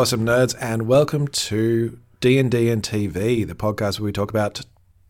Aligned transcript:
Awesome 0.00 0.24
nerds, 0.24 0.56
and 0.58 0.86
welcome 0.86 1.28
to 1.28 1.98
D 2.22 2.38
and 2.38 2.50
D 2.50 2.70
and 2.70 2.82
TV, 2.82 3.46
the 3.46 3.54
podcast 3.54 4.00
where 4.00 4.06
we 4.06 4.12
talk 4.12 4.30
about 4.30 4.62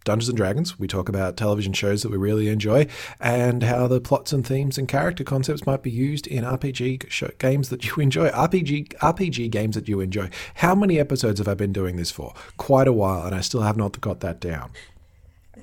Dungeons 0.05 0.29
and 0.29 0.37
Dragons. 0.37 0.81
We 0.81 0.89
talk 0.89 1.09
about 1.09 1.37
television 1.37 1.73
shows 1.75 2.03
that 2.03 2.11
we 2.11 2.17
really 2.17 2.49
enjoy, 2.49 2.89
and 3.21 3.63
how 3.63 3.87
the 3.87 4.01
plots 4.01 4.33
and 4.33 4.45
themes 4.45 4.79
and 4.79 4.89
character 4.89 5.23
concepts 5.23 5.65
might 5.65 5.85
be 5.85 5.93
used 5.93 6.27
in 6.27 6.43
RPG 6.43 7.09
show, 7.09 7.31
games 7.39 7.69
that 7.69 7.87
you 7.87 8.03
enjoy. 8.03 8.31
RPG 8.31 8.97
RPG 8.97 9.49
games 9.53 9.77
that 9.77 9.87
you 9.87 10.01
enjoy. 10.01 10.29
How 10.55 10.75
many 10.75 10.99
episodes 10.99 11.39
have 11.39 11.47
I 11.47 11.55
been 11.55 11.73
doing 11.73 11.95
this 11.95 12.11
for? 12.11 12.35
Quite 12.57 12.89
a 12.89 12.93
while, 12.93 13.25
and 13.25 13.33
I 13.33 13.43
still 13.43 13.61
have 13.61 13.77
not 13.77 14.01
got 14.01 14.19
that 14.19 14.41
down. 14.41 14.73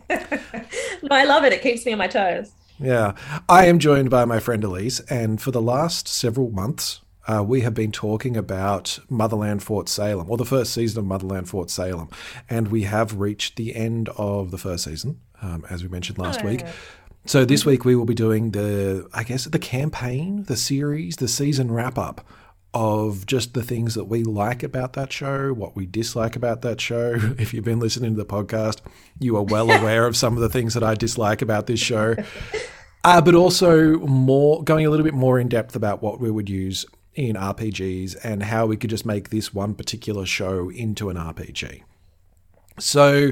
no, 0.09 0.17
I 1.12 1.25
love 1.25 1.44
it. 1.44 1.52
It 1.52 1.62
keeps 1.62 1.86
me 1.86 1.91
on 1.91 1.98
my 1.98 2.08
toes. 2.08 2.53
Yeah, 2.80 3.12
I 3.50 3.66
am 3.66 3.78
joined 3.78 4.09
by 4.09 4.23
my 4.23 4.39
friend 4.39 4.64
Elise, 4.64 5.02
and 5.09 5.41
for 5.41 5.52
the 5.52 5.62
last 5.62 6.08
several 6.08 6.50
months, 6.50 7.02
uh, 7.27 7.44
we 7.44 7.62
have 7.62 7.73
been 7.73 7.91
talking 7.91 8.38
about 8.38 8.99
Motherland 9.09 9.62
Fort 9.62 9.90
Salem, 9.90 10.30
or 10.30 10.38
the 10.38 10.45
first 10.45 10.73
season 10.73 10.99
of 10.99 11.05
Motherland 11.05 11.50
Fort 11.50 11.70
Salem. 11.70 12.09
And 12.50 12.70
we 12.70 12.84
have 12.84 13.20
reached 13.20 13.58
the 13.58 13.76
end 13.76 14.09
of 14.17 14.52
the 14.52 14.58
first 14.58 14.86
season, 14.86 15.20
um, 15.41 15.66
as 15.70 15.84
we 15.84 15.90
mentioned 15.90 16.17
last 16.17 16.41
oh. 16.44 16.48
week. 16.48 16.63
So 17.26 17.44
this 17.44 17.66
week 17.66 17.84
we 17.84 17.95
will 17.95 18.05
be 18.05 18.13
doing 18.13 18.52
the, 18.52 19.09
I 19.13 19.23
guess, 19.23 19.44
the 19.44 19.59
campaign, 19.59 20.44
the 20.44 20.55
series, 20.55 21.17
the 21.17 21.28
season 21.28 21.72
wrap 21.72 21.98
up 21.98 22.25
of 22.73 23.25
just 23.25 23.53
the 23.53 23.64
things 23.64 23.95
that 23.95 24.05
we 24.05 24.23
like 24.23 24.64
about 24.64 24.94
that 24.94 25.11
show, 25.11 25.52
what 25.52 25.75
we 25.75 25.86
dislike 25.86 26.38
about 26.38 26.61
that 26.61 26.80
show. 26.80 27.17
If 27.38 27.53
you've 27.53 27.66
been 27.66 27.80
listening 27.80 28.16
to 28.16 28.17
the 28.17 28.25
podcast, 28.25 28.80
you 29.20 29.36
are 29.36 29.44
well 29.44 29.70
aware 29.80 30.05
of 30.05 30.16
some 30.16 30.36
of 30.36 30.39
the 30.39 30.50
things 30.50 30.73
that 30.75 30.83
I 30.83 30.95
dislike 30.95 31.42
about 31.42 31.67
this 31.67 31.81
show. 31.81 32.16
Uh, 33.03 33.22
but 33.22 33.36
also 33.36 34.00
more 34.00 34.64
going 34.64 34.86
a 34.86 34.89
little 34.89 35.03
bit 35.03 35.14
more 35.14 35.39
in 35.39 35.48
depth 35.50 35.75
about 35.75 36.02
what 36.02 36.20
we 36.20 36.31
would 36.31 36.50
use 36.50 36.86
in 37.18 37.36
RPGs 37.36 38.16
and 38.23 38.44
how 38.44 38.68
we 38.68 38.78
could 38.78 38.92
just 38.92 39.06
make 39.06 39.30
this 39.30 39.52
one 39.52 39.73
particular 39.73 40.26
show 40.26 40.70
into 40.70 41.10
an 41.10 41.18
RPG. 41.18 41.82
So, 42.80 43.32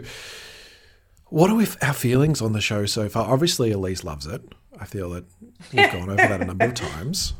what 1.27 1.51
are 1.51 1.55
we, 1.55 1.67
our 1.83 1.93
feelings 1.93 2.41
on 2.41 2.53
the 2.53 2.61
show 2.61 2.87
so 2.87 3.07
far? 3.07 3.31
Obviously, 3.31 3.71
Elise 3.71 4.03
loves 4.03 4.25
it. 4.25 4.41
I 4.79 4.85
feel 4.85 5.11
that 5.11 5.25
we've 5.71 5.91
gone 5.91 6.09
over 6.09 6.15
that 6.15 6.41
a 6.41 6.45
number 6.45 6.65
of 6.65 6.73
times. 6.73 7.35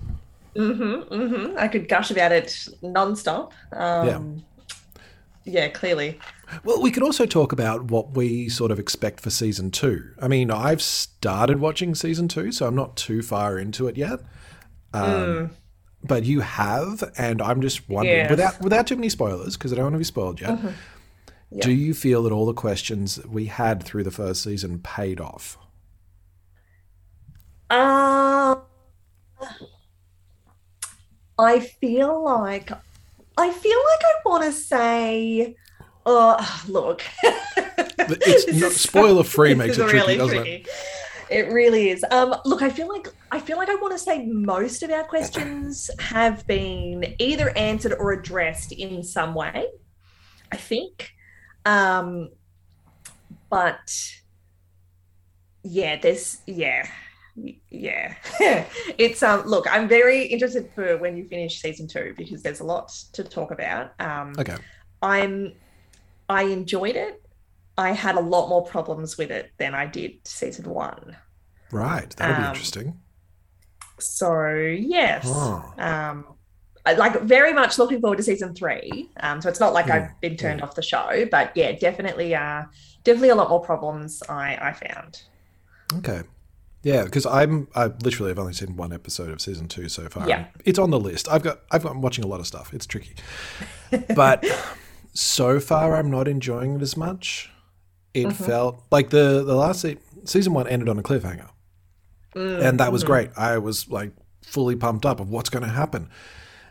Mm-hmm, 0.55 1.13
mm-hmm. 1.13 1.57
I 1.57 1.67
could 1.67 1.89
gush 1.89 2.11
about 2.11 2.31
it 2.31 2.67
nonstop. 2.83 3.51
Um, 3.73 4.07
yeah. 4.07 4.21
Yeah, 5.47 5.67
clearly. 5.69 6.19
Well, 6.63 6.81
we 6.81 6.91
could 6.91 7.03
also 7.03 7.25
talk 7.25 7.51
about 7.51 7.85
what 7.85 8.15
we 8.15 8.49
sort 8.49 8.71
of 8.71 8.79
expect 8.79 9.19
for 9.19 9.29
season 9.31 9.71
two. 9.71 10.11
I 10.19 10.27
mean, 10.27 10.49
I've 10.49 10.81
started 10.81 11.59
watching 11.59 11.93
season 11.93 12.27
two, 12.27 12.51
so 12.51 12.67
I'm 12.67 12.75
not 12.75 12.95
too 12.95 13.21
far 13.21 13.59
into 13.59 13.87
it 13.87 13.97
yet. 13.97 14.19
Um, 14.93 15.03
mm 15.03 15.49
but 16.07 16.23
you 16.25 16.41
have, 16.41 17.03
and 17.17 17.41
I'm 17.41 17.61
just 17.61 17.87
wondering 17.89 18.29
without 18.29 18.61
without 18.61 18.87
too 18.87 18.95
many 18.95 19.09
spoilers 19.09 19.57
because 19.57 19.71
I 19.73 19.75
don't 19.75 19.85
want 19.85 19.95
to 19.95 19.99
be 19.99 20.03
spoiled 20.03 20.41
yet. 20.41 20.57
Mm-hmm. 20.57 20.69
Yep. 21.51 21.63
Do 21.63 21.71
you 21.71 21.93
feel 21.93 22.23
that 22.23 22.31
all 22.31 22.45
the 22.45 22.53
questions 22.53 23.23
we 23.25 23.45
had 23.45 23.83
through 23.83 24.03
the 24.03 24.11
first 24.11 24.43
season 24.43 24.79
paid 24.79 25.21
off? 25.21 25.57
Uh, 27.69 28.55
I 31.37 31.59
feel 31.59 32.23
like 32.23 32.71
I 33.37 33.51
feel 33.51 33.77
like 33.77 34.01
I 34.03 34.13
want 34.25 34.43
to 34.43 34.51
say, 34.51 35.55
oh, 36.05 36.63
look. 36.67 37.03
it's 37.97 38.81
spoiler 38.81 39.23
free 39.23 39.53
makes 39.53 39.77
it 39.77 39.89
tricky, 39.89 40.17
doesn't 40.17 40.37
tricky. 40.37 40.51
it? 40.51 40.67
It 41.29 41.51
really 41.51 41.89
is. 41.89 42.05
Um, 42.11 42.35
look, 42.45 42.61
I 42.61 42.69
feel 42.69 42.87
like 42.87 43.07
I 43.35 43.39
feel 43.39 43.57
like 43.57 43.67
I 43.67 43.75
want 43.75 43.91
to 43.91 43.99
say 43.99 44.25
most 44.25 44.81
of 44.81 44.89
our 44.91 45.03
questions 45.03 45.91
have 45.99 46.47
been 46.47 47.15
either 47.19 47.49
answered 47.57 47.93
or 47.99 48.13
addressed 48.13 48.71
in 48.71 49.03
some 49.03 49.33
way. 49.33 49.67
I 50.53 50.55
think, 50.55 51.11
um, 51.65 52.29
but 53.49 53.93
yeah, 55.63 55.99
there's 55.99 56.37
yeah, 56.47 56.87
yeah. 57.69 58.15
it's 58.97 59.21
um. 59.21 59.45
Look, 59.45 59.65
I'm 59.69 59.89
very 59.89 60.27
interested 60.27 60.69
for 60.73 60.97
when 60.97 61.17
you 61.17 61.27
finish 61.27 61.59
season 61.59 61.89
two 61.89 62.13
because 62.15 62.41
there's 62.41 62.61
a 62.61 62.65
lot 62.65 62.87
to 63.11 63.25
talk 63.25 63.51
about. 63.51 63.99
Um, 63.99 64.33
okay. 64.39 64.55
I'm. 65.01 65.51
I 66.29 66.43
enjoyed 66.43 66.95
it. 66.95 67.21
I 67.77 67.91
had 67.91 68.15
a 68.15 68.21
lot 68.21 68.47
more 68.47 68.63
problems 68.63 69.17
with 69.17 69.29
it 69.29 69.51
than 69.57 69.75
I 69.75 69.87
did 69.87 70.25
season 70.25 70.69
one. 70.69 71.17
Right, 71.69 72.09
that'll 72.11 72.35
um, 72.35 72.41
be 72.43 72.47
interesting. 72.47 73.01
So 73.99 74.47
yes, 74.47 75.25
oh. 75.27 75.73
um, 75.77 76.25
like 76.85 77.21
very 77.21 77.53
much 77.53 77.77
looking 77.77 78.01
forward 78.01 78.17
to 78.17 78.23
season 78.23 78.53
three. 78.53 79.09
Um, 79.19 79.41
so 79.41 79.49
it's 79.49 79.59
not 79.59 79.73
like 79.73 79.87
yeah, 79.87 79.95
I've 79.95 80.21
been 80.21 80.37
turned 80.37 80.59
yeah. 80.59 80.65
off 80.65 80.75
the 80.75 80.81
show, 80.81 81.25
but 81.31 81.51
yeah, 81.55 81.71
definitely, 81.73 82.35
uh, 82.35 82.63
definitely 83.03 83.29
a 83.29 83.35
lot 83.35 83.49
more 83.49 83.61
problems 83.61 84.21
I 84.29 84.57
I 84.61 84.73
found. 84.73 85.23
Okay. 85.97 86.23
Yeah, 86.83 87.03
because 87.03 87.25
I'm 87.25 87.67
I 87.73 87.85
literally 87.87 88.29
have 88.29 88.37
only 88.37 88.53
seen 88.53 88.75
one 88.75 88.93
episode 88.93 89.29
of 89.29 89.41
season 89.41 89.67
two 89.67 89.89
so 89.89 90.07
far. 90.07 90.29
Yeah, 90.29 90.45
it's 90.65 90.77
on 90.77 90.91
the 90.91 90.99
list. 90.99 91.27
I've 91.27 91.41
got 91.41 91.61
I've 91.71 91.83
got 91.83 91.91
I'm 91.91 92.01
watching 92.01 92.23
a 92.23 92.27
lot 92.27 92.39
of 92.39 92.47
stuff. 92.47 92.73
It's 92.73 92.85
tricky, 92.85 93.15
but 94.15 94.45
so 95.13 95.59
far 95.59 95.95
I'm 95.95 96.11
not 96.11 96.27
enjoying 96.27 96.75
it 96.75 96.81
as 96.83 96.95
much 96.95 97.49
it 98.15 98.27
mm-hmm. 98.27 98.43
felt 98.43 98.81
like 98.89 99.09
the 99.09 99.43
the 99.43 99.55
last 99.55 99.81
se- 99.81 99.97
season 100.23 100.53
one 100.53 100.67
ended 100.67 100.89
on 100.89 100.97
a 100.97 101.03
cliffhanger, 101.03 101.49
mm-hmm. 102.35 102.63
and 102.65 102.79
that 102.79 102.91
was 102.91 103.03
mm-hmm. 103.03 103.11
great. 103.11 103.29
I 103.37 103.57
was 103.57 103.89
like 103.89 104.11
fully 104.43 104.75
pumped 104.75 105.05
up 105.05 105.19
of 105.19 105.29
what's 105.29 105.49
going 105.49 105.63
to 105.63 105.69
happen. 105.69 106.09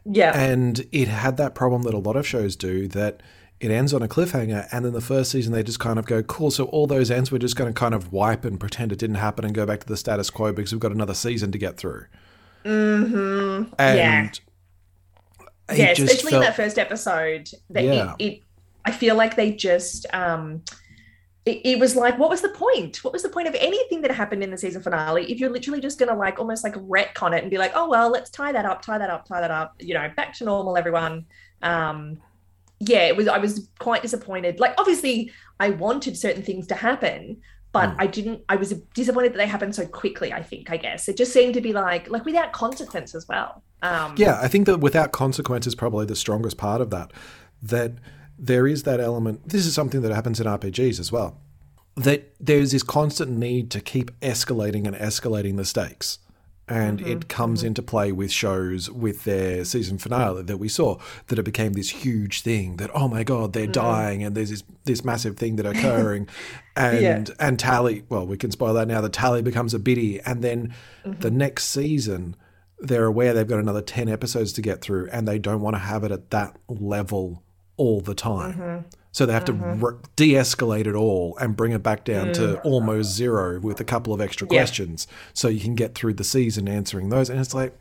Yeah, 0.04 0.38
and 0.38 0.86
it 0.92 1.08
had 1.08 1.36
that 1.38 1.54
problem 1.54 1.82
that 1.82 1.94
a 1.94 1.98
lot 1.98 2.16
of 2.16 2.26
shows 2.26 2.56
do 2.56 2.88
that 2.88 3.22
it 3.60 3.70
ends 3.70 3.94
on 3.94 4.02
a 4.02 4.08
cliffhanger, 4.08 4.68
and 4.70 4.84
then 4.84 4.92
the 4.92 5.00
first 5.00 5.30
season 5.30 5.52
they 5.52 5.62
just 5.62 5.80
kind 5.80 5.98
of 5.98 6.04
go, 6.04 6.22
"Cool." 6.22 6.50
So 6.50 6.64
all 6.66 6.86
those 6.86 7.10
ends 7.10 7.32
we're 7.32 7.38
just 7.38 7.56
going 7.56 7.72
to 7.72 7.78
kind 7.78 7.94
of 7.94 8.12
wipe 8.12 8.44
and 8.44 8.60
pretend 8.60 8.92
it 8.92 8.98
didn't 8.98 9.16
happen 9.16 9.44
and 9.44 9.54
go 9.54 9.64
back 9.64 9.80
to 9.80 9.86
the 9.86 9.96
status 9.96 10.28
quo 10.30 10.52
because 10.52 10.72
we've 10.72 10.80
got 10.80 10.92
another 10.92 11.14
season 11.14 11.50
to 11.52 11.58
get 11.58 11.76
through. 11.76 12.04
Mm-hmm. 12.64 13.72
And 13.78 13.98
yeah. 13.98 14.30
Yeah, 15.72 15.90
especially 15.92 16.32
felt, 16.32 16.34
in 16.34 16.40
that 16.40 16.56
first 16.56 16.78
episode, 16.78 17.48
that 17.70 17.84
yeah. 17.84 18.14
it, 18.18 18.24
it, 18.24 18.42
I 18.84 18.90
feel 18.90 19.16
like 19.16 19.36
they 19.36 19.52
just 19.52 20.04
um, 20.12 20.62
it, 21.46 21.60
it, 21.64 21.78
was 21.78 21.94
like, 21.94 22.18
what 22.18 22.30
was 22.30 22.40
the 22.40 22.48
point? 22.48 23.04
What 23.04 23.12
was 23.12 23.22
the 23.22 23.28
point 23.28 23.48
of 23.48 23.54
anything 23.56 24.00
that 24.02 24.10
happened 24.10 24.42
in 24.42 24.50
the 24.50 24.56
season 24.56 24.82
finale 24.82 25.30
if 25.30 25.38
you're 25.38 25.50
literally 25.50 25.80
just 25.80 25.98
going 25.98 26.08
to 26.08 26.14
like 26.14 26.38
almost 26.38 26.64
like 26.64 26.74
retcon 26.74 27.36
it 27.36 27.42
and 27.42 27.50
be 27.50 27.58
like, 27.58 27.72
oh, 27.74 27.88
well, 27.88 28.10
let's 28.10 28.30
tie 28.30 28.50
that 28.52 28.64
up, 28.64 28.80
tie 28.80 28.96
that 28.96 29.10
up, 29.10 29.26
tie 29.26 29.40
that 29.40 29.50
up, 29.50 29.74
you 29.78 29.92
know, 29.92 30.10
back 30.16 30.32
to 30.38 30.44
normal, 30.44 30.78
everyone. 30.78 31.26
Um, 31.60 32.18
yeah, 32.80 33.04
it 33.04 33.16
was, 33.16 33.28
I 33.28 33.38
was 33.38 33.68
quite 33.78 34.00
disappointed. 34.00 34.58
Like, 34.58 34.74
obviously, 34.78 35.32
I 35.60 35.70
wanted 35.70 36.16
certain 36.16 36.42
things 36.42 36.66
to 36.68 36.74
happen, 36.74 37.42
but 37.72 37.90
mm. 37.90 37.96
I 37.98 38.06
didn't, 38.06 38.42
I 38.48 38.56
was 38.56 38.72
disappointed 38.94 39.34
that 39.34 39.38
they 39.38 39.46
happened 39.46 39.74
so 39.74 39.86
quickly, 39.86 40.32
I 40.32 40.42
think, 40.42 40.70
I 40.70 40.78
guess. 40.78 41.08
It 41.08 41.16
just 41.18 41.32
seemed 41.32 41.54
to 41.54 41.60
be 41.60 41.74
like, 41.74 42.08
like 42.08 42.24
without 42.24 42.52
consequence 42.52 43.14
as 43.14 43.28
well. 43.28 43.62
Um, 43.82 44.14
yeah, 44.16 44.40
I 44.40 44.48
think 44.48 44.64
that 44.64 44.78
without 44.78 45.12
consequence 45.12 45.66
is 45.66 45.74
probably 45.74 46.06
the 46.06 46.16
strongest 46.16 46.56
part 46.56 46.80
of 46.80 46.88
that. 46.90 47.12
That 47.62 47.92
there 48.38 48.66
is 48.66 48.82
that 48.84 49.00
element. 49.00 49.48
This 49.48 49.66
is 49.66 49.74
something 49.74 50.02
that 50.02 50.12
happens 50.12 50.40
in 50.40 50.46
RPGs 50.46 51.00
as 51.00 51.12
well. 51.12 51.40
That 51.96 52.34
there's 52.40 52.72
this 52.72 52.82
constant 52.82 53.30
need 53.30 53.70
to 53.70 53.80
keep 53.80 54.18
escalating 54.20 54.86
and 54.86 54.96
escalating 54.96 55.56
the 55.56 55.64
stakes. 55.64 56.18
And 56.66 56.98
mm-hmm, 56.98 57.10
it 57.10 57.28
comes 57.28 57.60
mm-hmm. 57.60 57.68
into 57.68 57.82
play 57.82 58.10
with 58.10 58.32
shows 58.32 58.90
with 58.90 59.24
their 59.24 59.66
season 59.66 59.98
finale 59.98 60.42
that 60.44 60.56
we 60.56 60.68
saw, 60.68 60.98
that 61.26 61.38
it 61.38 61.42
became 61.44 61.74
this 61.74 61.90
huge 61.90 62.40
thing 62.40 62.78
that, 62.78 62.90
oh 62.94 63.06
my 63.06 63.22
God, 63.22 63.52
they're 63.52 63.64
mm-hmm. 63.64 63.72
dying 63.72 64.24
and 64.24 64.34
there's 64.34 64.48
this, 64.48 64.64
this 64.84 65.04
massive 65.04 65.36
thing 65.36 65.56
that 65.56 65.66
occurring. 65.66 66.26
and 66.74 67.28
yeah. 67.28 67.34
and 67.38 67.58
Tally, 67.58 68.04
well, 68.08 68.26
we 68.26 68.38
can 68.38 68.50
spoil 68.50 68.72
that 68.74 68.88
now, 68.88 69.02
the 69.02 69.10
Tally 69.10 69.42
becomes 69.42 69.74
a 69.74 69.78
biddy. 69.78 70.20
And 70.22 70.42
then 70.42 70.74
mm-hmm. 71.04 71.20
the 71.20 71.30
next 71.30 71.66
season, 71.66 72.34
they're 72.78 73.04
aware 73.04 73.34
they've 73.34 73.46
got 73.46 73.60
another 73.60 73.82
10 73.82 74.08
episodes 74.08 74.52
to 74.54 74.62
get 74.62 74.80
through 74.80 75.08
and 75.12 75.28
they 75.28 75.38
don't 75.38 75.60
want 75.60 75.74
to 75.74 75.80
have 75.80 76.02
it 76.02 76.10
at 76.10 76.30
that 76.30 76.56
level 76.68 77.43
all 77.76 78.00
the 78.00 78.14
time. 78.14 78.54
Mm-hmm. 78.54 78.88
So 79.12 79.26
they 79.26 79.32
have 79.32 79.44
mm-hmm. 79.44 79.80
to 79.80 79.86
re- 79.86 79.98
de-escalate 80.16 80.86
it 80.86 80.94
all 80.94 81.36
and 81.38 81.54
bring 81.56 81.72
it 81.72 81.84
back 81.84 82.04
down 82.04 82.28
mm. 82.28 82.34
to 82.34 82.60
almost 82.62 83.14
zero 83.14 83.60
with 83.60 83.78
a 83.78 83.84
couple 83.84 84.12
of 84.12 84.20
extra 84.20 84.46
yeah. 84.50 84.58
questions, 84.58 85.06
so 85.32 85.46
you 85.46 85.60
can 85.60 85.76
get 85.76 85.94
through 85.94 86.14
the 86.14 86.24
season 86.24 86.68
answering 86.68 87.10
those. 87.10 87.30
And 87.30 87.38
it's 87.38 87.54
like, 87.54 87.78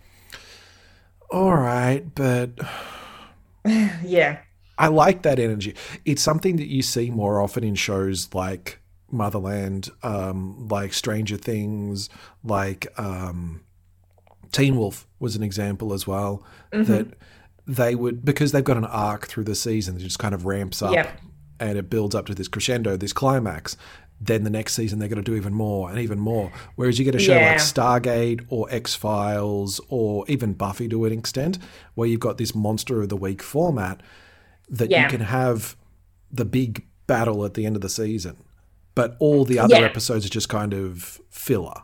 all 1.32 1.56
right, 1.56 2.04
but 2.14 2.52
yeah, 3.66 4.40
I 4.78 4.88
like 4.88 5.24
that 5.24 5.40
energy. 5.40 5.76
It's 6.06 6.22
something 6.22 6.58
that 6.58 6.68
you 6.68 6.84
see 6.84 7.10
more 7.10 7.42
often 7.42 7.64
in 7.64 7.74
shows 7.74 8.32
like 8.36 8.80
Motherland, 9.10 9.90
um, 10.04 10.68
like 10.68 10.94
Stranger 10.94 11.38
Things, 11.38 12.10
like 12.44 12.88
um, 13.00 13.62
Teen 14.52 14.76
Wolf 14.76 15.08
was 15.20 15.36
an 15.36 15.44
example 15.44 15.94
as 15.94 16.06
well. 16.06 16.44
Mm-hmm. 16.72 16.92
That 16.92 17.08
they 17.66 17.96
would 17.96 18.26
because 18.26 18.52
they've 18.52 18.64
got 18.64 18.78
an 18.78 18.86
arc 18.86 19.28
through 19.28 19.46
the 19.46 19.56
season 19.56 19.96
that 19.96 20.02
just 20.02 20.20
kind 20.20 20.36
of 20.36 20.46
ramps 20.46 20.82
up 20.82 20.94
yep. 20.94 21.20
and 21.60 21.78
it 21.78 21.90
builds 21.90 22.14
up 22.14 22.26
to 22.26 22.36
this 22.36 22.48
crescendo, 22.48 22.98
this 22.98 23.14
climax. 23.14 23.78
then 24.26 24.44
the 24.44 24.50
next 24.50 24.74
season 24.74 25.00
they're 25.00 25.10
going 25.10 25.24
to 25.24 25.32
do 25.32 25.36
even 25.36 25.54
more 25.54 25.90
and 25.90 26.00
even 26.00 26.20
more. 26.20 26.52
Whereas 26.76 26.98
you 27.00 27.06
get 27.06 27.16
a 27.16 27.20
show 27.20 27.36
yeah. 27.36 27.52
like 27.52 27.58
Stargate 27.58 28.46
or 28.50 28.68
X 28.70 28.96
Files 28.96 29.82
or 29.90 30.26
even 30.28 30.54
Buffy 30.54 30.88
to 30.90 31.06
an 31.06 31.14
extent, 31.14 31.58
where 31.96 32.08
you've 32.08 32.20
got 32.20 32.38
this 32.38 32.56
monster 32.56 33.02
of 33.02 33.10
the 33.10 33.18
week 33.18 33.42
format 33.42 34.02
that 34.70 34.90
yeah. 34.90 35.04
you 35.04 35.10
can 35.10 35.22
have 35.22 35.76
the 36.32 36.46
big 36.46 36.86
battle 37.06 37.46
at 37.46 37.54
the 37.54 37.66
end 37.66 37.76
of 37.76 37.82
the 37.82 37.90
season, 37.90 38.38
but 38.96 39.16
all 39.20 39.46
the 39.46 39.60
other 39.60 39.76
yeah. 39.76 39.82
episodes 39.82 40.26
are 40.26 40.30
just 40.30 40.50
kind 40.50 40.74
of 40.74 41.20
filler. 41.30 41.82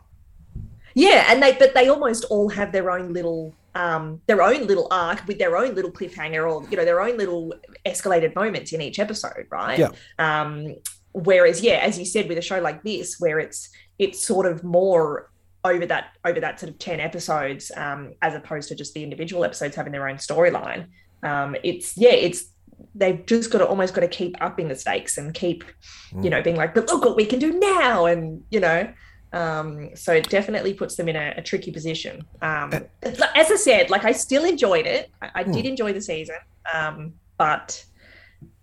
Yeah, 0.94 1.26
and 1.28 1.42
they 1.42 1.52
but 1.52 1.74
they 1.74 1.88
almost 1.88 2.24
all 2.30 2.48
have 2.48 2.72
their 2.72 2.90
own 2.90 3.12
little 3.12 3.54
um, 3.74 4.20
their 4.26 4.42
own 4.42 4.66
little 4.66 4.88
arc 4.90 5.26
with 5.26 5.38
their 5.38 5.56
own 5.56 5.74
little 5.74 5.92
cliffhanger 5.92 6.50
or 6.50 6.68
you 6.68 6.76
know 6.76 6.84
their 6.84 7.00
own 7.00 7.16
little 7.16 7.54
escalated 7.86 8.34
moments 8.34 8.72
in 8.72 8.80
each 8.80 8.98
episode, 8.98 9.46
right? 9.50 9.78
Yeah. 9.78 9.90
Um, 10.18 10.76
whereas, 11.12 11.62
yeah, 11.62 11.74
as 11.76 11.98
you 11.98 12.04
said, 12.04 12.28
with 12.28 12.38
a 12.38 12.42
show 12.42 12.60
like 12.60 12.82
this, 12.82 13.16
where 13.18 13.38
it's 13.38 13.70
it's 13.98 14.24
sort 14.24 14.46
of 14.46 14.64
more 14.64 15.30
over 15.64 15.86
that 15.86 16.16
over 16.24 16.40
that 16.40 16.58
sort 16.58 16.70
of 16.70 16.78
10 16.78 17.00
episodes 17.00 17.70
um, 17.76 18.14
as 18.22 18.34
opposed 18.34 18.68
to 18.68 18.74
just 18.74 18.94
the 18.94 19.02
individual 19.02 19.44
episodes 19.44 19.76
having 19.76 19.92
their 19.92 20.08
own 20.08 20.16
storyline 20.16 20.86
um, 21.22 21.54
it's 21.62 21.96
yeah 21.98 22.12
it's 22.12 22.46
they've 22.94 23.26
just 23.26 23.50
got 23.50 23.58
to 23.58 23.66
almost 23.66 23.92
got 23.92 24.00
to 24.00 24.08
keep 24.08 24.34
upping 24.40 24.68
the 24.68 24.74
stakes 24.74 25.18
and 25.18 25.34
keep 25.34 25.64
mm. 26.12 26.24
you 26.24 26.30
know 26.30 26.40
being 26.40 26.56
like 26.56 26.74
but 26.74 26.88
look 26.88 27.04
what 27.04 27.14
we 27.14 27.26
can 27.26 27.38
do 27.38 27.58
now 27.58 28.06
and 28.06 28.42
you 28.50 28.58
know 28.58 28.90
um, 29.32 29.90
so 29.94 30.12
it 30.12 30.28
definitely 30.28 30.74
puts 30.74 30.96
them 30.96 31.08
in 31.08 31.16
a, 31.16 31.34
a 31.36 31.42
tricky 31.42 31.70
position. 31.70 32.24
Um, 32.42 32.72
uh, 32.72 33.10
as 33.34 33.50
I 33.50 33.56
said, 33.56 33.90
like 33.90 34.04
I 34.04 34.12
still 34.12 34.44
enjoyed 34.44 34.86
it. 34.86 35.10
I, 35.22 35.30
I 35.36 35.42
did 35.44 35.64
hmm. 35.64 35.68
enjoy 35.68 35.92
the 35.92 36.00
season, 36.00 36.36
um, 36.72 37.14
but 37.38 37.84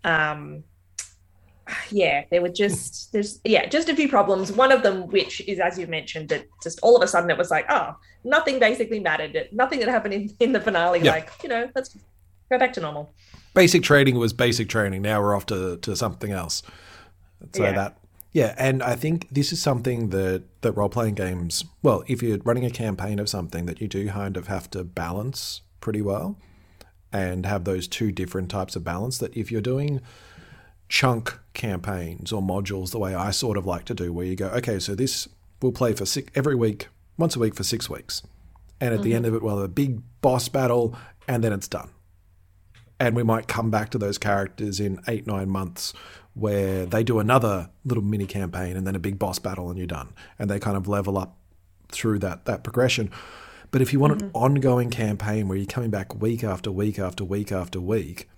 um, 0.03 0.63
yeah, 1.89 2.25
there 2.31 2.41
were 2.41 2.49
just 2.49 3.11
there's 3.13 3.39
yeah 3.43 3.67
just 3.67 3.89
a 3.89 3.95
few 3.95 4.09
problems. 4.09 4.51
One 4.51 4.71
of 4.71 4.83
them, 4.83 5.07
which 5.07 5.41
is 5.47 5.59
as 5.59 5.77
you 5.77 5.87
mentioned, 5.87 6.29
that 6.29 6.45
just 6.61 6.79
all 6.81 6.95
of 6.95 7.03
a 7.03 7.07
sudden 7.07 7.29
it 7.29 7.37
was 7.37 7.51
like 7.51 7.65
oh 7.69 7.95
nothing 8.23 8.59
basically 8.59 8.99
mattered. 8.99 9.49
Nothing 9.51 9.79
that 9.79 9.89
happened 9.89 10.13
in, 10.13 10.29
in 10.39 10.51
the 10.51 10.59
finale. 10.59 10.99
Yeah. 10.99 11.11
Like 11.11 11.31
you 11.43 11.49
know 11.49 11.69
let's 11.75 11.95
go 12.49 12.57
back 12.57 12.73
to 12.73 12.81
normal. 12.81 13.13
Basic 13.53 13.83
training 13.83 14.17
was 14.17 14.33
basic 14.33 14.69
training. 14.69 15.01
Now 15.01 15.21
we're 15.21 15.35
off 15.35 15.45
to 15.47 15.77
to 15.77 15.95
something 15.95 16.31
else. 16.31 16.61
So 17.53 17.63
yeah. 17.63 17.71
that 17.73 17.97
yeah, 18.31 18.53
and 18.57 18.83
I 18.83 18.95
think 18.95 19.27
this 19.31 19.51
is 19.51 19.61
something 19.61 20.09
that, 20.09 20.43
that 20.61 20.73
role 20.73 20.89
playing 20.89 21.15
games, 21.15 21.65
well, 21.81 22.03
if 22.07 22.21
you're 22.21 22.39
running 22.43 22.65
a 22.65 22.69
campaign 22.69 23.19
of 23.19 23.29
something 23.29 23.65
that 23.65 23.81
you 23.81 23.87
do 23.87 24.09
kind 24.09 24.37
of 24.37 24.47
have 24.47 24.69
to 24.71 24.83
balance 24.83 25.61
pretty 25.79 26.01
well 26.01 26.37
and 27.11 27.45
have 27.45 27.63
those 27.63 27.87
two 27.87 28.11
different 28.11 28.49
types 28.49 28.75
of 28.75 28.83
balance. 28.83 29.17
That 29.17 29.35
if 29.35 29.51
you're 29.51 29.61
doing 29.61 30.01
chunk 30.89 31.37
campaigns 31.53 32.31
or 32.31 32.41
modules 32.41 32.91
the 32.91 32.99
way 32.99 33.15
I 33.15 33.31
sort 33.31 33.57
of 33.57 33.65
like 33.65 33.85
to 33.85 33.93
do, 33.93 34.11
where 34.13 34.25
you 34.25 34.35
go, 34.35 34.47
okay, 34.49 34.79
so 34.79 34.95
this 34.95 35.27
we'll 35.61 35.71
play 35.71 35.93
for 35.93 36.05
six, 36.05 36.31
every 36.35 36.55
week, 36.55 36.87
once 37.17 37.35
a 37.35 37.39
week 37.39 37.55
for 37.55 37.63
six 37.63 37.89
weeks. 37.89 38.21
And 38.79 38.93
at 38.93 38.99
mm-hmm. 38.99 39.09
the 39.09 39.15
end 39.15 39.25
of 39.25 39.33
it, 39.33 39.41
we'll 39.41 39.55
have 39.55 39.65
a 39.65 39.69
big 39.69 40.01
boss 40.21 40.49
battle 40.49 40.95
and 41.27 41.43
then 41.43 41.51
it's 41.53 41.67
done. 41.67 41.89
And 42.99 43.15
we 43.15 43.23
might 43.23 43.47
come 43.47 43.69
back 43.69 43.89
to 43.91 43.97
those 43.97 44.17
characters 44.17 44.79
in 44.79 44.99
eight, 45.07 45.27
nine 45.27 45.49
months 45.49 45.93
where 46.37 46.85
they 46.85 47.03
do 47.03 47.19
another 47.19 47.69
little 47.85 48.03
mini 48.03 48.25
campaign 48.25 48.77
and 48.77 48.85
then 48.85 48.95
a 48.95 48.99
big 48.99 49.17
boss 49.17 49.39
battle 49.39 49.69
and 49.69 49.77
you're 49.77 49.87
done. 49.87 50.13
And 50.37 50.49
they 50.49 50.59
kind 50.59 50.77
of 50.77 50.87
level 50.87 51.17
up 51.17 51.35
through 51.89 52.19
that 52.19 52.45
that 52.45 52.63
progression. 52.63 53.11
But 53.71 53.81
if 53.81 53.91
you 53.91 53.99
want 53.99 54.13
mm-hmm. 54.13 54.27
an 54.27 54.31
ongoing 54.33 54.89
campaign 54.89 55.47
where 55.47 55.57
you're 55.57 55.67
coming 55.67 55.89
back 55.89 56.15
week 56.15 56.43
after 56.43 56.71
week 56.71 56.99
after 56.99 57.23
week 57.23 57.51
after 57.51 57.81
week, 57.81 58.29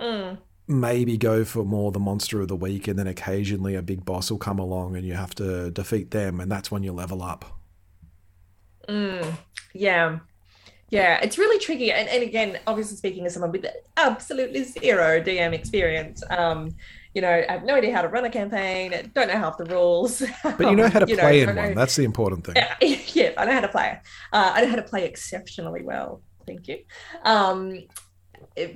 mm. 0.00 0.38
maybe 0.66 1.16
go 1.16 1.44
for 1.44 1.64
more 1.64 1.92
the 1.92 2.00
monster 2.00 2.40
of 2.40 2.48
the 2.48 2.56
week 2.56 2.88
and 2.88 2.98
then 2.98 3.06
occasionally 3.06 3.74
a 3.74 3.82
big 3.82 4.04
boss 4.04 4.30
will 4.30 4.38
come 4.38 4.58
along 4.58 4.96
and 4.96 5.06
you 5.06 5.14
have 5.14 5.34
to 5.36 5.70
defeat 5.70 6.10
them 6.10 6.40
and 6.40 6.50
that's 6.50 6.70
when 6.70 6.82
you 6.82 6.92
level 6.92 7.22
up. 7.22 7.58
Mm. 8.88 9.34
Yeah. 9.72 10.18
Yeah, 10.90 11.18
it's 11.22 11.38
really 11.38 11.58
tricky. 11.58 11.90
And, 11.90 12.08
and 12.08 12.22
again, 12.22 12.58
obviously 12.66 12.96
speaking 12.96 13.26
as 13.26 13.32
someone 13.32 13.50
with 13.50 13.66
absolutely 13.96 14.62
zero 14.64 15.20
DM 15.20 15.52
experience, 15.52 16.22
um, 16.30 16.74
you 17.14 17.22
know, 17.22 17.30
I 17.48 17.52
have 17.52 17.64
no 17.64 17.74
idea 17.74 17.94
how 17.94 18.02
to 18.02 18.08
run 18.08 18.24
a 18.24 18.30
campaign, 18.30 19.10
don't 19.14 19.28
know 19.28 19.34
half 19.34 19.56
the 19.56 19.64
rules. 19.64 20.22
But 20.42 20.60
you 20.60 20.74
know 20.74 20.88
how 20.88 20.98
to 20.98 21.06
play 21.16 21.44
know, 21.44 21.50
in 21.50 21.56
one. 21.56 21.68
Know. 21.70 21.74
That's 21.74 21.96
the 21.96 22.04
important 22.04 22.44
thing. 22.44 22.56
Yeah, 22.56 22.74
yeah, 22.80 23.32
I 23.38 23.44
know 23.44 23.52
how 23.52 23.60
to 23.60 23.68
play. 23.68 24.00
Uh, 24.32 24.52
I 24.54 24.62
know 24.62 24.68
how 24.68 24.76
to 24.76 24.82
play 24.82 25.04
exceptionally 25.04 25.82
well. 25.82 26.22
Thank 26.46 26.68
you. 26.68 26.78
Um, 27.22 27.84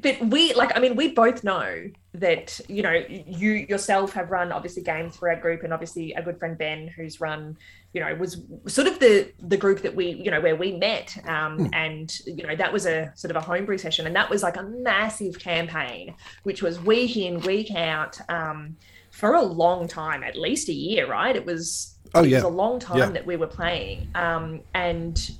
but 0.03 0.21
we 0.21 0.55
like 0.55 0.77
i 0.77 0.81
mean 0.81 0.97
we 0.97 1.13
both 1.13 1.45
know 1.45 1.89
that 2.21 2.61
you 2.69 2.83
know 2.83 3.05
you 3.09 3.53
yourself 3.53 4.13
have 4.13 4.31
run 4.31 4.53
obviously 4.53 4.83
games 4.83 5.17
for 5.17 5.29
our 5.31 5.37
group 5.37 5.63
and 5.63 5.73
obviously 5.73 6.13
a 6.15 6.23
good 6.23 6.39
friend 6.39 6.59
ben 6.59 6.89
who's 6.89 7.21
run 7.21 7.57
you 7.93 8.01
know 8.01 8.15
was 8.15 8.41
sort 8.67 8.87
of 8.87 8.99
the 8.99 9.31
the 9.41 9.57
group 9.57 9.81
that 9.83 9.95
we 9.95 10.11
you 10.11 10.31
know 10.31 10.41
where 10.41 10.57
we 10.57 10.73
met 10.73 11.17
um, 11.27 11.59
mm. 11.59 11.71
and 11.73 12.21
you 12.27 12.47
know 12.47 12.55
that 12.55 12.73
was 12.73 12.87
a 12.87 13.13
sort 13.15 13.31
of 13.31 13.37
a 13.37 13.41
homebrew 13.41 13.79
session 13.79 14.07
and 14.07 14.15
that 14.15 14.29
was 14.29 14.43
like 14.43 14.57
a 14.57 14.63
massive 14.63 15.39
campaign 15.39 16.15
which 16.43 16.63
was 16.63 16.81
week 16.81 17.17
in 17.17 17.41
week 17.41 17.75
out 17.75 18.19
um, 18.31 18.77
for 19.11 19.35
a 19.35 19.43
long 19.43 19.89
time 19.89 20.23
at 20.23 20.37
least 20.37 20.69
a 20.69 20.75
year 20.75 21.09
right 21.09 21.37
it 21.37 21.45
was 21.45 21.99
oh 22.15 22.23
yeah 22.23 22.39
it 22.39 22.45
was 22.45 22.45
a 22.45 22.49
long 22.49 22.79
time 22.79 22.99
yeah. 22.99 23.11
that 23.11 23.27
we 23.27 23.37
were 23.37 23.47
playing 23.47 24.09
um, 24.15 24.61
and 24.75 25.33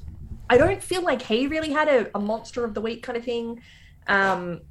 i 0.51 0.57
don't 0.57 0.83
feel 0.83 1.03
like 1.03 1.23
he 1.23 1.47
really 1.47 1.71
had 1.71 1.89
a, 1.89 2.11
a 2.17 2.21
monster 2.21 2.65
of 2.65 2.75
the 2.75 2.81
week 2.81 3.03
kind 3.03 3.17
of 3.17 3.25
thing 3.25 3.61
um, 4.07 4.63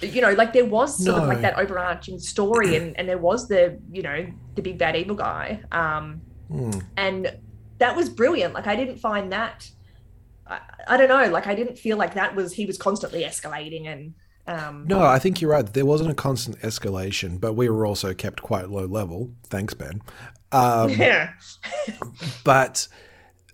you 0.00 0.20
know, 0.20 0.32
like 0.32 0.52
there 0.52 0.64
was 0.64 1.02
sort 1.02 1.16
no. 1.16 1.22
of 1.22 1.28
like 1.28 1.42
that 1.42 1.58
overarching 1.58 2.18
story, 2.18 2.76
and 2.76 2.98
and 2.98 3.08
there 3.08 3.18
was 3.18 3.48
the 3.48 3.78
you 3.90 4.02
know 4.02 4.26
the 4.54 4.62
big 4.62 4.78
bad 4.78 4.96
evil 4.96 5.14
guy, 5.14 5.60
um, 5.70 6.20
mm. 6.50 6.82
and 6.96 7.36
that 7.78 7.96
was 7.96 8.08
brilliant. 8.08 8.54
Like 8.54 8.66
I 8.66 8.76
didn't 8.76 8.98
find 8.98 9.32
that. 9.32 9.70
I, 10.46 10.60
I, 10.88 10.96
don't 10.96 11.08
know. 11.08 11.30
Like 11.30 11.46
I 11.46 11.54
didn't 11.54 11.78
feel 11.78 11.96
like 11.96 12.14
that 12.14 12.34
was 12.34 12.52
he 12.52 12.66
was 12.66 12.78
constantly 12.78 13.22
escalating 13.22 13.86
and. 13.86 14.14
Um, 14.44 14.86
no, 14.88 15.00
I 15.00 15.20
think 15.20 15.40
you're 15.40 15.52
right. 15.52 15.64
There 15.64 15.86
wasn't 15.86 16.10
a 16.10 16.14
constant 16.14 16.58
escalation, 16.62 17.40
but 17.40 17.52
we 17.52 17.68
were 17.68 17.86
also 17.86 18.12
kept 18.12 18.42
quite 18.42 18.70
low 18.70 18.86
level. 18.86 19.30
Thanks, 19.44 19.72
Ben. 19.72 20.02
Um, 20.50 20.90
yeah. 20.98 21.34
but 22.42 22.88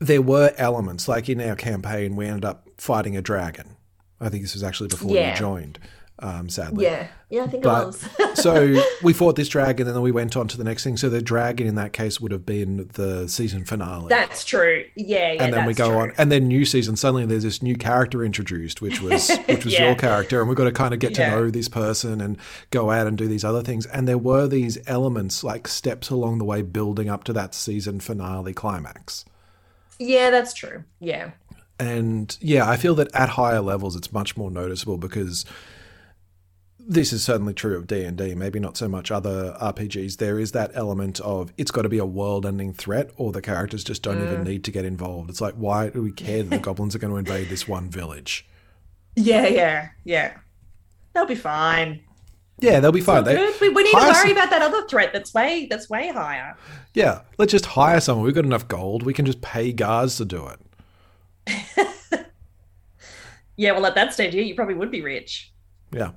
there 0.01 0.23
were 0.23 0.55
elements, 0.57 1.07
like 1.07 1.29
in 1.29 1.43
our 1.43 1.57
campaign, 1.57 2.17
we 2.17 2.25
ended 2.25 2.47
up 2.47 2.71
fighting 2.79 3.19
a 3.19 3.21
dragon 3.21 3.77
I 4.21 4.29
think 4.29 4.43
this 4.43 4.55
was 4.55 4.63
actually 4.63 4.89
before 4.89 5.15
yeah. 5.15 5.31
you 5.31 5.37
joined, 5.37 5.79
um, 6.21 6.49
sadly. 6.49 6.85
Yeah, 6.85 7.09
yeah, 7.31 7.45
I 7.45 7.47
think 7.47 7.63
but, 7.63 7.83
it 7.83 8.19
was. 8.19 8.35
so 8.43 8.83
we 9.03 9.13
fought 9.13 9.37
this 9.37 9.49
dragon, 9.49 9.87
and 9.87 9.95
then 9.95 10.03
we 10.03 10.11
went 10.11 10.37
on 10.37 10.49
to 10.49 10.59
the 10.59 10.65
next 10.65 10.83
thing. 10.83 10.97
So 10.97 11.09
the 11.09 11.23
dragon 11.23 11.67
in 11.67 11.77
that 11.77 11.93
case 11.93 12.21
would 12.21 12.33
have 12.33 12.45
been 12.45 12.89
the 12.95 13.29
season 13.29 13.65
finale. 13.65 14.09
That's 14.09 14.45
true. 14.45 14.85
Yeah, 14.97 15.33
yeah. 15.33 15.45
And 15.45 15.53
then 15.55 15.65
we 15.65 15.75
go 15.75 15.91
true. 15.91 15.99
on, 15.99 16.13
and 16.19 16.33
then 16.33 16.49
new 16.49 16.65
season. 16.65 16.97
Suddenly, 16.97 17.27
there's 17.27 17.45
this 17.45 17.63
new 17.63 17.77
character 17.77 18.25
introduced, 18.25 18.83
which 18.83 19.01
was 19.01 19.31
which 19.47 19.65
was 19.65 19.75
yeah. 19.75 19.87
your 19.87 19.95
character, 19.95 20.41
and 20.41 20.49
we've 20.49 20.59
got 20.59 20.65
to 20.65 20.73
kind 20.73 20.93
of 20.93 21.01
get 21.01 21.15
to 21.15 21.31
know 21.31 21.51
this 21.51 21.69
person 21.69 22.21
and 22.21 22.37
go 22.71 22.91
out 22.91 23.07
and 23.07 23.17
do 23.17 23.29
these 23.29 23.45
other 23.45 23.63
things. 23.63 23.87
And 23.87 24.09
there 24.09 24.19
were 24.19 24.49
these 24.49 24.79
elements, 24.87 25.45
like 25.45 25.69
steps 25.69 26.11
along 26.11 26.39
the 26.39 26.45
way, 26.45 26.63
building 26.63 27.09
up 27.09 27.25
to 27.25 27.33
that 27.35 27.55
season 27.55 28.01
finale 28.01 28.55
climax. 28.55 29.25
Yeah, 30.01 30.31
that's 30.31 30.55
true. 30.55 30.85
Yeah 31.01 31.33
and 31.81 32.37
yeah, 32.41 32.69
I 32.69 32.77
feel 32.77 32.95
that 32.97 33.15
at 33.15 33.31
higher 33.31 33.61
levels 33.61 33.95
it's 33.97 34.13
much 34.13 34.37
more 34.37 34.51
noticeable 34.51 34.99
because 34.99 35.45
this 36.89 37.13
is 37.13 37.23
certainly 37.23 37.53
true 37.53 37.77
of 37.77 37.87
D 37.87 38.03
and 38.03 38.17
D. 38.17 38.35
Maybe 38.35 38.59
not 38.59 38.79
so 38.79 38.89
much 38.89 39.11
other 39.11 39.55
RPGs. 39.61 40.17
There 40.17 40.39
is 40.39 40.53
that 40.53 40.71
element 40.73 41.21
of 41.21 41.53
it's 41.59 41.71
got 41.71 41.83
to 41.83 41.89
be 41.91 41.99
a 41.99 42.07
world-ending 42.07 42.73
threat, 42.73 43.11
or 43.17 43.31
the 43.31 43.43
characters 43.43 43.85
just 43.85 44.03
don't 44.03 44.19
mm. 44.19 44.25
even 44.25 44.43
need 44.43 44.65
to 44.65 44.71
get 44.71 44.87
involved. 44.87 45.29
It's 45.29 45.43
like, 45.43 45.55
why 45.55 45.91
do 45.91 46.03
we 46.03 46.11
care 46.11 46.43
that 46.43 46.49
the 46.49 46.59
goblins 46.59 46.97
are 46.97 46.99
going 46.99 47.13
to 47.13 47.19
invade 47.19 47.51
this 47.51 47.69
one 47.69 47.91
village? 47.91 48.49
Yeah, 49.15 49.47
yeah, 49.47 49.91
yeah. 50.05 50.39
They'll 51.13 51.27
be 51.27 51.35
fine. 51.35 52.01
Yeah, 52.61 52.81
they'll 52.81 52.91
be 52.91 53.03
fine. 53.03 53.23
They, 53.23 53.37
we, 53.61 53.69
we, 53.69 53.83
need 53.85 53.91
to 53.93 53.99
worry 53.99 54.15
some... 54.15 54.33
about 54.33 54.51
that 54.51 54.63
other 54.63 54.87
threat 54.89 55.13
that's 55.13 55.35
way 55.35 55.67
that's 55.71 55.91
way 55.91 56.09
higher. 56.09 56.57
Yeah, 56.95 57.21
let's 57.37 57.53
just 57.53 57.67
hire 57.67 58.01
someone. 58.01 58.25
We've 58.25 58.35
got 58.35 58.47
enough 58.47 58.67
gold. 58.67 59.03
We 59.03 59.13
can 59.13 59.27
just 59.27 59.43
pay 59.43 59.73
guards 59.73 60.17
to 60.17 60.25
do 60.25 60.49
it. 60.49 60.61
yeah, 63.57 63.73
well, 63.73 63.85
at 63.85 63.95
that 63.95 64.15
stage, 64.15 64.35
yeah, 64.35 64.43
you 64.43 64.55
probably 64.55 64.75
would 64.75 64.91
be 64.91 65.03
rich. 65.03 65.53
Yeah. 65.93 66.13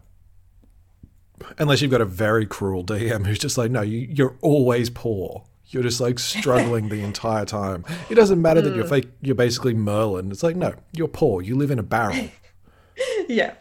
Unless 1.57 1.81
you've 1.81 1.91
got 1.91 2.01
a 2.01 2.05
very 2.05 2.45
cruel 2.45 2.83
DM 2.83 3.25
who's 3.25 3.39
just 3.39 3.57
like, 3.57 3.71
no, 3.71 3.81
you, 3.81 4.07
you're 4.09 4.37
always 4.41 4.89
poor. 4.89 5.43
You're 5.67 5.83
just 5.83 6.01
like 6.01 6.19
struggling 6.19 6.89
the 6.89 7.01
entire 7.01 7.45
time. 7.45 7.85
It 8.09 8.15
doesn't 8.15 8.41
matter 8.41 8.61
mm. 8.61 8.65
that 8.65 8.75
you're 8.75 8.83
hmm. 8.83 8.89
fake. 8.89 9.09
You're 9.21 9.35
basically 9.35 9.73
Merlin. 9.73 10.29
It's 10.29 10.43
like, 10.43 10.57
no, 10.57 10.73
you're 10.91 11.07
poor. 11.07 11.41
You 11.41 11.55
live 11.55 11.71
in 11.71 11.79
a 11.79 11.83
barrel. 11.83 12.29
yeah. 13.29 13.53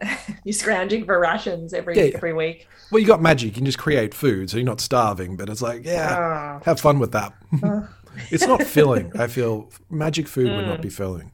you're 0.44 0.52
scrounging 0.52 1.04
for 1.04 1.18
rations 1.18 1.72
every 1.72 1.96
yeah, 1.96 2.04
yeah. 2.04 2.16
every 2.16 2.32
week. 2.32 2.68
Well, 2.90 3.00
you 3.00 3.06
got 3.06 3.20
magic. 3.20 3.46
You 3.46 3.52
can 3.52 3.64
just 3.64 3.78
create 3.78 4.14
food, 4.14 4.50
so 4.50 4.56
you're 4.56 4.66
not 4.66 4.80
starving. 4.80 5.36
But 5.36 5.48
it's 5.48 5.62
like, 5.62 5.84
yeah, 5.84 6.58
uh, 6.60 6.64
have 6.64 6.80
fun 6.80 6.98
with 6.98 7.12
that. 7.12 7.32
Uh, 7.62 7.82
it's 8.30 8.46
not 8.46 8.62
filling. 8.62 9.12
I 9.18 9.26
feel 9.26 9.70
magic 9.90 10.28
food 10.28 10.48
mm. 10.48 10.56
would 10.56 10.66
not 10.66 10.80
be 10.80 10.88
mm. 10.88 10.92
filling. 10.92 11.32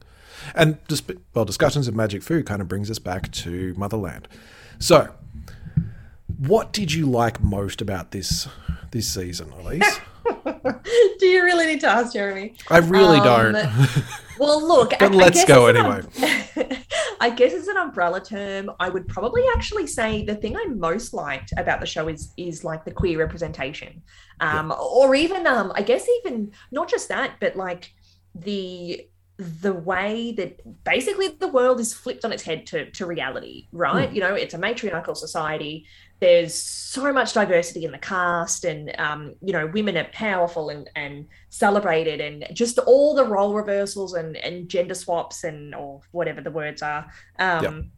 And 0.53 0.77
just 0.87 1.09
well, 1.33 1.45
discussions 1.45 1.87
of 1.87 1.95
magic 1.95 2.21
food 2.21 2.45
kind 2.45 2.61
of 2.61 2.67
brings 2.67 2.91
us 2.91 2.99
back 2.99 3.31
to 3.31 3.73
Motherland. 3.75 4.27
So, 4.79 5.13
What 6.39 6.73
did 6.73 6.93
you 6.93 7.05
like 7.05 7.41
most 7.41 7.81
about 7.81 8.11
this 8.11 8.47
this 8.91 9.07
season, 9.07 9.51
Elise? 9.51 9.99
Do 11.19 11.25
you 11.25 11.43
really 11.43 11.65
need 11.67 11.81
to 11.81 11.87
ask 11.87 12.13
Jeremy? 12.13 12.55
I 12.69 12.79
really 12.79 13.19
um, 13.19 13.53
don't. 13.53 14.03
well, 14.39 14.65
look, 14.65 14.91
but 14.91 15.11
I, 15.11 15.15
let's 15.15 15.43
I 15.43 15.45
go 15.45 15.67
anyway. 15.67 16.01
I 17.21 17.29
guess 17.29 17.53
as 17.53 17.67
an 17.67 17.77
umbrella 17.77 18.23
term, 18.23 18.71
I 18.79 18.89
would 18.89 19.07
probably 19.07 19.43
actually 19.55 19.87
say 19.87 20.25
the 20.25 20.35
thing 20.35 20.57
I 20.57 20.65
most 20.65 21.13
liked 21.13 21.53
about 21.57 21.79
the 21.79 21.85
show 21.85 22.07
is 22.07 22.33
is 22.37 22.63
like 22.63 22.85
the 22.85 22.91
queer 22.91 23.19
representation, 23.19 24.01
um, 24.39 24.69
yeah. 24.69 24.75
or 24.75 25.15
even 25.15 25.47
um, 25.47 25.71
I 25.75 25.83
guess 25.83 26.07
even 26.19 26.51
not 26.71 26.89
just 26.89 27.07
that, 27.09 27.35
but 27.39 27.55
like 27.55 27.93
the 28.33 29.07
the 29.37 29.73
way 29.73 30.31
that 30.31 30.83
basically 30.85 31.27
the 31.27 31.47
world 31.47 31.79
is 31.79 31.93
flipped 31.93 32.23
on 32.23 32.31
its 32.31 32.43
head 32.43 32.65
to, 32.65 32.89
to 32.91 33.05
reality, 33.05 33.67
right? 33.73 34.09
Mm. 34.09 34.15
You 34.15 34.21
know, 34.21 34.33
it's 34.33 34.53
a 34.53 34.57
matriarchal 34.57 35.15
society 35.15 35.85
there's 36.19 36.53
so 36.53 37.11
much 37.11 37.33
diversity 37.33 37.83
in 37.83 37.91
the 37.91 37.97
cast 37.97 38.63
and 38.63 38.97
um, 38.99 39.35
you 39.41 39.51
know 39.51 39.67
women 39.67 39.97
are 39.97 40.07
powerful 40.13 40.69
and, 40.69 40.89
and 40.95 41.27
celebrated 41.49 42.21
and 42.21 42.47
just 42.53 42.77
all 42.79 43.13
the 43.13 43.25
role 43.25 43.53
reversals 43.53 44.13
and, 44.13 44.37
and 44.37 44.69
gender 44.69 44.95
swaps 44.95 45.43
and 45.43 45.75
or 45.75 46.01
whatever 46.11 46.41
the 46.41 46.51
words 46.51 46.81
are. 46.81 47.05
Um, 47.39 47.91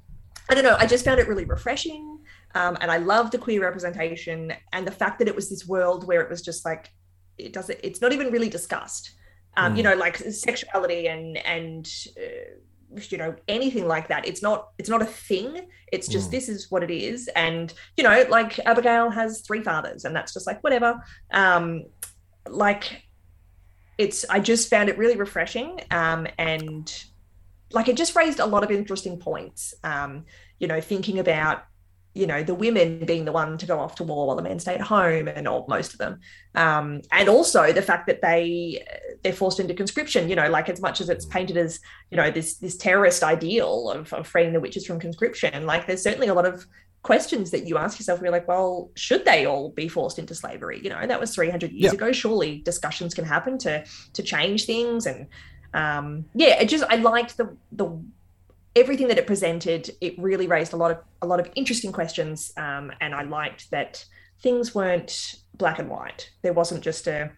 i 0.49 0.53
don't 0.53 0.63
know 0.63 0.77
i 0.79 0.85
just 0.85 1.03
found 1.03 1.19
it 1.19 1.27
really 1.27 1.43
refreshing 1.43 2.19
um, 2.55 2.77
and 2.79 2.89
i 2.89 2.95
love 2.95 3.31
the 3.31 3.37
queer 3.37 3.61
representation 3.61 4.53
and 4.71 4.87
the 4.87 4.91
fact 4.91 5.19
that 5.19 5.27
it 5.27 5.35
was 5.35 5.49
this 5.49 5.67
world 5.67 6.07
where 6.07 6.21
it 6.21 6.29
was 6.29 6.41
just 6.41 6.63
like 6.63 6.89
it 7.37 7.53
doesn't 7.53 7.79
it's 7.83 8.01
not 8.01 8.13
even 8.13 8.31
really 8.31 8.49
discussed. 8.49 9.11
Um, 9.55 9.73
mm. 9.73 9.77
you 9.77 9.83
know 9.83 9.95
like 9.95 10.17
sexuality 10.17 11.07
and 11.07 11.37
and 11.37 11.89
uh, 12.17 12.55
you 13.11 13.17
know 13.17 13.35
anything 13.47 13.87
like 13.87 14.07
that. 14.09 14.27
It's 14.27 14.41
not 14.41 14.69
it's 14.77 14.89
not 14.89 15.01
a 15.01 15.05
thing. 15.05 15.67
It's 15.91 16.07
just 16.07 16.27
mm. 16.27 16.31
this 16.31 16.49
is 16.49 16.69
what 16.71 16.83
it 16.83 16.91
is. 16.91 17.29
And 17.35 17.73
you 17.95 18.03
know 18.03 18.25
like 18.29 18.59
abigail 18.59 19.09
has 19.09 19.41
three 19.41 19.63
fathers 19.63 20.05
and 20.05 20.15
that's 20.15 20.33
just 20.33 20.47
like 20.47 20.63
whatever. 20.63 21.01
Um 21.31 21.85
like 22.49 23.03
it's 23.97 24.25
i 24.29 24.39
just 24.39 24.69
found 24.69 24.89
it 24.89 24.97
really 24.97 25.17
refreshing 25.17 25.79
um 25.91 26.27
and 26.37 27.05
like 27.71 27.87
it 27.87 27.97
just 27.97 28.15
raised 28.15 28.39
a 28.39 28.45
lot 28.45 28.63
of 28.63 28.71
interesting 28.71 29.17
points 29.17 29.73
um 29.83 30.23
you 30.59 30.67
know 30.67 30.79
thinking 30.79 31.19
about 31.19 31.65
you 32.17 32.27
know 32.27 32.43
the 32.43 32.55
women 32.55 33.05
being 33.05 33.25
the 33.25 33.31
one 33.31 33.57
to 33.57 33.65
go 33.65 33.79
off 33.79 33.95
to 33.95 34.03
war 34.03 34.27
while 34.27 34.35
the 34.35 34.41
men 34.41 34.59
stay 34.59 34.75
at 34.75 34.81
home 34.81 35.27
and 35.27 35.47
all 35.47 35.65
most 35.69 35.93
of 35.93 35.99
them. 35.99 36.19
Um, 36.55 37.01
and 37.11 37.29
also 37.29 37.71
the 37.71 37.81
fact 37.81 38.07
that 38.07 38.21
they 38.21 38.83
they're 39.23 39.33
forced 39.33 39.59
into 39.59 39.73
conscription 39.73 40.29
you 40.29 40.35
know 40.35 40.49
like 40.49 40.69
as 40.69 40.81
much 40.81 41.01
as 41.01 41.09
it's 41.09 41.25
painted 41.25 41.57
as 41.57 41.79
you 42.09 42.17
know 42.17 42.31
this 42.31 42.55
this 42.55 42.77
terrorist 42.77 43.23
ideal 43.23 43.91
of, 43.91 44.11
of 44.13 44.27
freeing 44.27 44.53
the 44.53 44.59
witches 44.59 44.85
from 44.85 44.99
conscription 44.99 45.65
like 45.65 45.85
there's 45.85 46.01
certainly 46.01 46.27
a 46.27 46.33
lot 46.33 46.45
of 46.45 46.65
questions 47.03 47.51
that 47.51 47.65
you 47.67 47.77
ask 47.77 47.99
yourself 47.99 48.19
where 48.19 48.25
you're 48.25 48.31
like 48.31 48.47
well 48.47 48.89
should 48.95 49.23
they 49.25 49.45
all 49.45 49.69
be 49.69 49.87
forced 49.87 50.19
into 50.19 50.33
slavery? 50.33 50.81
You 50.83 50.89
know 50.89 51.05
that 51.05 51.19
was 51.19 51.33
300 51.35 51.71
years 51.71 51.93
yeah. 51.93 51.97
ago. 51.97 52.11
Surely 52.11 52.59
discussions 52.59 53.13
can 53.13 53.25
happen 53.25 53.57
to 53.59 53.85
to 54.13 54.23
change 54.23 54.65
things. 54.65 55.05
And 55.05 55.27
um 55.73 56.25
yeah 56.33 56.61
it 56.61 56.69
just 56.69 56.85
i 56.89 56.95
liked 56.95 57.35
the 57.35 57.55
the 57.73 58.01
everything 58.77 59.07
that 59.07 59.17
it 59.17 59.27
presented, 59.27 59.89
it 60.01 60.17
really 60.17 60.47
raised 60.47 60.73
a 60.73 60.77
lot 60.77 60.91
of 60.91 60.99
a 61.21 61.27
lot 61.27 61.39
of 61.39 61.49
interesting 61.55 61.91
questions, 61.91 62.53
um, 62.57 62.91
and 63.01 63.13
I 63.13 63.23
liked 63.23 63.69
that 63.71 64.05
things 64.41 64.75
weren't 64.75 65.35
black 65.55 65.79
and 65.79 65.89
white. 65.89 66.29
There 66.43 66.53
wasn't 66.53 66.83
just 66.83 67.07
a, 67.07 67.31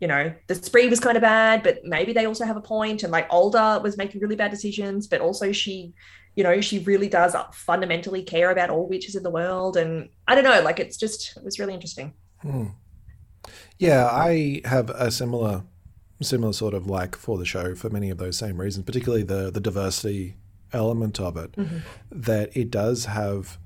you 0.00 0.08
know, 0.08 0.32
the 0.46 0.54
spree 0.54 0.88
was 0.88 1.00
kind 1.00 1.16
of 1.16 1.22
bad, 1.22 1.62
but 1.62 1.80
maybe 1.84 2.12
they 2.12 2.26
also 2.26 2.44
have 2.44 2.56
a 2.56 2.60
point. 2.60 3.02
And 3.02 3.12
like 3.12 3.26
Alder 3.30 3.80
was 3.82 3.96
making 3.96 4.20
really 4.20 4.36
bad 4.36 4.50
decisions, 4.50 5.08
but 5.08 5.20
also 5.20 5.52
she, 5.52 5.92
you 6.36 6.44
know, 6.44 6.60
she 6.60 6.78
really 6.80 7.08
does 7.08 7.34
fundamentally 7.52 8.22
care 8.22 8.50
about 8.50 8.70
all 8.70 8.88
witches 8.88 9.16
in 9.16 9.22
the 9.24 9.30
world. 9.30 9.76
And 9.76 10.08
I 10.28 10.34
don't 10.34 10.44
know, 10.44 10.62
like 10.62 10.78
it's 10.78 10.96
just 10.96 11.36
it 11.36 11.44
was 11.44 11.58
really 11.58 11.74
interesting. 11.74 12.14
Hmm. 12.42 12.66
Yeah, 13.78 14.06
I 14.06 14.62
have 14.64 14.90
a 14.90 15.10
similar 15.10 15.64
similar 16.22 16.52
sort 16.52 16.72
of 16.72 16.86
like 16.86 17.14
for 17.14 17.36
the 17.36 17.44
show 17.44 17.74
for 17.74 17.90
many 17.90 18.08
of 18.08 18.18
those 18.18 18.38
same 18.38 18.60
reasons, 18.60 18.84
particularly 18.84 19.22
the 19.22 19.50
the 19.50 19.60
diversity 19.60 20.36
element 20.72 21.20
of 21.20 21.36
it 21.36 21.52
mm-hmm. 21.52 21.78
that 22.10 22.56
it 22.56 22.70
does 22.70 23.06
have 23.06 23.58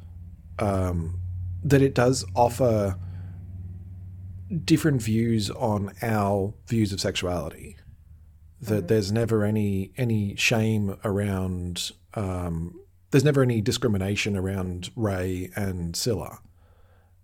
um, 0.58 1.20
that 1.64 1.82
it 1.82 1.94
does 1.94 2.24
offer 2.34 2.96
different 4.64 5.00
views 5.00 5.50
on 5.50 5.92
our 6.02 6.52
views 6.66 6.92
of 6.92 7.00
sexuality 7.00 7.76
that 8.60 8.74
mm-hmm. 8.74 8.86
there's 8.86 9.12
never 9.12 9.44
any 9.44 9.92
any 9.96 10.34
shame 10.36 10.96
around 11.04 11.92
um, 12.14 12.80
there's 13.10 13.24
never 13.24 13.42
any 13.42 13.60
discrimination 13.60 14.36
around 14.36 14.90
Ray 14.94 15.50
and 15.56 15.96
Scylla. 15.96 16.40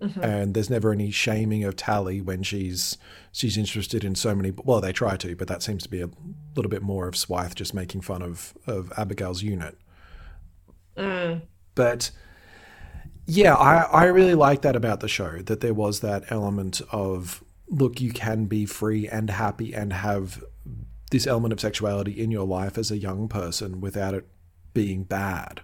Mm-hmm. 0.01 0.23
And 0.23 0.55
there's 0.55 0.69
never 0.69 0.93
any 0.93 1.11
shaming 1.11 1.65
of 1.65 1.75
Tally 1.75 2.21
when 2.21 2.43
she's 2.43 2.99
she's 3.33 3.57
interested 3.57 4.05
in 4.05 4.15
so 4.15 4.35
many. 4.35 4.51
Well, 4.51 4.81
they 4.81 4.93
try 4.93 5.17
to, 5.17 5.35
but 5.35 5.49
that 5.49 5.63
seems 5.63 5.85
to 5.85 5.89
be 5.89 6.03
a 6.03 6.11
little 6.55 6.71
bit 6.71 6.83
more 6.83 7.09
of 7.09 7.17
Swithe 7.17 7.55
just 7.55 7.73
making 7.73 8.03
fun 8.03 8.21
of 8.21 8.55
of 8.67 8.93
Abigail's 8.99 9.43
unit. 9.43 9.79
Mm. 10.99 11.43
But 11.75 12.11
yeah, 13.27 13.55
I 13.55 13.85
I 13.85 14.05
really 14.07 14.35
like 14.35 14.63
that 14.63 14.77
about 14.77 15.01
the 15.01 15.09
show 15.09 15.39
that 15.39 15.61
there 15.61 15.75
was 15.75 16.01
that 16.01 16.25
element 16.31 16.83
of 16.93 17.43
look, 17.69 18.01
you 18.01 18.13
can 18.13 18.45
be 18.45 18.67
free 18.67 19.09
and 19.09 19.31
happy 19.31 19.75
and 19.75 19.95
have 19.95 20.45
this 21.11 21.27
element 21.27 21.53
of 21.53 21.61
sexuality 21.61 22.13
in 22.13 22.31
your 22.31 22.47
life 22.47 22.77
as 22.77 22.91
a 22.91 22.99
young 22.99 23.29
person 23.29 23.81
without 23.81 24.13
it 24.13 24.27
being 24.75 25.05
bad, 25.05 25.63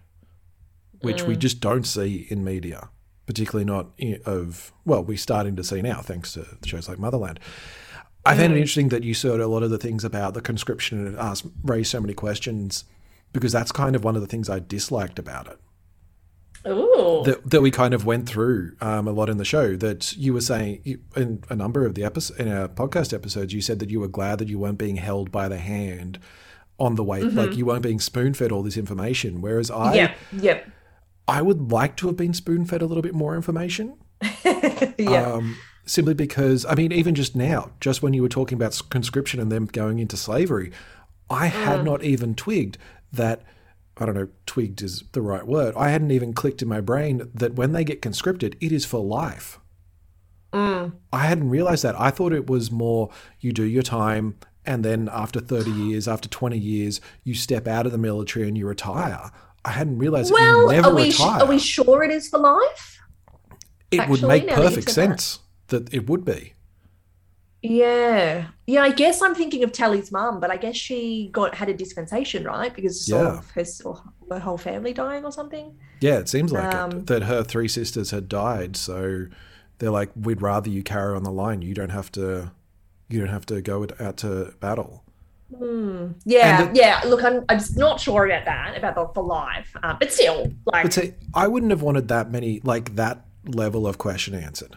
which 1.01 1.23
mm. 1.23 1.29
we 1.29 1.37
just 1.37 1.61
don't 1.61 1.85
see 1.85 2.27
in 2.31 2.43
media 2.43 2.89
particularly 3.27 3.65
not 3.65 3.91
of 4.25 4.73
well, 4.85 5.05
we're 5.05 5.17
starting 5.17 5.57
to 5.57 5.65
see 5.65 5.83
now 5.83 6.01
thanks 6.01 6.33
to 6.35 6.47
shows 6.65 6.89
like 6.89 6.99
Motherland. 6.99 7.41
I 8.25 8.37
found 8.37 8.53
it 8.53 8.57
mm. 8.57 8.59
interesting 8.59 8.89
that 8.91 9.03
you 9.03 9.15
said 9.15 9.41
a 9.41 9.49
lot 9.49 9.63
of 9.63 9.71
the 9.71 9.79
things 9.79 10.05
about 10.05 10.35
the 10.35 10.41
conscription 10.41 11.07
and 11.07 11.19
asked 11.19 11.47
raised 11.65 11.91
so 11.91 12.01
many 12.01 12.15
questions 12.15 12.85
because 13.33 13.53
that's 13.53 13.73
kind 13.73 13.97
of 13.97 14.05
one 14.05 14.15
of 14.15 14.23
the 14.23 14.29
things 14.29 14.49
I 14.49 14.61
disliked 14.61 15.19
about 15.19 15.49
it. 15.49 15.59
Ooh. 16.69 17.23
That, 17.25 17.51
that 17.51 17.61
we 17.61 17.73
kind 17.73 17.93
of 17.93 18.07
went 18.07 18.29
through 18.29 18.77
um, 18.81 19.09
a 19.09 19.13
lot 19.13 19.29
in 19.29 19.39
the 19.39 19.45
show. 19.45 19.75
That 19.77 20.17
you 20.17 20.33
were 20.33 20.41
saying 20.41 20.81
you, 20.85 21.01
in 21.17 21.43
a 21.49 21.57
number 21.57 21.85
of 21.85 21.95
the 21.95 22.05
episodes 22.05 22.39
in 22.39 22.49
our 22.49 22.69
podcast 22.69 23.13
episodes, 23.13 23.53
you 23.53 23.61
said 23.61 23.81
that 23.81 23.91
you 23.91 23.99
were 23.99 24.09
glad 24.09 24.39
that 24.39 24.49
you 24.49 24.59
weren't 24.59 24.79
being 24.79 24.97
held 24.97 25.33
by 25.33 25.49
the 25.49 25.59
hand 25.59 26.21
on 26.79 26.95
the 26.95 27.05
way, 27.05 27.23
mm-hmm. 27.23 27.37
like 27.37 27.57
you 27.57 27.67
weren't 27.67 27.83
being 27.83 28.01
spoon 28.01 28.35
fed 28.35 28.53
all 28.53 28.63
this 28.63 28.77
information. 28.77 29.41
Whereas 29.41 29.71
I, 29.71 29.95
yeah, 29.95 30.15
yep. 30.33 30.69
I 31.29 31.43
would 31.43 31.71
like 31.71 31.97
to 31.99 32.09
have 32.09 32.17
been 32.17 32.35
spoon 32.35 32.65
fed 32.65 32.83
a 32.83 32.87
little 32.87 33.03
bit 33.03 33.15
more 33.15 33.35
information. 33.35 33.97
yeah. 34.99 35.33
Um, 35.33 35.57
simply 35.85 36.15
because, 36.15 36.65
I 36.67 36.75
mean, 36.75 36.93
even 36.93 37.15
just 37.15 37.35
now, 37.37 37.73
just 37.81 38.03
when 38.03 38.13
you 38.13 38.23
were 38.23 38.29
talking 38.29 38.57
about 38.57 38.81
conscription 38.91 39.41
and 39.41 39.51
them 39.51 39.67
going 39.67 39.99
into 39.99 40.17
slavery, 40.17 40.73
I 41.31 41.47
had 41.47 41.81
mm. 41.81 41.85
not 41.85 42.03
even 42.03 42.35
twigged 42.35 42.79
that. 43.13 43.43
I 43.99 44.07
don't 44.07 44.15
know, 44.15 44.29
twigged 44.47 44.81
is 44.81 45.05
the 45.13 45.21
right 45.21 45.47
word. 45.47 45.75
I 45.77 45.91
hadn't 45.91 46.11
even 46.13 46.33
clicked 46.33 46.63
in 46.63 46.69
my 46.69 46.81
brain 46.81 47.29
that 47.35 47.55
when 47.55 47.73
they 47.73 47.85
get 47.85 48.01
conscripted, 48.01 48.57
it 48.59 48.73
is 48.73 48.87
for 48.87 49.05
life. 49.05 49.61
Mm. 50.53 50.95
I 51.13 51.27
hadn't 51.27 51.51
realized 51.51 51.85
that. 51.85 52.01
I 52.01 52.11
thought 52.11 52.33
it 52.33 52.49
was 52.49 52.71
more 52.71 53.11
you 53.39 53.53
do 53.53 53.65
your 53.65 53.83
time 53.83 54.37
and 54.65 54.85
then 54.85 55.09
after 55.13 55.41
30 55.41 55.71
years, 55.89 56.09
after 56.09 56.29
20 56.29 56.57
years, 56.57 57.01
you 57.25 57.35
step 57.35 57.67
out 57.67 57.87
of 57.87 57.93
the 57.93 57.99
military 57.99 58.49
and 58.49 58.57
you 58.57 58.67
retire. 58.67 59.31
I 59.65 59.71
hadn't 59.71 59.99
realized 59.99 60.33
well, 60.33 60.69
that 60.69 60.75
you 60.75 60.83
never 60.83 60.89
are 60.89 60.95
we, 60.95 61.09
retire. 61.09 61.43
Are 61.43 61.47
we 61.47 61.59
sure 61.59 62.03
it 62.03 62.11
is 62.11 62.29
for 62.29 62.39
life? 62.39 63.01
It 63.91 64.01
Actually, 64.01 64.21
would 64.21 64.29
make 64.29 64.49
perfect 64.49 64.91
sense 64.91 65.39
that. 65.69 65.87
that 65.87 65.95
it 65.95 66.09
would 66.09 66.25
be. 66.25 66.55
Yeah, 67.63 68.49
yeah. 68.67 68.83
I 68.83 68.91
guess 68.91 69.23
I'm 69.23 69.37
thinking 69.37 69.63
of 69.63 69.71
Tally's 69.71 70.11
mum, 70.11 70.41
but 70.41 70.51
I 70.51 70.57
guess 70.57 70.75
she 70.75 71.29
got 71.31 71.55
had 71.55 71.69
a 71.69 71.75
dispensation, 71.75 72.45
right? 72.45 72.75
Because 72.75 73.09
yeah. 73.09 73.39
of 73.39 73.51
her, 73.53 73.65
her 74.31 74.41
whole 74.41 74.59
family 74.59 74.93
dying 74.93 75.25
or 75.25 75.31
something. 75.31 75.79
Yeah, 76.01 76.19
it 76.19 76.29
seems 76.29 76.51
like 76.51 76.75
um, 76.75 76.91
it 76.91 77.07
that 77.07 77.23
her 77.23 77.45
three 77.45 77.69
sisters 77.69 78.11
had 78.11 78.29
died, 78.29 78.77
so 78.77 79.27
they're 79.79 79.91
like, 79.91 80.11
"We'd 80.17 80.43
rather 80.43 80.71
you 80.71 80.83
carry 80.83 81.15
on 81.15 81.23
the 81.23 81.31
line. 81.31 81.63
You 81.63 81.73
don't 81.73 81.91
have 81.91 82.11
to, 82.13 82.51
you 83.09 83.21
don't 83.21 83.29
have 83.29 83.47
to 83.47 83.63
go 83.63 83.87
out 84.01 84.17
to 84.19 84.55
battle." 84.59 85.02
Mm, 85.53 86.15
yeah, 86.25 86.65
the, 86.65 86.75
yeah. 86.75 87.03
Look, 87.05 87.23
I'm, 87.23 87.45
I'm 87.49 87.61
not 87.77 88.01
sure 88.01 88.27
about 88.27 88.45
that 88.47 88.77
about 88.77 88.95
the 88.95 89.07
for 89.13 89.23
live, 89.23 89.69
uh, 89.83 89.95
but 89.99 90.13
still, 90.13 90.53
like, 90.65 90.85
but 90.85 90.93
see, 90.93 91.13
I 91.35 91.47
wouldn't 91.47 91.71
have 91.71 91.83
wanted 91.83 92.09
that 92.09 92.31
many 92.31 92.61
like 92.61 92.97
that 92.97 93.27
level 93.45 93.87
of 93.87 93.99
question 93.99 94.35
answered. 94.35 94.77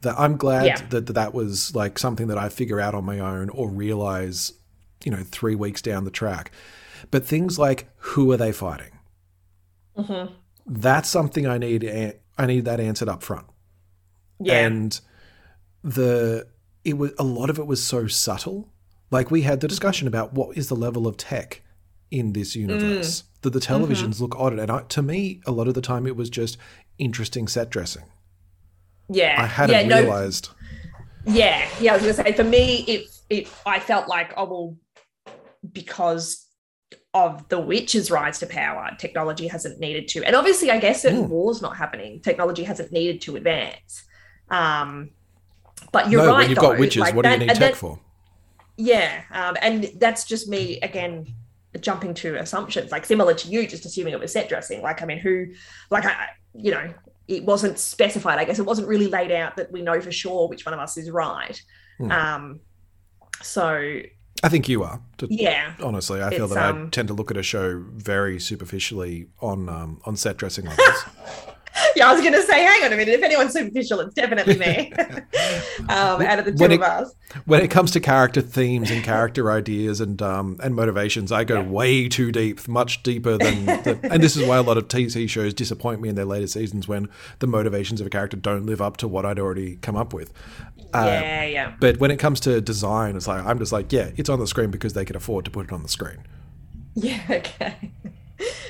That 0.00 0.18
I'm 0.18 0.36
glad 0.36 0.66
yeah. 0.66 0.86
that 0.88 1.06
that 1.08 1.34
was 1.34 1.74
like 1.74 1.98
something 1.98 2.28
that 2.28 2.38
I 2.38 2.48
figure 2.48 2.80
out 2.80 2.94
on 2.94 3.04
my 3.04 3.18
own 3.18 3.50
or 3.50 3.68
realize, 3.68 4.52
you 5.04 5.10
know, 5.10 5.22
three 5.24 5.54
weeks 5.54 5.82
down 5.82 6.04
the 6.04 6.10
track. 6.10 6.50
But 7.10 7.26
things 7.26 7.58
like 7.58 7.88
who 7.96 8.32
are 8.32 8.36
they 8.36 8.52
fighting? 8.52 8.98
Mm-hmm. 9.96 10.32
That's 10.66 11.08
something 11.08 11.46
I 11.46 11.58
need. 11.58 11.84
I 12.38 12.46
need 12.46 12.64
that 12.64 12.80
answered 12.80 13.08
up 13.08 13.22
front. 13.22 13.46
Yeah, 14.40 14.66
and 14.66 14.98
the 15.82 16.46
it 16.82 16.96
was 16.96 17.12
a 17.18 17.24
lot 17.24 17.50
of 17.50 17.58
it 17.58 17.66
was 17.66 17.82
so 17.82 18.06
subtle 18.06 18.70
like 19.14 19.30
we 19.30 19.42
had 19.42 19.60
the 19.60 19.68
discussion 19.68 20.08
about 20.08 20.32
what 20.32 20.58
is 20.58 20.68
the 20.68 20.74
level 20.74 21.06
of 21.06 21.16
tech 21.16 21.62
in 22.10 22.32
this 22.32 22.56
universe 22.56 23.22
mm. 23.22 23.42
that 23.42 23.50
the 23.50 23.60
televisions 23.60 24.14
mm-hmm. 24.14 24.24
look 24.24 24.36
odd. 24.36 24.58
And 24.58 24.72
I, 24.72 24.82
to 24.82 25.02
me, 25.02 25.40
a 25.46 25.52
lot 25.52 25.68
of 25.68 25.74
the 25.74 25.80
time, 25.80 26.04
it 26.08 26.16
was 26.16 26.28
just 26.28 26.58
interesting 26.98 27.46
set 27.46 27.70
dressing. 27.70 28.02
Yeah, 29.08 29.36
I 29.38 29.46
hadn't 29.46 29.88
yeah, 29.88 29.98
realized. 30.00 30.48
No, 31.26 31.32
yeah, 31.32 31.68
yeah. 31.78 31.92
I 31.92 31.94
was 31.94 32.02
gonna 32.02 32.14
say 32.14 32.32
for 32.32 32.42
me, 32.42 32.84
it 32.88 33.06
it 33.30 33.48
I 33.64 33.78
felt 33.78 34.08
like 34.08 34.34
oh 34.36 34.46
well, 34.46 34.76
because 35.72 36.48
of 37.12 37.48
the 37.50 37.60
witch's 37.60 38.10
rise 38.10 38.40
to 38.40 38.46
power, 38.46 38.90
technology 38.98 39.46
hasn't 39.46 39.78
needed 39.78 40.08
to, 40.08 40.24
and 40.24 40.34
obviously, 40.34 40.72
I 40.72 40.78
guess 40.78 41.02
certain 41.02 41.26
mm. 41.26 41.28
wars 41.28 41.62
not 41.62 41.76
happening, 41.76 42.20
technology 42.20 42.64
hasn't 42.64 42.90
needed 42.90 43.20
to 43.22 43.36
advance. 43.36 44.02
Um, 44.50 45.10
but 45.92 46.10
you're 46.10 46.22
no, 46.22 46.30
right. 46.30 46.38
When 46.38 46.48
you've 46.48 46.56
though, 46.56 46.70
got 46.70 46.78
witches, 46.80 47.00
like 47.00 47.14
what 47.14 47.22
that, 47.22 47.38
do 47.38 47.44
you 47.44 47.48
need 47.48 47.56
tech 47.56 47.72
that, 47.72 47.76
for? 47.76 48.00
Yeah, 48.76 49.22
um, 49.30 49.56
and 49.60 49.90
that's 49.98 50.24
just 50.24 50.48
me 50.48 50.80
again 50.80 51.26
jumping 51.80 52.14
to 52.14 52.36
assumptions, 52.36 52.92
like 52.92 53.04
similar 53.04 53.34
to 53.34 53.48
you, 53.48 53.66
just 53.66 53.84
assuming 53.84 54.12
it 54.12 54.20
was 54.20 54.32
set 54.32 54.48
dressing. 54.48 54.82
Like, 54.82 55.02
I 55.02 55.06
mean, 55.06 55.18
who, 55.18 55.46
like, 55.90 56.04
I, 56.04 56.28
you 56.54 56.70
know, 56.70 56.92
it 57.28 57.44
wasn't 57.44 57.78
specified. 57.78 58.38
I 58.38 58.44
guess 58.44 58.58
it 58.58 58.66
wasn't 58.66 58.88
really 58.88 59.06
laid 59.06 59.32
out 59.32 59.56
that 59.56 59.72
we 59.72 59.82
know 59.82 60.00
for 60.00 60.12
sure 60.12 60.48
which 60.48 60.64
one 60.66 60.74
of 60.74 60.80
us 60.80 60.96
is 60.96 61.10
right. 61.10 61.60
Hmm. 61.98 62.10
Um, 62.10 62.60
so 63.42 64.00
I 64.42 64.48
think 64.48 64.68
you 64.68 64.82
are. 64.82 65.00
To, 65.18 65.28
yeah. 65.30 65.74
Honestly, 65.82 66.22
I 66.22 66.30
feel 66.30 66.48
that 66.48 66.62
um, 66.62 66.86
I 66.86 66.90
tend 66.90 67.08
to 67.08 67.14
look 67.14 67.30
at 67.30 67.36
a 67.36 67.42
show 67.42 67.82
very 67.92 68.38
superficially 68.38 69.28
on 69.40 69.68
um, 69.68 70.00
on 70.04 70.16
set 70.16 70.36
dressing 70.36 70.66
levels. 70.66 71.04
yeah, 71.96 72.08
I 72.08 72.12
was 72.12 72.20
going 72.20 72.34
to 72.34 72.42
say, 72.42 72.62
hang 72.62 72.84
on 72.84 72.92
a 72.92 72.96
minute. 72.96 73.14
If 73.14 73.22
anyone's 73.22 73.52
superficial, 73.52 74.00
it's 74.00 74.14
definitely 74.14 74.58
me. 74.58 74.92
um, 75.88 76.22
out 76.22 76.38
of 76.38 76.44
the 76.44 76.52
two 76.52 76.58
when 76.58 76.72
it, 76.72 76.76
of 76.76 76.82
us. 76.82 77.14
When 77.46 77.62
it 77.62 77.70
comes 77.70 77.90
to 77.92 78.00
character 78.00 78.40
themes 78.40 78.90
and 78.90 79.02
character 79.02 79.50
ideas 79.50 80.00
and 80.00 80.20
um, 80.22 80.58
and 80.62 80.74
motivations, 80.74 81.32
I 81.32 81.44
go 81.44 81.60
yeah. 81.60 81.68
way 81.68 82.08
too 82.08 82.30
deep, 82.30 82.66
much 82.68 83.02
deeper 83.02 83.38
than. 83.38 83.66
The, 83.66 83.98
and 84.12 84.22
this 84.22 84.36
is 84.36 84.46
why 84.46 84.56
a 84.56 84.62
lot 84.62 84.76
of 84.76 84.88
TV 84.88 85.28
shows 85.28 85.54
disappoint 85.54 86.00
me 86.00 86.08
in 86.08 86.14
their 86.14 86.24
later 86.24 86.46
seasons 86.46 86.86
when 86.86 87.08
the 87.40 87.46
motivations 87.46 88.00
of 88.00 88.06
a 88.06 88.10
character 88.10 88.36
don't 88.36 88.66
live 88.66 88.80
up 88.80 88.96
to 88.98 89.08
what 89.08 89.26
I'd 89.26 89.38
already 89.38 89.76
come 89.76 89.96
up 89.96 90.12
with. 90.12 90.32
Uh, 90.92 91.06
yeah, 91.06 91.44
yeah. 91.44 91.74
But 91.80 91.98
when 91.98 92.10
it 92.12 92.18
comes 92.18 92.38
to 92.40 92.60
design, 92.60 93.16
it's 93.16 93.26
like 93.26 93.44
I'm 93.44 93.58
just 93.58 93.72
like, 93.72 93.92
yeah, 93.92 94.10
it's 94.16 94.28
on 94.28 94.38
the 94.38 94.46
screen 94.46 94.70
because 94.70 94.92
they 94.92 95.04
can 95.04 95.16
afford 95.16 95.44
to 95.46 95.50
put 95.50 95.66
it 95.66 95.72
on 95.72 95.82
the 95.82 95.88
screen. 95.88 96.18
Yeah. 96.94 97.20
Okay. 97.28 97.90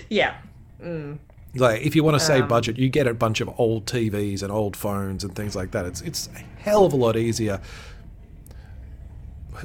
yeah. 0.08 0.36
Mm. 0.82 1.18
Like 1.54 1.82
if 1.82 1.94
you 1.94 2.02
want 2.02 2.18
to 2.18 2.24
save 2.24 2.42
um, 2.42 2.48
budget, 2.48 2.78
you 2.78 2.88
get 2.88 3.06
a 3.06 3.14
bunch 3.14 3.40
of 3.40 3.48
old 3.58 3.86
TVs 3.86 4.42
and 4.42 4.50
old 4.50 4.76
phones 4.76 5.24
and 5.24 5.34
things 5.34 5.54
like 5.54 5.70
that. 5.72 5.86
It's 5.86 6.00
it's 6.02 6.28
a 6.34 6.38
hell 6.60 6.84
of 6.84 6.92
a 6.92 6.96
lot 6.96 7.16
easier. 7.16 7.60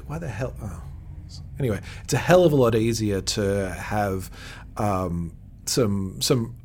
Why 0.06 0.20
the 0.20 0.28
hell? 0.28 0.54
Oh. 0.62 0.84
Anyway, 1.60 1.82
it's 2.04 2.14
a 2.14 2.18
hell 2.18 2.46
of 2.46 2.54
a 2.54 2.56
lot 2.56 2.76
easier 2.76 3.22
to 3.22 3.70
have 3.72 4.30
um, 4.78 5.34
some 5.66 6.22
some 6.22 6.56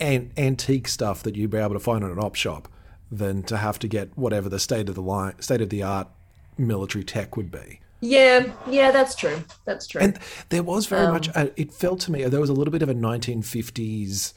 an- 0.00 0.32
antique 0.36 0.88
stuff 0.88 1.22
that 1.22 1.36
you'd 1.36 1.50
be 1.50 1.58
able 1.58 1.74
to 1.74 1.80
find 1.80 2.04
in 2.04 2.10
an 2.10 2.18
op 2.18 2.34
shop 2.34 2.68
than 3.10 3.42
to 3.44 3.56
have 3.56 3.78
to 3.78 3.88
get 3.88 4.16
whatever 4.16 4.48
the 4.48 4.58
state 4.58 4.88
of 4.88 4.94
the 4.94 5.02
line, 5.02 5.40
state 5.40 5.60
of 5.60 5.70
the 5.70 5.82
art 5.82 6.08
military 6.56 7.04
tech 7.04 7.36
would 7.36 7.50
be. 7.50 7.80
Yeah, 8.00 8.52
yeah, 8.68 8.92
that's 8.92 9.14
true. 9.16 9.42
That's 9.64 9.86
true. 9.86 10.00
And 10.00 10.18
there 10.50 10.62
was 10.62 10.86
very 10.86 11.06
um, 11.06 11.14
much. 11.14 11.28
A, 11.28 11.50
it 11.60 11.72
felt 11.72 12.00
to 12.00 12.12
me 12.12 12.24
there 12.24 12.40
was 12.40 12.50
a 12.50 12.52
little 12.52 12.70
bit 12.70 12.82
of 12.82 12.88
a 12.88 12.94
1950s 12.94 14.34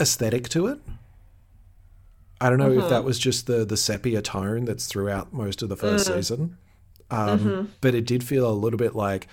aesthetic 0.00 0.48
to 0.50 0.66
it. 0.66 0.80
I 2.40 2.50
don't 2.50 2.58
know 2.58 2.70
if 2.70 2.90
that 2.90 2.98
mm-hmm. 2.98 3.06
was 3.06 3.18
just 3.18 3.46
the 3.46 3.64
the 3.64 3.76
sepia 3.76 4.20
tone 4.20 4.66
that's 4.66 4.86
throughout 4.86 5.32
most 5.32 5.62
of 5.62 5.68
the 5.68 5.76
1st 5.76 5.94
mm 5.94 6.14
season, 6.16 6.58
um, 7.10 7.38
mm-hmm. 7.38 7.66
but 7.80 7.94
it 7.94 8.04
did 8.04 8.22
feel 8.22 8.48
a 8.48 8.52
little 8.52 8.78
bit 8.78 8.94
like 8.94 9.26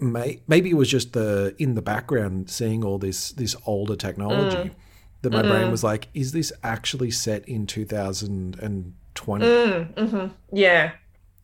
may, 0.00 0.40
maybe 0.46 0.70
it 0.70 0.74
was 0.74 0.88
just 0.88 1.12
the 1.12 1.54
in 1.58 1.74
the 1.74 1.82
background 1.82 2.50
seeing 2.50 2.84
all 2.84 2.98
this 2.98 3.30
this 3.32 3.54
older 3.66 3.96
technology 3.96 4.70
mm. 4.70 4.74
that 5.22 5.32
my 5.32 5.42
mm 5.42 5.48
brain 5.48 5.70
was 5.70 5.84
like, 5.84 6.08
is 6.14 6.32
this 6.32 6.52
actually 6.62 7.10
set 7.10 7.48
in 7.48 7.66
2020? 7.66 9.44
Mm, 9.44 9.94
mm-hmm. 9.94 10.26
Yeah. 10.56 10.92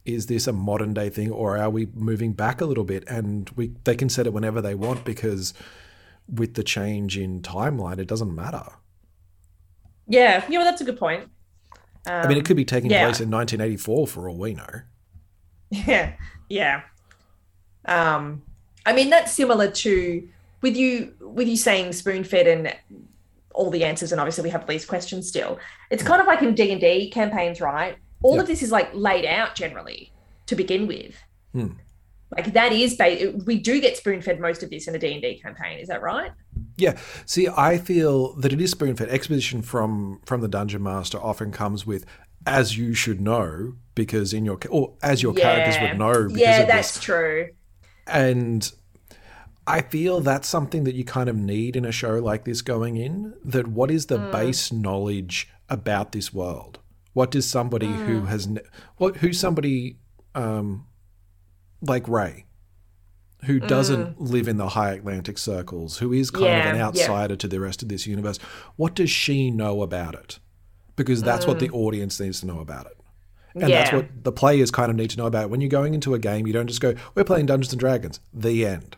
Is 0.05 0.27
this 0.27 0.47
a 0.47 0.53
modern 0.53 0.95
day 0.95 1.11
thing, 1.11 1.31
or 1.31 1.59
are 1.59 1.71
we 1.71 1.87
moving 1.95 2.33
back 2.33 2.61
a 2.61 2.65
little 2.65 2.85
bit? 2.85 3.05
And 3.07 3.49
we 3.51 3.73
they 3.85 3.95
can 3.95 4.09
set 4.09 4.27
it 4.27 4.33
whenever 4.33 4.61
they 4.61 4.75
want 4.75 5.05
because 5.05 5.55
with 6.33 6.55
the 6.55 6.63
change 6.63 7.19
in 7.19 7.41
timeline, 7.43 7.99
it 7.99 8.07
doesn't 8.07 8.35
matter. 8.35 8.65
Yeah, 10.07 10.45
yeah, 10.49 10.59
well, 10.59 10.65
that's 10.65 10.81
a 10.81 10.85
good 10.85 10.99
point. 10.99 11.29
Um, 12.07 12.25
I 12.25 12.27
mean, 12.27 12.39
it 12.39 12.45
could 12.45 12.57
be 12.57 12.65
taking 12.65 12.91
yeah. 12.91 13.05
place 13.05 13.21
in 13.21 13.31
1984 13.31 14.07
for 14.07 14.29
all 14.29 14.37
we 14.37 14.55
know. 14.55 14.67
Yeah, 15.73 16.15
yeah. 16.49 16.81
Um, 17.85 18.43
I 18.85 18.93
mean, 18.93 19.09
that's 19.09 19.33
similar 19.33 19.71
to 19.71 20.29
with 20.63 20.77
you 20.77 21.15
with 21.21 21.47
you 21.47 21.57
saying 21.57 21.93
spoon 21.93 22.25
fed 22.25 22.49
and 22.49 22.77
all 23.55 23.71
the 23.71 23.85
answers, 23.85 24.11
and 24.11 24.21
obviously 24.21 24.43
we 24.43 24.51
have 24.51 24.67
these 24.67 24.85
questions 24.85 25.29
still. 25.29 25.61
It's 25.91 26.03
kind 26.03 26.21
of 26.21 26.27
like 26.27 26.43
in 26.43 26.57
D 26.57 26.73
and 26.73 26.81
D 26.81 27.09
campaigns, 27.09 27.61
right? 27.61 27.97
All 28.23 28.35
yep. 28.35 28.43
of 28.43 28.49
this 28.49 28.65
is 28.65 28.73
like 28.73 28.91
laid 28.93 29.25
out 29.25 29.55
generally 29.55 30.13
to 30.47 30.57
begin 30.57 30.89
with. 30.89 31.15
Hmm. 31.53 31.69
Like 32.37 32.53
that 32.53 32.73
is, 32.73 32.97
we 33.45 33.59
do 33.59 33.81
get 33.81 33.97
spoon 33.97 34.23
fed 34.23 34.41
most 34.41 34.63
of 34.63 34.71
this 34.71 34.87
in 34.87 34.95
a 34.95 34.99
D 34.99 35.13
and 35.13 35.23
D 35.23 35.41
campaign. 35.41 35.79
Is 35.81 35.89
that 35.89 36.01
right? 36.01 36.31
Yeah. 36.77 36.97
See, 37.27 37.49
I 37.49 37.79
feel 37.79 38.35
that 38.37 38.53
it 38.53 38.61
is 38.61 38.71
spoon 38.71 38.95
fed. 38.97 39.09
Exposition 39.09 39.63
from 39.63 40.21
from 40.25 40.41
the 40.41 40.49
dungeon 40.49 40.83
master 40.83 41.19
often 41.19 41.51
comes 41.51 41.87
with, 41.87 42.07
as 42.47 42.79
you 42.79 42.95
should 42.95 43.21
know, 43.21 43.75
because 43.95 44.33
in 44.33 44.45
your 44.45 44.59
or 44.69 44.95
as 45.03 45.23
your 45.23 45.35
yeah. 45.37 45.43
characters 45.43 45.83
would 45.83 45.99
know. 45.99 46.29
Because 46.29 46.41
yeah, 46.41 46.65
that's 46.65 46.95
this. 46.95 47.03
true. 47.03 47.49
And 48.07 48.71
I 49.67 49.83
feel 49.83 50.21
that's 50.21 50.49
something 50.49 50.85
that 50.85 50.95
you 50.95 51.05
kind 51.05 51.29
of 51.29 51.37
need 51.37 51.77
in 51.77 51.85
a 51.85 51.93
show 51.93 52.19
like 52.19 52.45
this 52.45 52.63
going 52.63 52.97
in. 52.97 53.35
That 53.45 53.69
what 53.69 53.91
is 53.91 54.07
the 54.07 54.19
mm. 54.19 54.33
base 54.33 54.73
knowledge 54.73 55.49
about 55.69 56.13
this 56.13 56.33
world? 56.33 56.79
What 57.13 57.31
does 57.31 57.49
somebody 57.49 57.89
mm. 57.89 58.07
who 58.07 58.21
has 58.27 58.49
what 58.97 59.17
who 59.17 59.33
somebody 59.33 59.99
um, 60.35 60.87
like 61.83 62.09
Ray, 62.09 62.47
who 63.45 63.61
doesn't 63.61 64.19
mm. 64.19 64.31
live 64.31 64.49
in 64.49 64.57
the 64.57 64.71
high 64.71 64.93
Atlantic 64.93 65.39
circles, 65.39 65.99
who 65.99 66.13
is 66.13 66.31
kind 66.31 66.47
yeah, 66.47 66.69
of 66.69 66.75
an 66.75 66.81
outsider 66.81 67.35
yeah. 67.35 67.39
to 67.39 67.49
the 67.49 67.61
rest 67.61 67.83
of 67.83 67.89
this 67.89 68.07
universe, 68.07 68.39
what 68.77 68.95
does 68.95 69.11
she 69.11 69.51
know 69.51 69.83
about 69.83 70.15
it? 70.15 70.39
Because 70.97 71.23
that's 71.23 71.45
mm. 71.45 71.49
what 71.49 71.59
the 71.61 71.69
mm. 71.69 71.75
audience 71.75 72.21
needs 72.21 72.41
to 72.41 72.47
know 72.47 72.61
about 72.61 72.87
it. 72.87 72.97
And 73.55 73.69
yeah. 73.69 73.81
that's 73.81 73.93
what 73.93 74.25
the 74.25 74.33
players 74.33 74.71
kind 74.71 74.91
of 74.91 74.97
need 74.97 75.11
to 75.11 75.17
know 75.17 75.27
about. 75.27 75.45
It. 75.45 75.51
When 75.51 75.61
you're 75.61 75.71
going 75.71 75.95
into 75.95 76.15
a 76.15 76.19
game, 76.19 76.47
you 76.47 76.53
don't 76.53 76.69
just 76.69 76.81
go, 76.81 76.95
we're 77.15 77.25
playing 77.25 77.47
Dungeons 77.47 77.73
and 77.73 77.81
Dragons, 77.81 78.21
the 78.33 78.65
end 78.65 78.97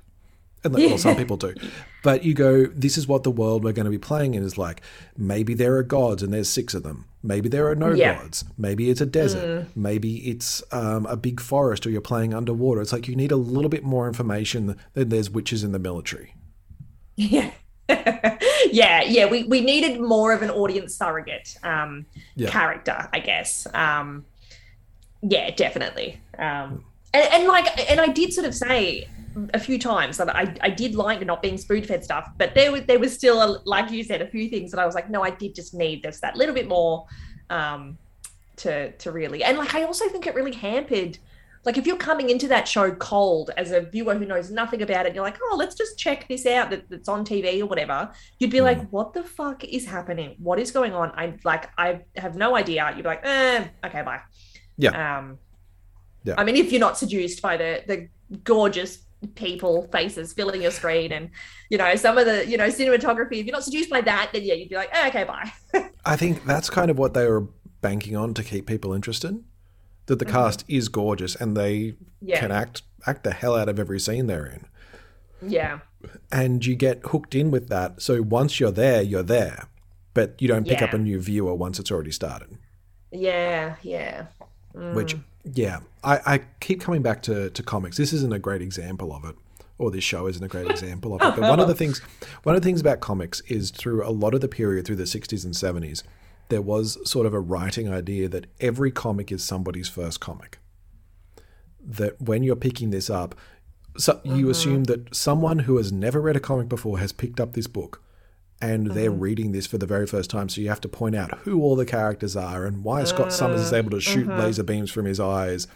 and 0.64 0.74
well, 0.74 0.98
some 0.98 1.16
people 1.16 1.36
do. 1.36 1.54
But 2.02 2.24
you 2.24 2.34
go, 2.34 2.66
this 2.66 2.96
is 2.96 3.08
what 3.08 3.22
the 3.22 3.30
world 3.30 3.64
we're 3.64 3.72
going 3.72 3.84
to 3.84 3.90
be 3.90 3.98
playing 3.98 4.34
in 4.34 4.42
is 4.42 4.58
like. 4.58 4.80
Maybe 5.16 5.54
there 5.54 5.76
are 5.76 5.82
gods 5.82 6.22
and 6.22 6.32
there's 6.32 6.48
six 6.48 6.74
of 6.74 6.82
them. 6.82 7.06
Maybe 7.22 7.48
there 7.48 7.68
are 7.68 7.74
no 7.74 7.92
yeah. 7.92 8.20
gods. 8.20 8.44
Maybe 8.58 8.90
it's 8.90 9.00
a 9.00 9.06
desert. 9.06 9.44
Mm. 9.44 9.76
Maybe 9.76 10.16
it's 10.28 10.62
um, 10.72 11.06
a 11.06 11.16
big 11.16 11.40
forest 11.40 11.86
or 11.86 11.90
you're 11.90 12.00
playing 12.00 12.34
underwater. 12.34 12.80
It's 12.80 12.92
like 12.92 13.06
you 13.06 13.14
need 13.14 13.30
a 13.30 13.36
little 13.36 13.68
bit 13.68 13.84
more 13.84 14.08
information 14.08 14.76
than 14.94 15.08
there's 15.08 15.30
witches 15.30 15.62
in 15.62 15.72
the 15.72 15.78
military. 15.78 16.34
Yeah. 17.16 17.52
yeah, 17.88 19.02
yeah. 19.02 19.26
We, 19.26 19.44
we 19.44 19.60
needed 19.60 20.00
more 20.00 20.32
of 20.32 20.42
an 20.42 20.50
audience 20.50 20.96
surrogate 20.96 21.56
um, 21.62 22.06
yeah. 22.34 22.50
character, 22.50 23.08
I 23.12 23.20
guess. 23.20 23.68
Um, 23.72 24.24
yeah, 25.22 25.50
definitely. 25.50 26.20
Um, 26.38 26.84
and, 27.14 27.28
and 27.32 27.46
like, 27.46 27.90
and 27.90 28.00
I 28.00 28.08
did 28.08 28.32
sort 28.32 28.46
of 28.46 28.54
say, 28.54 29.06
a 29.54 29.58
few 29.58 29.78
times 29.78 30.16
that 30.18 30.34
I, 30.34 30.54
I 30.60 30.70
did 30.70 30.94
like 30.94 31.24
not 31.24 31.42
being 31.42 31.58
spoon 31.58 31.82
fed 31.84 32.04
stuff, 32.04 32.30
but 32.38 32.54
there 32.54 32.72
was 32.72 32.82
there 32.84 32.98
was 32.98 33.12
still 33.12 33.42
a, 33.42 33.60
like 33.64 33.90
you 33.90 34.04
said 34.04 34.22
a 34.22 34.26
few 34.26 34.48
things 34.48 34.70
that 34.70 34.80
I 34.80 34.86
was 34.86 34.94
like, 34.94 35.10
no, 35.10 35.22
I 35.22 35.30
did 35.30 35.54
just 35.54 35.74
need 35.74 36.02
this 36.02 36.20
that 36.20 36.36
little 36.36 36.54
bit 36.54 36.68
more 36.68 37.06
um, 37.50 37.98
to 38.56 38.92
to 38.92 39.12
really 39.12 39.44
and 39.44 39.58
like 39.58 39.74
I 39.74 39.84
also 39.84 40.08
think 40.08 40.26
it 40.26 40.34
really 40.34 40.52
hampered 40.52 41.18
like 41.64 41.78
if 41.78 41.86
you're 41.86 41.96
coming 41.96 42.30
into 42.30 42.48
that 42.48 42.66
show 42.66 42.92
cold 42.92 43.50
as 43.56 43.70
a 43.70 43.82
viewer 43.82 44.16
who 44.16 44.26
knows 44.26 44.50
nothing 44.50 44.82
about 44.82 45.06
it, 45.06 45.14
you're 45.14 45.22
like, 45.22 45.38
oh, 45.40 45.56
let's 45.56 45.76
just 45.76 45.96
check 45.96 46.26
this 46.26 46.44
out 46.44 46.70
that, 46.70 46.88
that's 46.90 47.08
on 47.08 47.24
TV 47.24 47.60
or 47.60 47.66
whatever. 47.66 48.10
You'd 48.40 48.50
be 48.50 48.58
mm. 48.58 48.64
like, 48.64 48.88
what 48.90 49.12
the 49.12 49.22
fuck 49.22 49.62
is 49.62 49.86
happening? 49.86 50.34
What 50.38 50.58
is 50.58 50.72
going 50.72 50.92
on? 50.92 51.12
I'm 51.14 51.38
like 51.44 51.70
I 51.78 52.00
have 52.16 52.34
no 52.34 52.56
idea. 52.56 52.92
You'd 52.96 53.04
be 53.04 53.08
like, 53.08 53.24
eh, 53.24 53.68
okay, 53.84 54.02
bye. 54.02 54.20
Yeah. 54.76 55.18
Um, 55.18 55.38
yeah. 56.24 56.34
I 56.36 56.44
mean, 56.44 56.56
if 56.56 56.72
you're 56.72 56.80
not 56.80 56.98
seduced 56.98 57.40
by 57.42 57.56
the 57.56 57.84
the 57.86 58.08
gorgeous 58.42 58.98
people 59.34 59.88
faces 59.92 60.32
filling 60.32 60.62
your 60.62 60.70
screen 60.70 61.12
and 61.12 61.30
you 61.70 61.78
know 61.78 61.94
some 61.94 62.18
of 62.18 62.26
the 62.26 62.46
you 62.46 62.56
know 62.56 62.66
cinematography 62.66 63.38
if 63.38 63.46
you're 63.46 63.52
not 63.52 63.64
seduced 63.64 63.90
by 63.90 64.00
that 64.00 64.30
then 64.32 64.42
yeah 64.42 64.54
you'd 64.54 64.68
be 64.68 64.74
like 64.74 64.90
oh, 64.94 65.08
okay 65.08 65.24
bye 65.24 65.52
i 66.04 66.16
think 66.16 66.44
that's 66.44 66.68
kind 66.68 66.90
of 66.90 66.98
what 66.98 67.14
they 67.14 67.26
were 67.26 67.46
banking 67.80 68.16
on 68.16 68.34
to 68.34 68.42
keep 68.42 68.66
people 68.66 68.92
interested 68.92 69.42
that 70.06 70.18
the 70.18 70.24
mm-hmm. 70.24 70.34
cast 70.34 70.64
is 70.68 70.88
gorgeous 70.88 71.34
and 71.36 71.56
they 71.56 71.94
yeah. 72.20 72.40
can 72.40 72.50
act 72.50 72.82
act 73.06 73.24
the 73.24 73.32
hell 73.32 73.56
out 73.56 73.68
of 73.68 73.78
every 73.78 74.00
scene 74.00 74.26
they're 74.26 74.46
in 74.46 74.66
yeah 75.40 75.78
and 76.30 76.66
you 76.66 76.74
get 76.74 77.00
hooked 77.06 77.34
in 77.34 77.50
with 77.50 77.68
that 77.68 78.00
so 78.02 78.22
once 78.22 78.58
you're 78.58 78.70
there 78.72 79.02
you're 79.02 79.22
there 79.22 79.68
but 80.14 80.40
you 80.40 80.48
don't 80.48 80.66
pick 80.66 80.80
yeah. 80.80 80.86
up 80.86 80.94
a 80.94 80.98
new 80.98 81.20
viewer 81.20 81.54
once 81.54 81.78
it's 81.78 81.90
already 81.90 82.10
started 82.10 82.58
yeah 83.12 83.76
yeah 83.82 84.26
mm. 84.74 84.94
which 84.94 85.16
yeah, 85.44 85.80
I, 86.04 86.20
I 86.26 86.40
keep 86.60 86.80
coming 86.80 87.02
back 87.02 87.22
to, 87.22 87.50
to 87.50 87.62
comics. 87.62 87.96
This 87.96 88.12
isn't 88.12 88.32
a 88.32 88.38
great 88.38 88.62
example 88.62 89.12
of 89.12 89.24
it, 89.24 89.36
or 89.78 89.90
this 89.90 90.04
show 90.04 90.26
isn't 90.26 90.42
a 90.42 90.48
great 90.48 90.70
example 90.70 91.14
of 91.14 91.22
it. 91.22 91.40
But 91.40 91.48
one 91.48 91.60
of 91.60 91.68
the 91.68 91.74
things, 91.82 92.00
one 92.42 92.54
of 92.54 92.62
the 92.62 92.66
things 92.66 92.80
about 92.80 93.00
comics 93.00 93.40
is 93.42 93.70
through 93.70 94.06
a 94.06 94.10
lot 94.10 94.34
of 94.34 94.40
the 94.40 94.48
period 94.48 94.86
through 94.86 94.96
the 94.96 95.04
'60s 95.04 95.44
and 95.44 95.54
'70s, 95.54 96.02
there 96.48 96.62
was 96.62 96.98
sort 97.08 97.26
of 97.26 97.34
a 97.34 97.40
writing 97.40 97.92
idea 97.92 98.28
that 98.28 98.46
every 98.60 98.90
comic 98.90 99.32
is 99.32 99.42
somebody's 99.42 99.88
first 99.88 100.20
comic. 100.20 100.58
That 101.84 102.20
when 102.20 102.42
you're 102.44 102.56
picking 102.56 102.90
this 102.90 103.10
up, 103.10 103.34
so 103.96 104.20
you 104.24 104.32
mm-hmm. 104.32 104.50
assume 104.50 104.84
that 104.84 105.14
someone 105.14 105.60
who 105.60 105.76
has 105.76 105.92
never 105.92 106.20
read 106.20 106.36
a 106.36 106.40
comic 106.40 106.68
before 106.68 106.98
has 106.98 107.12
picked 107.12 107.40
up 107.40 107.54
this 107.54 107.66
book 107.66 108.00
and 108.62 108.86
mm-hmm. 108.86 108.94
they're 108.94 109.10
reading 109.10 109.52
this 109.52 109.66
for 109.66 109.76
the 109.76 109.86
very 109.86 110.06
first 110.06 110.30
time. 110.30 110.48
So 110.48 110.60
you 110.60 110.68
have 110.68 110.80
to 110.82 110.88
point 110.88 111.16
out 111.16 111.36
who 111.40 111.60
all 111.60 111.74
the 111.74 111.84
characters 111.84 112.36
are 112.36 112.64
and 112.64 112.84
why 112.84 113.04
Scott 113.04 113.32
Summers 113.32 113.60
is 113.60 113.72
able 113.72 113.90
to 113.90 114.00
shoot 114.00 114.26
mm-hmm. 114.26 114.40
laser 114.40 114.62
beams 114.62 114.90
from 114.90 115.04
his 115.04 115.18
eyes. 115.18 115.66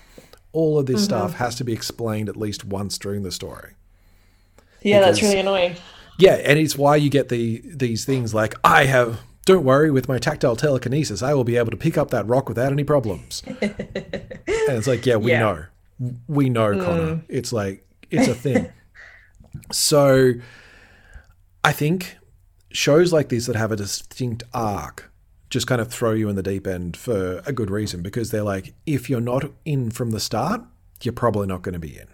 All 0.52 0.78
of 0.78 0.86
this 0.86 0.98
mm-hmm. 0.98 1.04
stuff 1.04 1.34
has 1.34 1.56
to 1.56 1.64
be 1.64 1.72
explained 1.72 2.28
at 2.28 2.36
least 2.36 2.64
once 2.64 2.96
during 2.96 3.24
the 3.24 3.32
story. 3.32 3.72
Yeah, 4.82 5.00
because, 5.00 5.16
that's 5.16 5.22
really 5.22 5.40
annoying. 5.40 5.76
Yeah, 6.18 6.34
and 6.34 6.58
it's 6.58 6.78
why 6.78 6.96
you 6.96 7.10
get 7.10 7.28
the 7.28 7.60
these 7.64 8.04
things 8.04 8.32
like 8.32 8.54
I 8.64 8.84
have. 8.84 9.20
Don't 9.44 9.64
worry, 9.64 9.92
with 9.92 10.08
my 10.08 10.18
tactile 10.18 10.56
telekinesis, 10.56 11.22
I 11.22 11.32
will 11.32 11.44
be 11.44 11.56
able 11.56 11.70
to 11.70 11.76
pick 11.76 11.96
up 11.96 12.10
that 12.10 12.26
rock 12.26 12.48
without 12.48 12.72
any 12.72 12.82
problems. 12.82 13.44
and 13.60 13.74
it's 14.46 14.88
like, 14.88 15.06
yeah, 15.06 15.16
we 15.16 15.30
yeah. 15.30 15.38
know, 15.38 15.64
we 16.26 16.48
know, 16.48 16.72
mm. 16.72 16.84
Connor. 16.84 17.22
It's 17.28 17.52
like 17.52 17.86
it's 18.10 18.26
a 18.26 18.34
thing. 18.34 18.72
so, 19.70 20.32
I 21.62 21.70
think 21.70 22.16
shows 22.76 23.12
like 23.12 23.28
this 23.28 23.46
that 23.46 23.56
have 23.56 23.72
a 23.72 23.76
distinct 23.76 24.44
arc 24.52 25.10
just 25.48 25.66
kind 25.66 25.80
of 25.80 25.88
throw 25.88 26.12
you 26.12 26.28
in 26.28 26.36
the 26.36 26.42
deep 26.42 26.66
end 26.66 26.96
for 26.96 27.42
a 27.46 27.52
good 27.52 27.70
reason 27.70 28.02
because 28.02 28.30
they're 28.30 28.42
like, 28.42 28.74
if 28.84 29.08
you're 29.08 29.20
not 29.20 29.44
in 29.64 29.90
from 29.90 30.10
the 30.10 30.20
start, 30.20 30.62
you're 31.02 31.12
probably 31.12 31.46
not 31.46 31.62
going 31.62 31.72
to 31.72 31.78
be 31.78 31.96
in. 31.96 32.08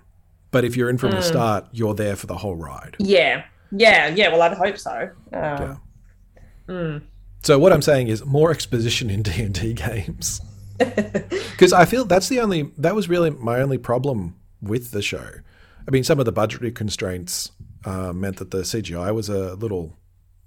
But 0.51 0.65
if 0.65 0.77
you're 0.77 0.91
in 0.91 0.99
from 0.99 1.13
mm. 1.13 1.17
the 1.17 1.23
start, 1.23 1.67
you're 1.73 1.95
there 1.95 2.15
for 2.15 2.27
the 2.27 2.37
whole 2.37 2.57
ride. 2.57 2.97
Yeah. 2.99 3.45
Yeah. 3.71 4.09
Yeah. 4.09 4.29
Well, 4.29 4.43
I'd 4.43 4.53
hope 4.53 4.79
so. 4.79 4.91
Uh, 4.91 5.09
yeah. 5.33 5.77
Mm. 6.69 7.03
So 7.43 7.59
what 7.59 7.73
I'm 7.73 7.83
saying 7.83 8.09
is 8.09 8.25
more 8.25 8.51
exposition 8.51 9.09
in 9.09 9.23
D 9.29 9.43
and 9.43 9.55
D 9.55 9.73
games. 9.75 10.41
Because 10.79 11.73
I 11.73 11.85
feel 11.85 12.05
that's 12.05 12.29
the 12.29 12.41
only 12.41 12.73
that 12.79 12.97
was 12.97 13.09
really 13.09 13.31
my 13.31 13.61
only 13.61 13.79
problem 13.79 14.35
with 14.61 14.91
the 14.91 15.01
show. 15.01 15.29
I 15.87 15.91
mean, 15.93 16.03
some 16.03 16.19
of 16.19 16.25
the 16.25 16.33
budgetary 16.33 16.73
constraints 16.73 17.53
uh, 17.85 18.13
meant 18.13 18.39
that 18.39 18.51
the 18.51 18.63
CGI 18.63 19.15
was 19.15 19.29
a 19.29 19.55
little 19.55 19.97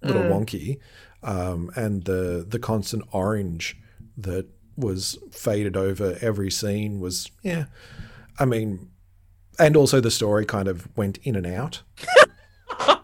little 0.06 0.24
mm. 0.24 0.32
wonky, 0.32 0.80
um, 1.24 1.72
and 1.76 2.06
the 2.06 2.46
the 2.48 2.60
constant 2.60 3.04
orange 3.12 3.78
that 4.18 4.48
was 4.78 5.18
faded 5.32 5.78
over 5.78 6.18
every 6.22 6.52
scene 6.52 7.00
was 7.00 7.32
yeah. 7.42 7.66
I 8.38 8.46
mean, 8.46 8.90
and 9.58 9.78
also 9.78 10.02
the 10.02 10.12
story 10.12 10.46
kind 10.46 10.68
of 10.68 10.88
went 10.98 11.18
in 11.24 11.36
and 11.36 11.48
out. 11.48 11.82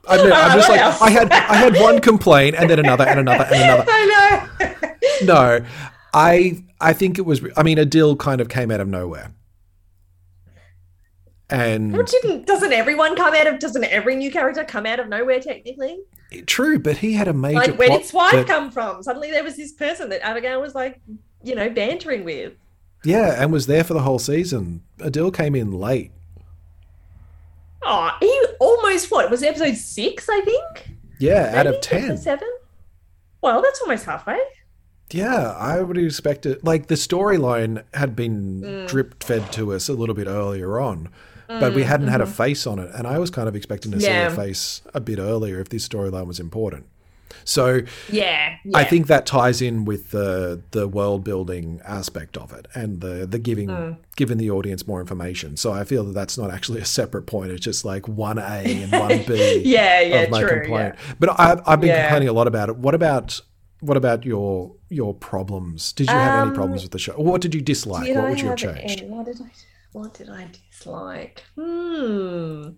I 0.08 0.18
mean, 0.18 0.32
I'm 0.34 0.58
just 0.58 0.70
like 0.70 0.82
I 0.82 1.10
had 1.10 1.32
I 1.32 1.56
had 1.56 1.80
one 1.80 2.02
complaint 2.02 2.56
and 2.58 2.70
then 2.70 2.80
another 2.80 3.06
and 3.06 3.20
another 3.20 3.46
and 3.46 3.56
another. 3.56 3.86
I 3.90 4.66
know. 4.66 5.60
no, 5.60 5.66
I 6.14 6.64
I 6.80 6.94
think 6.94 7.18
it 7.18 7.26
was. 7.26 7.42
I 7.56 7.64
mean, 7.64 7.78
Adil 7.78 8.18
kind 8.20 8.42
of 8.42 8.50
came 8.50 8.72
out 8.72 8.82
of 8.82 8.88
nowhere. 8.88 9.32
And 11.50 11.92
well, 11.92 12.06
doesn't 12.46 12.72
everyone 12.72 13.16
come 13.16 13.34
out 13.34 13.46
of 13.46 13.60
doesn't 13.60 13.84
every 13.84 14.16
new 14.16 14.32
character 14.32 14.64
come 14.64 14.86
out 14.86 15.00
of 15.00 15.10
nowhere 15.10 15.40
technically? 15.40 16.00
True, 16.46 16.80
but 16.80 16.98
he 16.98 17.14
had 17.14 17.28
a 17.28 17.34
major. 17.34 17.60
Like, 17.60 17.78
where 17.78 17.90
did 17.90 18.06
Swipe 18.06 18.34
that... 18.34 18.48
come 18.48 18.72
from? 18.72 19.04
Suddenly 19.04 19.32
there 19.32 19.44
was 19.44 19.58
this 19.58 19.74
person 19.74 20.10
that 20.10 20.26
Abigail 20.26 20.62
was 20.62 20.74
like, 20.74 21.02
you 21.44 21.56
know, 21.56 21.70
bantering 21.70 22.24
with. 22.24 22.54
Yeah, 23.04 23.42
and 23.42 23.52
was 23.52 23.68
there 23.68 23.84
for 23.84 23.94
the 23.94 24.02
whole 24.02 24.20
season. 24.20 24.84
Adil 25.00 25.34
came 25.34 25.56
in 25.56 25.72
late. 25.72 26.12
Oh, 27.84 28.12
he 28.20 28.46
almost 28.60 29.10
what 29.12 29.30
was 29.32 29.42
episode 29.44 29.76
six, 29.76 30.30
I 30.30 30.42
think. 30.42 30.96
Yeah, 31.20 31.44
Maybe? 31.46 31.58
out 31.58 31.68
of 31.68 31.82
ten. 31.82 32.18
Seven. 32.18 32.50
Well, 33.42 33.62
that's 33.62 33.82
almost 33.82 34.06
halfway. 34.06 34.40
Yeah, 35.12 35.52
I 35.58 35.82
would 35.82 35.98
expect 35.98 36.46
it. 36.46 36.64
Like 36.64 36.88
the 36.88 36.96
storyline 36.96 37.84
had 37.94 38.16
been 38.16 38.62
mm. 38.62 38.88
drip 38.88 39.24
fed 39.24 39.52
to 39.54 39.74
us 39.74 39.90
a 39.90 39.94
little 39.94 40.16
bit 40.16 40.28
earlier 40.28 40.80
on, 40.80 41.10
but 41.60 41.74
we 41.74 41.84
hadn't 41.84 42.06
mm-hmm. 42.06 42.12
had 42.12 42.22
a 42.22 42.26
mm-hmm. 42.26 42.34
face 42.34 42.68
on 42.68 42.80
it, 42.80 42.90
and 42.94 43.08
I 43.08 43.20
was 43.20 43.30
kind 43.30 43.48
of 43.48 43.56
expecting 43.56 43.92
to 43.92 43.98
yeah. 43.98 44.30
see 44.30 44.34
a 44.34 44.36
face 44.36 44.82
a 44.94 45.02
bit 45.02 45.20
earlier 45.20 45.60
if 45.60 45.70
this 45.70 45.88
storyline 45.88 46.28
was 46.28 46.40
important. 46.40 46.86
So 47.44 47.82
yeah, 48.10 48.58
yeah, 48.64 48.78
I 48.78 48.84
think 48.84 49.08
that 49.08 49.26
ties 49.26 49.62
in 49.62 49.86
with 49.86 50.12
the 50.12 50.62
the 50.72 50.88
world 50.88 51.24
building 51.24 51.82
aspect 51.86 52.38
of 52.38 52.54
it 52.54 52.68
and 52.74 53.02
the 53.02 53.26
the 53.26 53.40
giving 53.40 53.70
mm. 53.70 53.98
giving 54.16 54.38
the 54.38 54.52
audience 54.52 54.88
more 54.88 55.00
information. 55.00 55.58
So 55.58 55.72
I 55.72 55.84
feel 55.84 56.04
that 56.06 56.14
that's 56.14 56.38
not 56.38 56.52
actually 56.52 56.82
a 56.82 56.86
separate 56.86 57.24
point. 57.24 57.52
It's 57.52 57.64
just 57.64 57.86
like 57.86 58.08
one 58.08 58.38
A 58.38 58.84
and 58.84 58.92
one 58.92 59.24
B. 59.28 59.62
yeah, 59.66 60.02
yeah, 60.02 60.16
of 60.22 60.30
my 60.30 60.42
true, 60.42 60.62
complaint. 60.62 60.96
Yeah. 60.98 61.14
But 61.20 61.40
I, 61.40 61.62
I've 61.66 61.82
been 61.82 61.90
yeah. 61.90 62.04
complaining 62.08 62.30
a 62.30 62.34
lot 62.34 62.48
about 62.48 62.70
it. 62.70 62.78
What 62.78 62.96
about 62.96 63.40
what 63.80 63.98
about 63.98 64.26
your 64.26 64.76
your 64.90 65.14
problems? 65.14 65.94
Did 65.94 66.08
you 66.08 66.16
have 66.16 66.42
um, 66.42 66.50
any 66.50 66.56
problems 66.56 66.84
with 66.84 66.92
the 66.92 67.00
show? 67.00 67.14
What 67.14 67.42
did 67.42 67.56
you 67.56 67.62
dislike? 67.62 68.14
What 68.16 68.30
would 68.30 68.42
you 68.42 68.50
have 68.50 68.58
changed? 68.58 69.04
What 69.06 69.26
did 69.26 69.42
I 69.42 69.50
what 69.94 70.14
did 70.14 70.30
I 70.30 70.48
dislike? 70.48 71.44
Hmm. 71.56 72.70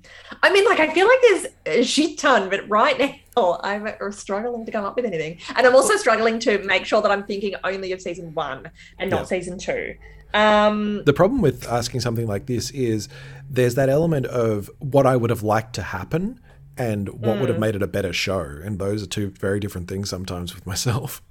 I 0.41 0.51
mean, 0.51 0.65
like, 0.65 0.79
I 0.79 0.91
feel 0.93 1.07
like 1.07 1.19
there's 1.21 1.45
a 1.65 1.83
shit 1.83 2.17
ton, 2.17 2.49
but 2.49 2.67
right 2.67 3.19
now 3.35 3.59
I'm 3.63 3.87
struggling 4.11 4.65
to 4.65 4.71
come 4.71 4.83
up 4.83 4.95
with 4.95 5.05
anything. 5.05 5.37
And 5.55 5.67
I'm 5.67 5.75
also 5.75 5.95
struggling 5.97 6.39
to 6.39 6.59
make 6.63 6.85
sure 6.85 7.01
that 7.01 7.11
I'm 7.11 7.23
thinking 7.23 7.53
only 7.63 7.91
of 7.91 8.01
season 8.01 8.33
one 8.33 8.71
and 8.97 9.11
not 9.11 9.21
yeah. 9.21 9.25
season 9.25 9.57
two. 9.59 9.95
Um, 10.33 11.03
the 11.03 11.13
problem 11.13 11.41
with 11.41 11.67
asking 11.67 11.99
something 11.99 12.25
like 12.25 12.47
this 12.47 12.71
is 12.71 13.07
there's 13.47 13.75
that 13.75 13.89
element 13.89 14.25
of 14.25 14.71
what 14.79 15.05
I 15.05 15.15
would 15.15 15.29
have 15.29 15.43
liked 15.43 15.75
to 15.75 15.83
happen 15.83 16.39
and 16.75 17.09
what 17.09 17.37
mm. 17.37 17.41
would 17.41 17.49
have 17.49 17.57
mm. 17.57 17.61
made 17.61 17.75
it 17.75 17.83
a 17.83 17.87
better 17.87 18.11
show. 18.11 18.39
And 18.39 18.79
those 18.79 19.03
are 19.03 19.07
two 19.07 19.29
very 19.29 19.59
different 19.59 19.87
things 19.87 20.09
sometimes 20.09 20.55
with 20.55 20.65
myself. 20.65 21.21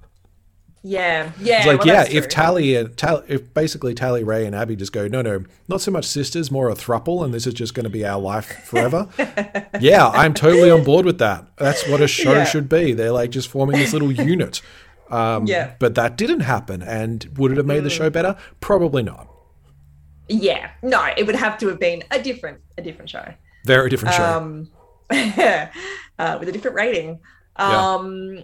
Yeah, 0.84 1.30
yeah. 1.40 1.58
It's 1.58 1.66
like, 1.66 1.78
well, 1.84 1.88
yeah, 1.88 2.04
if 2.08 2.28
Tally 2.28 2.74
and 2.74 2.96
Tally, 2.96 3.24
if 3.28 3.54
basically 3.54 3.94
Tally, 3.94 4.24
Ray, 4.24 4.44
and 4.46 4.54
Abby 4.54 4.74
just 4.74 4.92
go, 4.92 5.06
no, 5.06 5.22
no, 5.22 5.44
not 5.68 5.80
so 5.80 5.92
much 5.92 6.04
sisters, 6.04 6.50
more 6.50 6.68
a 6.68 6.74
thruple, 6.74 7.24
and 7.24 7.32
this 7.32 7.46
is 7.46 7.54
just 7.54 7.74
going 7.74 7.84
to 7.84 7.90
be 7.90 8.04
our 8.04 8.20
life 8.20 8.64
forever. 8.64 9.08
yeah, 9.80 10.08
I'm 10.08 10.34
totally 10.34 10.70
on 10.70 10.82
board 10.82 11.06
with 11.06 11.18
that. 11.18 11.56
That's 11.56 11.88
what 11.88 12.00
a 12.00 12.08
show 12.08 12.32
yeah. 12.32 12.44
should 12.44 12.68
be. 12.68 12.94
They're 12.94 13.12
like 13.12 13.30
just 13.30 13.48
forming 13.48 13.76
this 13.76 13.92
little 13.92 14.10
unit. 14.10 14.60
Um, 15.08 15.46
yeah. 15.46 15.74
But 15.78 15.94
that 15.94 16.16
didn't 16.16 16.40
happen, 16.40 16.82
and 16.82 17.28
would 17.36 17.52
it 17.52 17.58
have 17.58 17.66
made 17.66 17.82
mm. 17.82 17.84
the 17.84 17.90
show 17.90 18.10
better? 18.10 18.36
Probably 18.60 19.04
not. 19.04 19.28
Yeah, 20.28 20.70
no, 20.82 21.10
it 21.16 21.26
would 21.26 21.36
have 21.36 21.58
to 21.58 21.68
have 21.68 21.78
been 21.78 22.02
a 22.10 22.20
different, 22.20 22.60
a 22.76 22.82
different 22.82 23.10
show. 23.10 23.34
Very 23.66 23.88
different 23.88 24.14
show. 24.16 24.24
Um, 24.24 24.70
uh, 25.10 26.36
with 26.40 26.48
a 26.48 26.52
different 26.52 26.74
rating. 26.74 27.20
Um, 27.56 28.34
yeah. 28.34 28.42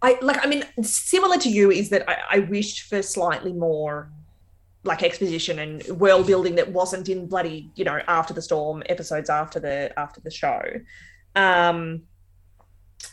I 0.00 0.18
like. 0.22 0.44
I 0.44 0.48
mean, 0.48 0.64
similar 0.82 1.38
to 1.38 1.48
you 1.48 1.70
is 1.70 1.90
that 1.90 2.08
I, 2.08 2.18
I 2.30 2.38
wished 2.40 2.82
for 2.82 3.02
slightly 3.02 3.52
more 3.52 4.10
like 4.84 5.02
exposition 5.02 5.58
and 5.58 5.86
world 5.98 6.26
building 6.26 6.54
that 6.56 6.70
wasn't 6.72 7.08
in 7.08 7.26
bloody 7.26 7.70
you 7.74 7.84
know 7.84 8.00
after 8.08 8.32
the 8.32 8.42
storm 8.42 8.82
episodes 8.86 9.28
after 9.28 9.58
the 9.58 9.92
after 9.98 10.20
the 10.20 10.30
show 10.30 10.62
um 11.34 12.02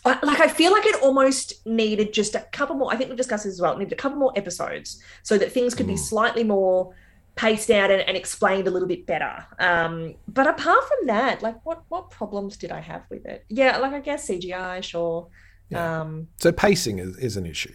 I, 0.04 0.18
like 0.24 0.40
i 0.40 0.48
feel 0.48 0.72
like 0.72 0.86
it 0.86 1.02
almost 1.02 1.66
needed 1.66 2.14
just 2.14 2.36
a 2.36 2.42
couple 2.52 2.76
more 2.76 2.92
i 2.94 2.96
think 2.96 3.10
we've 3.10 3.18
discussed 3.18 3.46
this 3.46 3.54
as 3.54 3.62
well 3.62 3.74
it 3.74 3.80
needed 3.80 3.94
a 3.94 3.98
couple 3.98 4.18
more 4.18 4.32
episodes 4.36 5.02
so 5.24 5.38
that 5.38 5.52
things 5.52 5.74
could 5.76 5.86
mm. 5.86 5.90
be 5.90 5.98
slightly 5.98 6.44
more 6.44 6.96
paced 7.36 7.70
out 7.70 7.92
and, 7.92 8.02
and, 8.02 8.16
explained 8.16 8.66
a 8.66 8.72
little 8.72 8.88
bit 8.88 9.06
better 9.06 9.46
um 9.60 10.16
but 10.28 10.48
apart 10.48 10.84
from 10.88 11.08
that 11.08 11.42
like 11.42 11.64
what 11.66 11.84
what 11.90 12.10
problems 12.10 12.56
did 12.56 12.72
i 12.72 12.80
have 12.80 13.04
with 13.10 13.26
it 13.26 13.44
yeah 13.50 13.78
like 13.78 13.92
i 13.92 14.00
guess 14.00 14.30
cgi 14.30 14.82
sure 14.82 15.28
yeah. 15.70 16.02
Um, 16.02 16.28
so 16.38 16.52
pacing 16.52 17.00
is, 17.00 17.18
is 17.18 17.38
an 17.38 17.46
issue. 17.46 17.74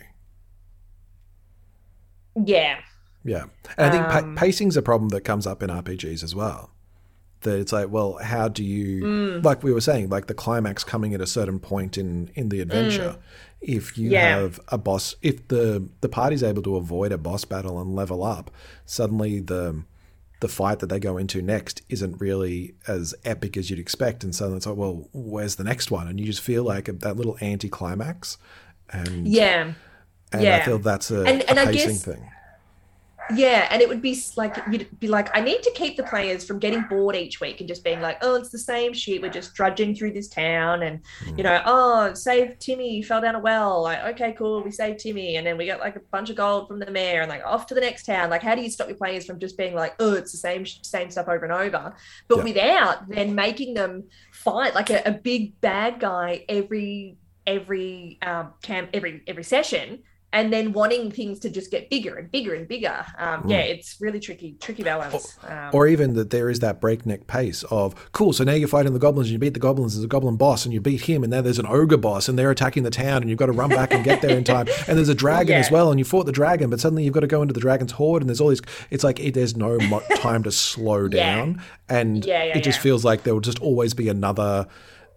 Yeah. 2.45 2.81
Yeah. 3.25 3.45
And 3.77 3.87
I 3.87 3.91
think 3.91 4.05
um, 4.05 4.35
pa- 4.35 4.41
pacing's 4.41 4.77
a 4.77 4.83
problem 4.83 5.09
that 5.11 5.23
comes 5.23 5.47
up 5.47 5.63
in 5.63 5.71
RPGs 5.71 6.23
as 6.23 6.35
well. 6.35 6.71
That 7.43 7.59
it's 7.59 7.73
like, 7.73 7.89
well, 7.91 8.19
how 8.23 8.49
do 8.49 8.63
you, 8.63 9.03
mm. 9.03 9.45
like 9.45 9.63
we 9.63 9.73
were 9.73 9.81
saying, 9.81 10.11
like 10.11 10.27
the 10.27 10.35
climax 10.35 10.85
coming 10.85 11.15
at 11.15 11.21
a 11.21 11.27
certain 11.27 11.59
point 11.59 11.97
in 11.97 12.31
in 12.35 12.51
the 12.51 12.61
adventure. 12.61 13.17
Mm. 13.17 13.19
If 13.63 13.99
you 13.99 14.11
yeah. 14.11 14.37
have 14.37 14.61
a 14.69 14.79
boss, 14.79 15.15
if 15.23 15.49
the 15.49 15.87
the 16.03 16.09
party's 16.09 16.43
able 16.43 16.63
to 16.63 16.77
avoid 16.77 17.13
a 17.13 17.19
boss 17.19 17.45
battle 17.45 17.81
and 17.81 17.95
level 17.95 18.23
up, 18.23 18.51
suddenly 18.85 19.41
the 19.41 19.85
the 20.41 20.49
fight 20.49 20.79
that 20.81 20.89
they 20.89 20.99
go 20.99 21.17
into 21.19 21.43
next 21.43 21.83
isn't 21.89 22.21
really 22.21 22.75
as 22.89 23.15
epic 23.25 23.57
as 23.57 23.71
you'd 23.71 23.79
expect. 23.79 24.25
And 24.25 24.35
so 24.35 24.55
it's 24.55 24.67
like, 24.67 24.77
well, 24.77 25.09
where's 25.13 25.57
the 25.57 25.65
next 25.65 25.91
one? 25.91 26.09
And 26.09 26.19
you 26.19 26.27
just 26.27 26.41
feel 26.41 26.65
like 26.65 26.87
that 26.87 27.17
little 27.17 27.37
anticlimax. 27.41 28.39
And 28.91 29.29
yeah, 29.29 29.75
and 30.33 30.43
yeah. 30.43 30.57
I 30.57 30.63
feel 30.63 30.79
that's 30.79 31.11
a, 31.11 31.25
and, 31.25 31.43
and 31.43 31.59
a 31.59 31.67
pacing 31.67 31.91
guess, 31.91 32.05
thing. 32.05 32.31
Yeah, 33.35 33.69
and 33.71 33.81
it 33.83 33.89
would 33.89 34.03
be 34.03 34.21
like 34.37 34.57
you'd 34.71 34.89
be 35.01 35.09
like, 35.09 35.35
I 35.37 35.41
need 35.41 35.63
to 35.63 35.71
keep 35.73 35.97
the 35.97 36.03
players 36.03 36.45
from 36.45 36.59
getting 36.59 36.83
bored 36.83 37.17
each 37.17 37.41
week 37.41 37.61
and 37.61 37.69
just 37.69 37.85
being 37.85 38.01
like, 38.01 38.19
oh, 38.23 38.35
it's 38.35 38.51
the 38.51 38.59
same 38.59 38.93
shit. 38.93 39.23
We're 39.23 39.31
just 39.31 39.55
drudging 39.55 39.95
through 39.95 40.13
this 40.13 40.29
town, 40.29 40.83
and 40.83 41.01
mm. 41.25 41.39
you 41.39 41.45
know, 41.45 41.63
oh, 41.65 42.15
save 42.15 42.59
Timmy 42.59 43.03
fell 43.03 43.21
down 43.21 43.35
a 43.35 43.39
well. 43.39 43.83
Like, 43.83 44.03
okay, 44.15 44.33
cool, 44.33 44.63
we 44.63 44.71
saved 44.71 45.01
Timmy, 45.01 45.37
and 45.37 45.47
then 45.47 45.57
we 45.57 45.65
get 45.65 45.81
like 45.81 45.97
a 45.97 46.01
bunch 46.11 46.31
of 46.31 46.37
gold 46.37 46.69
from 46.69 46.79
the 46.79 46.91
mayor, 46.91 47.21
and 47.21 47.31
like 47.31 47.45
off 47.45 47.67
to 47.67 47.75
the 47.75 47.81
next 47.81 48.05
town. 48.07 48.31
Like, 48.31 48.43
how 48.43 48.55
do 48.55 48.63
you 48.63 48.71
stop 48.71 48.89
your 48.89 48.97
players 48.97 49.27
from 49.27 49.39
just 49.39 49.57
being 49.57 49.75
like, 49.75 49.95
oh, 50.01 50.15
it's 50.15 50.33
the 50.33 50.39
same 50.39 50.67
same 50.67 51.11
stuff 51.11 51.29
over 51.29 51.45
and 51.45 51.53
over, 51.53 51.95
but 52.29 52.39
yeah. 52.39 52.45
without 52.45 53.09
then 53.09 53.35
making 53.35 53.75
them 53.75 54.05
fight 54.33 54.75
like 54.75 54.91
a, 54.91 55.03
a 55.05 55.13
big 55.13 55.61
bad 55.61 56.01
guy 56.01 56.45
every 56.49 57.17
every 57.47 58.19
um, 58.23 58.53
camp, 58.63 58.91
every 58.95 59.23
every 59.27 59.45
session, 59.45 60.03
and 60.33 60.53
then 60.53 60.73
wanting 60.73 61.11
things 61.11 61.41
to 61.41 61.51
just 61.51 61.71
get 61.71 61.91
bigger 61.91 62.17
and 62.17 62.31
bigger 62.31 62.55
and 62.55 62.69
bigger. 62.69 63.05
Um, 63.19 63.43
mm. 63.43 63.51
Yeah, 63.51 63.59
it's 63.59 64.01
really 64.01 64.21
tricky, 64.21 64.57
tricky 64.61 64.83
balance. 64.83 65.37
Um, 65.47 65.71
or, 65.73 65.89
even 65.89 66.15
that 66.15 66.31
there 66.31 66.49
is 66.49 66.61
that 66.61 66.81
breakneck 66.81 67.27
pace 67.27 67.65
of 67.65 68.13
cool. 68.13 68.33
So 68.33 68.45
now 68.45 68.53
you're 68.53 68.69
fighting 68.69 68.93
the 68.93 69.01
goblins, 69.01 69.29
and 69.29 69.33
you 69.33 69.39
beat 69.39 69.55
the 69.55 69.61
goblins. 69.61 69.95
There's 69.95 70.05
a 70.05 70.09
goblin 70.09 70.37
boss, 70.37 70.65
and 70.65 70.73
you 70.73 70.81
beat 70.81 71.03
him, 71.03 71.25
and 71.25 71.31
now 71.33 71.41
there's 71.41 71.59
an 71.59 71.67
ogre 71.67 71.97
boss, 71.97 72.29
and 72.29 72.39
they're 72.39 72.51
attacking 72.51 72.85
the 72.85 72.91
town, 72.91 73.23
and 73.23 73.31
you've 73.31 73.39
got 73.39 73.47
to 73.47 73.53
run 73.53 73.71
back 73.71 73.93
and 73.93 74.05
get 74.05 74.23
there 74.23 74.37
in 74.37 74.45
time. 74.45 74.67
And 74.91 74.99
there's 74.99 75.09
a 75.09 75.15
dragon 75.15 75.53
yeah. 75.53 75.59
as 75.59 75.71
well, 75.71 75.91
and 75.91 76.01
you 76.01 76.05
fought 76.05 76.27
the 76.27 76.33
dragon, 76.33 76.71
but 76.71 76.81
suddenly 76.81 77.05
you've 77.05 77.15
got 77.15 77.21
to 77.21 77.27
go 77.27 77.43
into 77.43 77.55
the 77.55 77.61
dragon's 77.61 77.93
horde, 77.93 78.23
and 78.23 78.29
there's 78.29 78.41
all 78.41 78.49
these. 78.49 78.63
It's 78.91 79.05
like 79.05 79.21
it, 79.21 79.35
there's 79.35 79.57
no 79.57 79.79
time 80.17 80.43
to 80.45 80.51
slow 80.51 81.07
down, 81.07 81.57
yeah. 81.57 81.99
and 81.99 82.25
yeah, 82.25 82.43
it 82.43 82.65
just 82.65 82.81
feels 82.81 83.05
like 83.05 83.23
there 83.23 83.35
will 83.35 83.41
just 83.41 83.61
always 83.61 83.95
be 83.95 84.09
another 84.09 84.67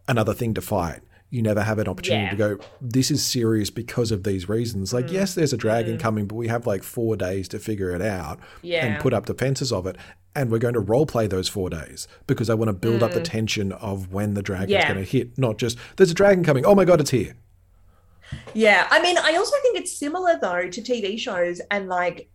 another 0.07 0.33
thing 0.33 0.53
to 0.53 0.61
fight 0.61 1.01
you 1.33 1.41
never 1.41 1.63
have 1.63 1.79
an 1.79 1.87
opportunity 1.87 2.25
yeah. 2.25 2.29
to 2.29 2.35
go, 2.35 2.63
this 2.79 3.09
is 3.09 3.25
serious 3.25 3.71
because 3.71 4.11
of 4.11 4.23
these 4.23 4.47
reasons. 4.47 4.93
Like, 4.93 5.07
mm. 5.07 5.13
yes, 5.13 5.33
there's 5.33 5.51
a 5.51 5.57
dragon 5.57 5.97
mm. 5.97 5.99
coming, 5.99 6.27
but 6.27 6.35
we 6.35 6.47
have 6.47 6.67
like 6.67 6.83
four 6.83 7.15
days 7.15 7.47
to 7.47 7.59
figure 7.59 7.89
it 7.89 8.03
out 8.03 8.39
yeah. 8.61 8.85
and 8.85 9.01
put 9.01 9.13
up 9.13 9.25
defenses 9.25 9.71
of 9.71 9.87
it. 9.87 9.97
And 10.35 10.51
we're 10.51 10.59
going 10.59 10.75
to 10.75 10.79
role 10.79 11.07
play 11.07 11.25
those 11.25 11.49
four 11.49 11.71
days 11.71 12.07
because 12.27 12.51
I 12.51 12.53
want 12.53 12.69
to 12.69 12.73
build 12.73 13.01
mm. 13.01 13.03
up 13.05 13.13
the 13.13 13.19
mm. 13.19 13.23
tension 13.25 13.71
of 13.71 14.13
when 14.13 14.35
the 14.35 14.43
dragon's 14.43 14.69
yeah. 14.69 14.93
going 14.93 15.03
to 15.03 15.11
hit, 15.11 15.35
not 15.35 15.57
just 15.57 15.79
there's 15.97 16.11
a 16.11 16.13
dragon 16.13 16.43
coming. 16.43 16.67
Oh 16.67 16.75
my 16.75 16.85
God, 16.85 17.01
it's 17.01 17.09
here. 17.09 17.33
Yeah, 18.53 18.87
I 18.91 19.01
mean, 19.01 19.17
I 19.17 19.35
also 19.35 19.55
think 19.63 19.77
it's 19.77 19.91
similar 19.91 20.37
though 20.39 20.69
to 20.69 20.81
TV 20.81 21.17
shows 21.19 21.61
and 21.71 21.87
like 21.87 22.29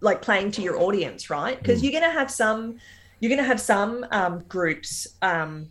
like 0.00 0.22
playing 0.22 0.52
to 0.52 0.62
your 0.62 0.80
audience, 0.80 1.28
right? 1.28 1.58
Because 1.58 1.80
mm. 1.80 1.84
you're 1.84 2.00
going 2.00 2.12
to 2.12 2.16
have 2.16 2.30
some 2.30 2.78
you're 3.18 3.30
going 3.30 3.42
to 3.42 3.48
have 3.48 3.60
some 3.60 4.06
um, 4.12 4.44
groups 4.48 5.08
um, 5.22 5.70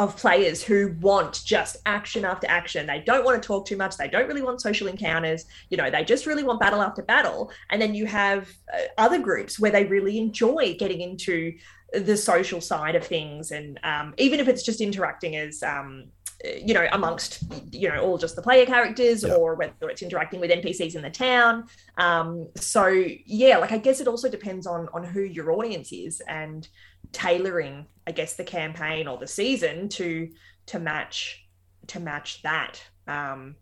of 0.00 0.16
players 0.16 0.62
who 0.62 0.96
want 1.00 1.42
just 1.44 1.76
action 1.84 2.24
after 2.24 2.46
action. 2.48 2.86
They 2.86 3.00
don't 3.00 3.22
want 3.22 3.40
to 3.40 3.46
talk 3.46 3.66
too 3.66 3.76
much. 3.76 3.98
They 3.98 4.08
don't 4.08 4.26
really 4.26 4.40
want 4.40 4.62
social 4.62 4.88
encounters. 4.88 5.44
You 5.68 5.76
know, 5.76 5.90
they 5.90 6.04
just 6.04 6.24
really 6.24 6.42
want 6.42 6.58
battle 6.58 6.80
after 6.80 7.02
battle. 7.02 7.52
And 7.68 7.82
then 7.82 7.94
you 7.94 8.06
have 8.06 8.48
uh, 8.72 8.78
other 8.96 9.18
groups 9.18 9.60
where 9.60 9.70
they 9.70 9.84
really 9.84 10.18
enjoy 10.18 10.74
getting 10.78 11.02
into 11.02 11.52
the 11.92 12.16
social 12.16 12.62
side 12.62 12.94
of 12.94 13.06
things. 13.06 13.50
And 13.50 13.78
um, 13.84 14.14
even 14.16 14.40
if 14.40 14.48
it's 14.48 14.62
just 14.62 14.80
interacting 14.80 15.36
as, 15.36 15.62
um, 15.62 16.06
you 16.42 16.72
know, 16.72 16.88
amongst, 16.92 17.44
you 17.70 17.90
know, 17.90 18.00
all 18.00 18.16
just 18.16 18.36
the 18.36 18.42
player 18.42 18.64
characters 18.64 19.22
yeah. 19.22 19.34
or 19.34 19.54
whether 19.54 19.90
it's 19.90 20.00
interacting 20.00 20.40
with 20.40 20.50
NPCs 20.50 20.94
in 20.94 21.02
the 21.02 21.10
town. 21.10 21.66
Um, 21.98 22.48
so 22.56 22.86
yeah, 22.86 23.58
like 23.58 23.72
I 23.72 23.76
guess 23.76 24.00
it 24.00 24.08
also 24.08 24.30
depends 24.30 24.66
on 24.66 24.88
on 24.94 25.04
who 25.04 25.20
your 25.20 25.52
audience 25.52 25.92
is 25.92 26.22
and 26.26 26.66
tailoring 27.12 27.86
i 28.06 28.12
guess 28.12 28.34
the 28.34 28.44
campaign 28.44 29.06
or 29.06 29.18
the 29.18 29.26
season 29.26 29.88
to 29.88 30.28
to 30.66 30.78
match 30.78 31.44
to 31.88 32.00
match 32.00 32.42
that. 32.42 32.80
Um 33.06 33.56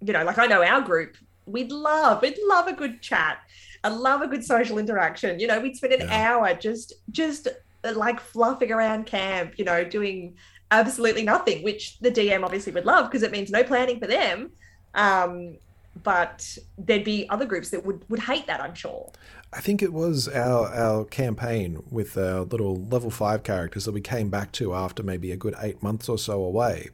you 0.00 0.12
know 0.12 0.22
like 0.22 0.38
i 0.38 0.46
know 0.46 0.62
our 0.62 0.80
group 0.80 1.16
we'd 1.46 1.72
love 1.72 2.22
we'd 2.22 2.38
love 2.46 2.68
a 2.68 2.72
good 2.72 3.02
chat 3.02 3.38
i 3.82 3.88
love 3.88 4.22
a 4.22 4.28
good 4.28 4.44
social 4.44 4.78
interaction. 4.78 5.40
You 5.40 5.48
know 5.48 5.60
we'd 5.60 5.76
spend 5.76 5.92
an 5.94 6.06
yeah. 6.06 6.28
hour 6.28 6.54
just 6.54 6.92
just 7.10 7.48
uh, 7.84 7.92
like 7.94 8.20
fluffing 8.20 8.70
around 8.70 9.06
camp 9.06 9.58
you 9.58 9.64
know 9.64 9.82
doing 9.84 10.36
absolutely 10.70 11.22
nothing 11.22 11.64
which 11.64 11.98
the 12.00 12.10
dm 12.10 12.44
obviously 12.44 12.72
would 12.72 12.84
love 12.84 13.06
because 13.06 13.22
it 13.22 13.32
means 13.32 13.50
no 13.50 13.64
planning 13.64 13.98
for 13.98 14.06
them. 14.06 14.50
Um 14.94 15.56
but 16.04 16.56
there'd 16.76 17.02
be 17.02 17.28
other 17.28 17.44
groups 17.44 17.70
that 17.70 17.84
would 17.84 18.08
would 18.08 18.20
hate 18.20 18.46
that 18.46 18.60
i'm 18.60 18.74
sure 18.74 19.10
I 19.52 19.60
think 19.60 19.82
it 19.82 19.92
was 19.92 20.28
our 20.28 20.68
our 20.74 21.04
campaign 21.04 21.82
with 21.90 22.16
our 22.18 22.42
little 22.42 22.76
level 22.76 23.10
five 23.10 23.42
characters 23.42 23.84
that 23.86 23.92
we 23.92 24.00
came 24.00 24.28
back 24.28 24.52
to 24.52 24.74
after 24.74 25.02
maybe 25.02 25.32
a 25.32 25.36
good 25.36 25.54
eight 25.60 25.82
months 25.82 26.08
or 26.08 26.18
so 26.18 26.42
away. 26.42 26.90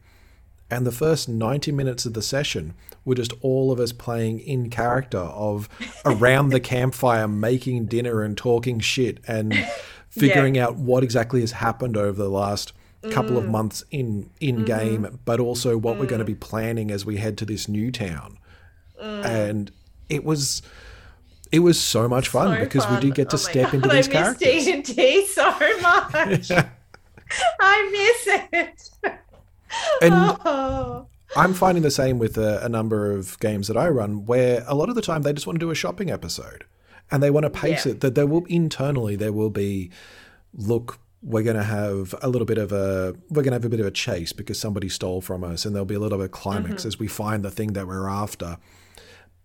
And 0.71 0.87
the 0.87 0.93
first 0.93 1.29
90 1.29 1.73
minutes 1.73 2.07
of 2.07 2.15
the 2.15 2.23
session 2.23 2.75
were 3.05 3.15
just 3.15 3.35
all 3.43 3.71
of 3.71 3.79
us 3.79 3.93
playing 3.93 4.41
in 4.41 4.71
character 4.71 5.19
of 5.19 5.69
around 6.05 6.49
the 6.49 6.61
campfire, 6.61 7.29
making 7.29 7.87
dinner 7.87 8.23
and 8.23 8.37
talking 8.37 8.81
shit 8.81 9.19
and 9.29 9.55
figuring 10.09 10.55
yeah. 10.55 10.67
out 10.67 10.77
what 10.77 11.05
exactly 11.05 11.41
has 11.41 11.53
happened 11.53 11.97
over 11.97 12.23
the 12.23 12.31
last 12.31 12.73
couple 13.11 13.33
mm. 13.33 13.39
of 13.39 13.49
months 13.49 13.85
in 13.91 14.31
in 14.41 14.65
game, 14.65 15.03
mm-hmm. 15.03 15.17
but 15.25 15.39
also 15.39 15.77
what 15.77 15.97
mm. 15.97 16.01
we're 16.01 16.07
going 16.07 16.21
to 16.21 16.25
be 16.25 16.35
planning 16.35 16.91
as 16.91 17.05
we 17.05 17.19
head 17.19 17.37
to 17.39 17.45
this 17.45 17.69
new 17.69 17.91
town. 17.91 18.39
Mm. 19.03 19.25
And 19.25 19.73
it 20.09 20.25
was 20.25 20.63
it 21.55 21.61
was 21.61 21.81
so 21.81 22.09
much 22.09 22.29
fun 22.29 22.57
so 22.57 22.65
because 22.65 22.85
fun. 22.85 22.97
we 22.97 23.01
did 23.01 23.15
get 23.15 23.31
to 23.31 23.37
oh 23.37 23.39
step 23.39 23.71
God, 23.71 23.75
into 23.75 23.89
these 23.89 24.13
I 24.13 24.31
miss. 24.31 24.39
D&D 24.39 25.27
so 25.27 25.51
much. 25.81 26.51
I 27.61 27.91
miss 27.93 28.51
it. 28.53 28.91
and 30.03 30.15
oh. 30.45 31.07
I'm 31.37 31.55
finding 31.55 31.85
the 31.85 31.93
same 31.93 32.19
with 32.19 32.37
a, 32.39 32.65
a, 32.65 32.69
number 32.69 33.13
of 33.13 33.39
games 33.39 33.69
that 33.69 33.77
I 33.77 33.89
run, 33.89 34.27
where 34.27 34.65
a 34.67 34.75
lot 34.75 34.89
of 34.89 34.97
the 34.97 35.03
time 35.03 35.23
they 35.23 35.33
just 35.33 35.47
want 35.47 35.61
to 35.61 35.65
do 35.65 35.71
a 35.71 35.77
shopping 35.77 36.11
episode, 36.11 36.65
and 37.13 37.23
they 37.23 37.31
want 37.31 37.45
to 37.45 37.51
pace 37.51 37.87
yeah. 37.87 37.93
it. 37.93 38.01
That 38.01 38.17
there 38.17 38.27
will 38.27 38.45
internally 38.47 39.15
there 39.15 39.33
will 39.33 39.51
be, 39.51 39.93
look, 40.53 40.99
we're 41.23 41.45
going 41.45 41.57
to 41.57 41.63
have 41.63 42.17
a 42.21 42.29
little 42.29 42.47
bit 42.47 42.59
of 42.59 42.73
a 42.73 43.15
we're 43.31 43.43
going 43.43 43.53
to 43.53 43.59
have 43.59 43.65
a 43.65 43.69
bit 43.69 43.81
of 43.81 43.87
a 43.87 43.93
chase 43.93 44.33
because 44.33 44.59
somebody 44.59 44.89
stole 44.89 45.21
from 45.21 45.45
us, 45.45 45.65
and 45.65 45.73
there'll 45.73 45.87
be 45.87 45.95
a 45.95 46.01
little 46.01 46.19
bit 46.19 46.25
of 46.25 46.31
climax 46.33 46.83
mm-hmm. 46.83 46.89
as 46.89 46.99
we 46.99 47.07
find 47.07 47.45
the 47.45 47.51
thing 47.53 47.75
that 47.75 47.87
we're 47.87 48.09
after 48.09 48.59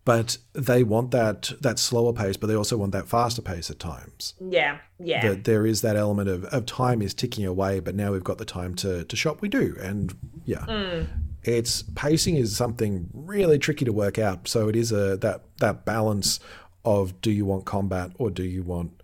but 0.09 0.39
they 0.53 0.83
want 0.83 1.11
that 1.11 1.51
that 1.61 1.77
slower 1.77 2.13
pace, 2.13 2.35
but 2.35 2.47
they 2.47 2.55
also 2.55 2.75
want 2.75 2.93
that 2.93 3.07
faster 3.07 3.43
pace 3.43 3.69
at 3.69 3.77
times. 3.77 4.33
Yeah, 4.41 4.79
yeah. 4.97 5.21
That 5.21 5.43
there 5.43 5.67
is 5.67 5.83
that 5.83 5.95
element 5.95 6.29
of, 6.29 6.45
of 6.45 6.65
time 6.65 7.03
is 7.03 7.13
ticking 7.13 7.45
away, 7.45 7.79
but 7.79 7.93
now 7.93 8.13
we've 8.13 8.23
got 8.23 8.39
the 8.39 8.45
time 8.45 8.73
to 8.77 9.03
to 9.03 9.15
shop. 9.15 9.39
We 9.41 9.49
do, 9.49 9.77
and 9.79 10.17
yeah, 10.45 10.65
mm. 10.65 11.07
it's 11.43 11.83
pacing 11.93 12.37
is 12.37 12.57
something 12.57 13.11
really 13.13 13.59
tricky 13.59 13.85
to 13.85 13.93
work 13.93 14.17
out. 14.17 14.47
So 14.47 14.67
it 14.67 14.75
is 14.75 14.91
a 14.91 15.15
that 15.17 15.43
that 15.57 15.85
balance 15.85 16.39
of 16.83 17.21
do 17.21 17.29
you 17.29 17.45
want 17.45 17.65
combat 17.65 18.09
or 18.17 18.31
do 18.31 18.41
you 18.41 18.63
want 18.63 19.03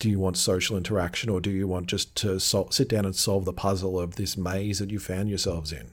do 0.00 0.10
you 0.10 0.18
want 0.18 0.36
social 0.36 0.76
interaction 0.76 1.30
or 1.30 1.40
do 1.40 1.48
you 1.48 1.66
want 1.66 1.86
just 1.86 2.14
to 2.16 2.38
sol- 2.38 2.70
sit 2.70 2.90
down 2.90 3.06
and 3.06 3.16
solve 3.16 3.46
the 3.46 3.54
puzzle 3.54 3.98
of 3.98 4.16
this 4.16 4.36
maze 4.36 4.80
that 4.80 4.90
you 4.90 4.98
found 4.98 5.30
yourselves 5.30 5.72
in? 5.72 5.92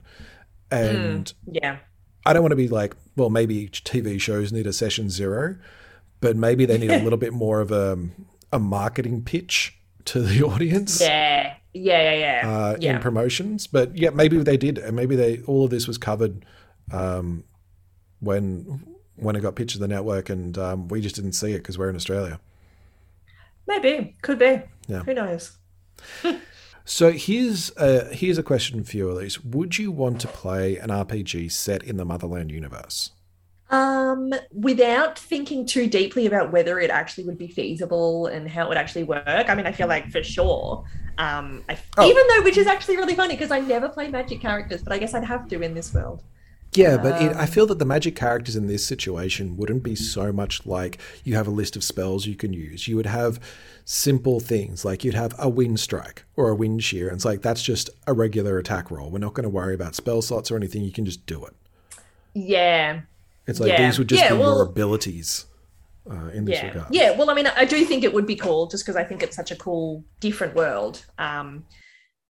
And 0.70 1.28
mm, 1.28 1.34
yeah 1.64 1.78
I 2.26 2.34
don't 2.34 2.42
want 2.42 2.52
to 2.52 2.58
be 2.58 2.68
like, 2.68 2.96
well, 3.16 3.30
maybe 3.30 3.68
TV 3.70 4.20
shows 4.20 4.52
need 4.52 4.68
a 4.68 4.74
session 4.74 5.10
zero, 5.10 5.56
but 6.22 6.36
maybe 6.36 6.66
they 6.66 6.78
need 6.78 6.92
a 6.92 7.00
little 7.04 7.18
bit 7.20 7.34
more 7.34 7.62
of 7.62 7.72
a 7.72 7.98
a 8.52 8.60
marketing 8.60 9.24
pitch 9.24 9.78
to 10.06 10.22
the 10.22 10.44
audience. 10.44 11.02
Yeah, 11.02 11.56
yeah, 11.74 12.12
yeah, 12.12 12.14
yeah. 12.44 12.50
Uh, 12.50 12.78
yeah. 12.80 12.96
In 12.96 13.02
promotions, 13.02 13.68
but 13.68 13.98
yeah, 13.98 14.10
maybe 14.10 14.38
they 14.38 14.58
did, 14.58 14.78
and 14.78 14.96
maybe 14.96 15.16
they 15.16 15.42
all 15.44 15.66
of 15.66 15.72
this 15.72 15.88
was 15.88 15.98
covered 15.98 16.46
um, 16.92 17.44
when 18.20 18.86
when 19.16 19.36
it 19.36 19.42
got 19.42 19.56
pitched 19.56 19.74
to 19.74 19.80
the 19.80 19.88
network, 19.88 20.30
and 20.30 20.58
um, 20.58 20.88
we 20.88 21.02
just 21.02 21.16
didn't 21.16 21.34
see 21.34 21.52
it 21.54 21.60
because 21.60 21.78
we're 21.78 21.90
in 21.90 21.96
Australia. 21.96 22.40
Maybe 23.68 24.16
could 24.22 24.40
be. 24.40 24.62
Yeah. 24.88 25.04
Who 25.04 25.14
knows? 25.14 25.58
So 26.86 27.12
here's 27.12 27.72
a, 27.78 28.14
here's 28.14 28.38
a 28.38 28.44
question 28.44 28.84
for 28.84 28.98
you, 28.98 29.10
Elise. 29.12 29.44
Would 29.44 29.78
you 29.78 29.92
want 29.92 30.20
to 30.22 30.28
play 30.28 30.78
an 30.78 30.90
RPG 30.90 31.52
set 31.52 31.84
in 31.84 31.98
the 31.98 32.06
Motherland 32.06 32.52
universe? 32.52 33.12
Um, 33.70 34.34
without 34.52 35.18
thinking 35.18 35.66
too 35.66 35.88
deeply 35.88 36.26
about 36.26 36.52
whether 36.52 36.80
it 36.80 36.92
actually 36.92 37.24
would 37.24 37.38
be 37.38 37.48
feasible 37.48 38.28
and 38.28 38.50
how 38.50 38.66
it 38.66 38.70
would 38.70 38.78
actually 38.78 39.04
work. 39.04 39.26
I 39.26 39.56
mean, 39.56 39.66
I 39.66 39.72
feel 39.72 39.88
like 39.88 40.12
for 40.12 40.22
sure. 40.22 40.84
Um, 41.18 41.64
I, 41.70 41.78
oh. 41.98 42.08
even 42.08 42.24
though, 42.28 42.44
which 42.44 42.58
is 42.58 42.68
actually 42.68 42.98
really 42.98 43.16
funny 43.16 43.36
because 43.36 43.52
I 43.52 43.60
never 43.60 43.88
play 43.88 44.10
magic 44.10 44.42
characters, 44.42 44.84
but 44.84 44.94
I 44.94 44.98
guess 44.98 45.14
I'd 45.14 45.24
have 45.24 45.48
to 45.48 45.62
in 45.62 45.74
this 45.74 45.94
world. 45.94 46.22
Yeah, 46.76 46.98
but 46.98 47.22
it, 47.22 47.36
I 47.36 47.46
feel 47.46 47.66
that 47.68 47.80
the 47.80 47.86
magic 47.86 48.16
characters 48.16 48.56
in 48.56 48.68
this 48.68 48.86
situation 48.86 49.58
wouldn't 49.58 49.84
be 49.84 49.96
so 49.96 50.32
much 50.32 50.66
like 50.66 51.00
you 51.24 51.36
have 51.36 51.48
a 51.48 51.52
list 51.52 51.76
of 51.76 51.84
spells 51.84 52.26
you 52.26 52.36
can 52.36 52.54
use. 52.54 52.88
You 52.88 52.96
would 52.96 53.06
have 53.06 53.40
simple 53.86 54.40
things 54.40 54.86
like 54.86 55.04
you'd 55.04 55.14
have 55.14 55.36
a 55.38 55.50
wind 55.50 55.80
strike 55.80 56.26
or 56.36 56.50
a 56.50 56.56
wind 56.56 56.84
shear. 56.84 57.08
And 57.08 57.16
it's 57.16 57.26
like 57.26 57.42
that's 57.42 57.62
just 57.62 57.90
a 58.08 58.14
regular 58.14 58.58
attack 58.58 58.92
roll. 58.92 59.10
We're 59.10 59.20
not 59.20 59.34
going 59.34 59.44
to 59.44 59.50
worry 59.50 59.74
about 59.74 59.96
spell 59.96 60.22
slots 60.22 60.52
or 60.52 60.56
anything. 60.56 60.84
You 60.84 60.92
can 60.92 61.06
just 61.06 61.26
do 61.26 61.46
it. 61.46 61.54
Yeah. 62.34 63.02
It's 63.46 63.60
like 63.60 63.70
yeah. 63.70 63.86
these 63.86 64.00
would 64.00 64.10
just 64.10 64.24
yeah, 64.24 64.34
be 64.34 64.40
well, 64.40 64.56
your 64.56 64.66
abilities. 64.66 65.46
Uh, 66.10 66.28
in 66.34 66.44
this 66.44 66.60
yeah. 66.60 66.68
regard. 66.68 66.88
Yeah, 66.94 67.12
well, 67.12 67.30
I 67.30 67.34
mean, 67.34 67.48
I 67.48 67.64
do 67.64 67.86
think 67.86 68.04
it 68.04 68.14
would 68.14 68.28
be 68.28 68.36
cool 68.36 68.68
just 68.68 68.84
because 68.84 68.98
I 68.98 69.06
think 69.06 69.24
it's 69.24 69.38
such 69.38 69.52
a 69.52 69.56
cool, 69.56 70.04
different 70.20 70.54
world, 70.54 71.06
um, 71.18 71.64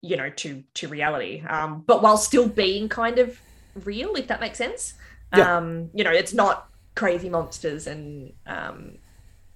you 0.02 0.16
know, 0.16 0.28
to 0.28 0.64
to 0.74 0.88
reality. 0.88 1.44
Um, 1.48 1.84
but 1.86 2.02
while 2.02 2.16
still 2.16 2.48
being 2.48 2.88
kind 2.88 3.20
of 3.20 3.38
real, 3.74 4.14
if 4.14 4.26
that 4.28 4.40
makes 4.40 4.58
sense. 4.58 4.94
Yeah. 5.36 5.56
Um, 5.56 5.90
you 5.94 6.04
know, 6.04 6.10
it's 6.10 6.34
not 6.34 6.68
crazy 6.94 7.28
monsters 7.28 7.86
and 7.86 8.32
um, 8.46 8.98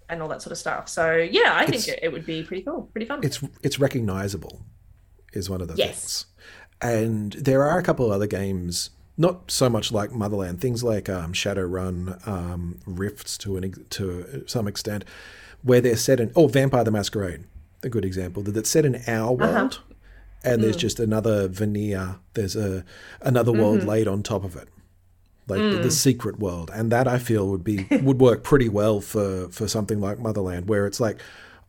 and 0.08 0.22
all 0.22 0.28
that 0.28 0.42
sort 0.42 0.52
of 0.52 0.58
stuff. 0.58 0.88
So 0.88 1.16
yeah, 1.16 1.52
I 1.54 1.64
it's, 1.64 1.70
think 1.70 1.98
it, 1.98 2.04
it, 2.04 2.12
would 2.12 2.26
be 2.26 2.42
pretty 2.42 2.62
cool, 2.62 2.88
pretty 2.92 3.06
fun. 3.06 3.20
It's 3.22 3.40
it's 3.62 3.78
recognizable, 3.78 4.62
is 5.32 5.50
one 5.50 5.60
of 5.60 5.68
the 5.68 5.74
yes. 5.74 6.00
things. 6.00 6.26
And 6.80 7.32
there 7.32 7.64
are 7.64 7.78
a 7.78 7.82
couple 7.82 8.06
of 8.06 8.12
other 8.12 8.26
games, 8.26 8.90
not 9.16 9.50
so 9.50 9.68
much 9.68 9.90
like 9.90 10.12
Motherland, 10.12 10.60
things 10.60 10.84
like 10.84 11.08
um, 11.08 11.32
Shadowrun, 11.32 12.26
um, 12.26 12.80
Rifts 12.86 13.38
to 13.38 13.56
an 13.56 13.86
to 13.90 14.44
some 14.46 14.68
extent, 14.68 15.04
where 15.62 15.80
they're 15.80 15.96
set 15.96 16.20
in. 16.20 16.32
Oh, 16.36 16.46
Vampire 16.46 16.84
the 16.84 16.90
Masquerade, 16.90 17.44
a 17.82 17.88
good 17.88 18.04
example. 18.04 18.42
That's 18.42 18.70
set 18.70 18.84
in 18.84 18.96
our 19.06 19.32
uh-huh. 19.32 19.32
world. 19.32 19.72
Uh-huh 19.74 19.93
and 20.44 20.58
mm. 20.58 20.62
there's 20.62 20.76
just 20.76 21.00
another 21.00 21.48
veneer. 21.48 22.16
There's 22.34 22.54
a 22.56 22.84
another 23.22 23.52
world 23.52 23.80
mm-hmm. 23.80 23.88
laid 23.88 24.08
on 24.08 24.22
top 24.22 24.44
of 24.44 24.56
it. 24.56 24.68
like 25.46 25.60
mm. 25.60 25.82
the 25.82 25.90
secret 25.90 26.38
world, 26.38 26.70
and 26.72 26.92
that 26.92 27.08
I 27.08 27.18
feel 27.18 27.48
would 27.48 27.64
be 27.64 27.86
would 28.02 28.20
work 28.20 28.44
pretty 28.44 28.68
well 28.68 29.00
for 29.00 29.48
for 29.48 29.66
something 29.66 30.00
like 30.00 30.18
Motherland, 30.18 30.68
where 30.68 30.86
it's 30.86 31.00
like, 31.00 31.20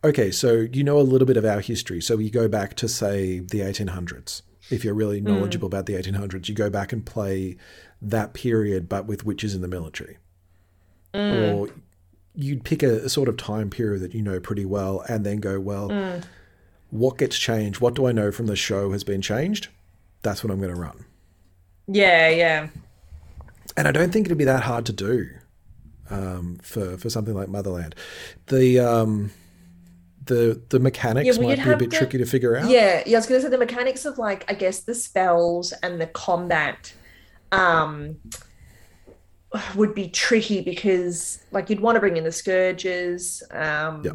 okay, 0.04 0.32
so 0.32 0.68
you 0.72 0.84
know 0.84 1.00
a 1.00 1.02
little 1.02 1.26
bit 1.26 1.38
of 1.38 1.46
our 1.46 1.62
history, 1.62 2.02
so 2.02 2.18
you 2.18 2.30
go 2.30 2.48
back 2.48 2.76
to 2.76 2.88
say 2.88 3.40
the 3.40 3.60
1800s. 3.60 4.42
If 4.72 4.84
you're 4.84 4.96
really 4.96 5.22
mm. 5.22 5.26
knowledgeable 5.26 5.70
mm. 5.70 5.74
about 5.74 5.86
the 5.86 5.94
1800s, 5.94 6.50
you 6.50 6.56
go 6.56 6.70
back 6.70 6.92
and 6.92 7.06
play 7.06 7.58
that 8.02 8.34
period, 8.34 8.90
but 8.90 9.06
with 9.06 9.26
witches 9.26 9.56
in 9.56 9.62
the 9.62 9.68
military, 9.68 10.18
or 11.14 11.70
you'd 12.34 12.66
pick 12.66 12.84
a, 12.84 13.06
a, 13.06 13.10
sort 13.10 13.30
of 13.30 13.38
time 13.38 13.70
period 13.70 14.02
that 14.02 14.14
you 14.14 14.22
know 14.22 14.40
pretty 14.40 14.66
well, 14.66 15.04
and 15.08 15.26
then 15.26 15.38
go, 15.38 15.60
well. 15.60 15.92
What 16.90 17.18
gets 17.18 17.38
changed? 17.38 17.82
What 17.82 17.96
do 17.96 18.08
I 18.08 18.12
know 18.12 18.32
from 18.32 18.48
the 18.48 18.56
show 18.56 18.92
has 18.92 19.04
been 19.04 19.22
changed? 19.22 19.70
That's 20.22 20.44
what 20.44 20.52
I'm 20.52 20.60
going 20.60 20.74
to 20.74 20.80
run. 20.80 21.06
Yeah, 21.88 22.30
yeah 22.30 22.68
and 23.78 23.88
I 23.88 23.92
don't 23.92 24.12
think 24.12 24.28
it'd 24.28 24.38
be 24.38 24.46
that 24.46 24.64
hard 24.64 24.86
to 24.88 24.94
do 24.94 25.30
um, 26.10 26.58
for 26.62 26.98
for 26.98 27.10
something 27.10 27.34
like 27.34 27.50
Motherland. 27.50 27.96
The 28.48 28.80
um, 28.80 29.32
the 30.24 30.62
the 30.70 30.80
mechanics 30.80 31.38
yeah, 31.38 31.44
might 31.44 31.64
be 31.64 31.72
a 31.72 31.78
bit 31.78 31.92
tricky 31.92 32.18
to 32.18 32.26
figure 32.26 32.56
out. 32.56 32.70
Yeah, 32.70 33.04
yeah. 33.06 33.18
I 33.18 33.20
was 33.20 33.28
going 33.28 33.42
to 33.42 33.46
say 33.46 33.52
the 33.52 33.58
mechanics 33.58 34.06
of 34.06 34.18
like 34.18 34.50
I 34.50 34.54
guess 34.54 34.82
the 34.82 34.96
spells 34.96 35.74
and 35.84 36.00
the 36.00 36.08
combat 36.08 36.94
um, 37.52 38.18
would 39.76 39.94
be 39.94 40.10
tricky 40.10 40.62
because 40.62 41.40
like 41.52 41.70
you'd 41.70 41.82
want 41.82 41.96
to 41.96 42.00
bring 42.00 42.18
in 42.18 42.24
the 42.24 42.32
scourges. 42.32 43.44
Um, 43.52 44.04
yeah. 44.04 44.12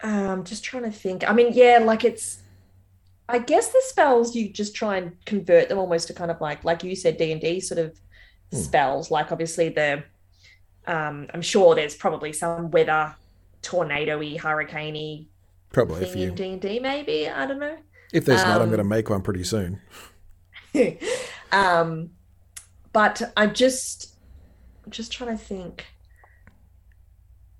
Um, 0.00 0.44
just 0.44 0.64
trying 0.64 0.84
to 0.84 0.90
think. 0.92 1.28
I 1.28 1.32
mean, 1.32 1.52
yeah, 1.52 1.78
like 1.82 2.04
it's 2.04 2.42
I 3.28 3.38
guess 3.38 3.68
the 3.68 3.82
spells 3.84 4.34
you 4.34 4.48
just 4.48 4.74
try 4.74 4.96
and 4.96 5.12
convert 5.26 5.68
them 5.68 5.78
almost 5.78 6.06
to 6.08 6.14
kind 6.14 6.30
of 6.30 6.40
like 6.40 6.64
like 6.64 6.82
you 6.82 6.96
said 6.96 7.18
D 7.18 7.32
and 7.32 7.40
D 7.40 7.60
sort 7.60 7.78
of 7.78 7.98
hmm. 8.50 8.56
spells. 8.56 9.10
Like 9.10 9.32
obviously 9.32 9.68
the 9.68 10.04
um, 10.86 11.26
I'm 11.34 11.42
sure 11.42 11.74
there's 11.74 11.94
probably 11.94 12.32
some 12.32 12.70
weather 12.70 13.14
tornado-y, 13.60 14.38
hurricane 14.40 15.26
probably 15.70 16.06
thing 16.06 16.22
in 16.22 16.34
D 16.34 16.52
and 16.52 16.60
D. 16.60 16.78
Maybe 16.80 17.28
I 17.28 17.46
don't 17.46 17.58
know. 17.58 17.76
If 18.12 18.24
there's 18.24 18.40
um, 18.42 18.48
not, 18.48 18.62
I'm 18.62 18.68
going 18.68 18.78
to 18.78 18.82
um, 18.82 18.88
make 18.88 19.10
one 19.10 19.20
pretty 19.20 19.44
soon. 19.44 19.80
um, 21.52 22.10
but 22.94 23.20
I 23.36 23.46
just 23.46 24.14
I'm 24.84 24.90
just 24.90 25.12
trying 25.12 25.36
to 25.36 25.42
think. 25.42 25.84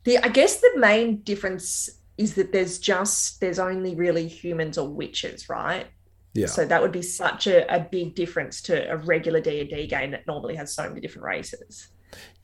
The 0.04 0.16
I 0.18 0.28
guess 0.28 0.60
the 0.60 0.72
main 0.76 1.18
difference 1.18 1.90
is 2.18 2.34
that 2.34 2.52
there's 2.52 2.78
just 2.78 3.40
there's 3.40 3.58
only 3.58 3.94
really 3.94 4.28
humans 4.28 4.76
or 4.76 4.88
witches, 4.88 5.48
right? 5.48 5.86
Yeah. 6.34 6.46
So 6.46 6.66
that 6.66 6.82
would 6.82 6.92
be 6.92 7.02
such 7.02 7.46
a, 7.46 7.74
a 7.74 7.80
big 7.80 8.14
difference 8.14 8.60
to 8.62 8.92
a 8.92 8.96
regular 8.96 9.40
D 9.40 9.60
and 9.60 9.70
D 9.70 9.86
game 9.86 10.10
that 10.10 10.26
normally 10.26 10.56
has 10.56 10.74
so 10.74 10.88
many 10.88 11.00
different 11.00 11.24
races. 11.24 11.88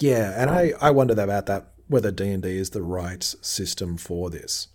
Yeah, 0.01 0.41
and 0.41 0.51
I 0.51 0.73
I 0.81 0.91
wonder 0.91 1.13
about 1.21 1.47
that 1.47 1.73
whether 1.89 2.11
D 2.11 2.31
and 2.31 2.43
D 2.43 2.57
is 2.57 2.71
the 2.71 2.83
right 2.83 3.23
system 3.23 3.97
for 3.97 4.31
this 4.31 4.69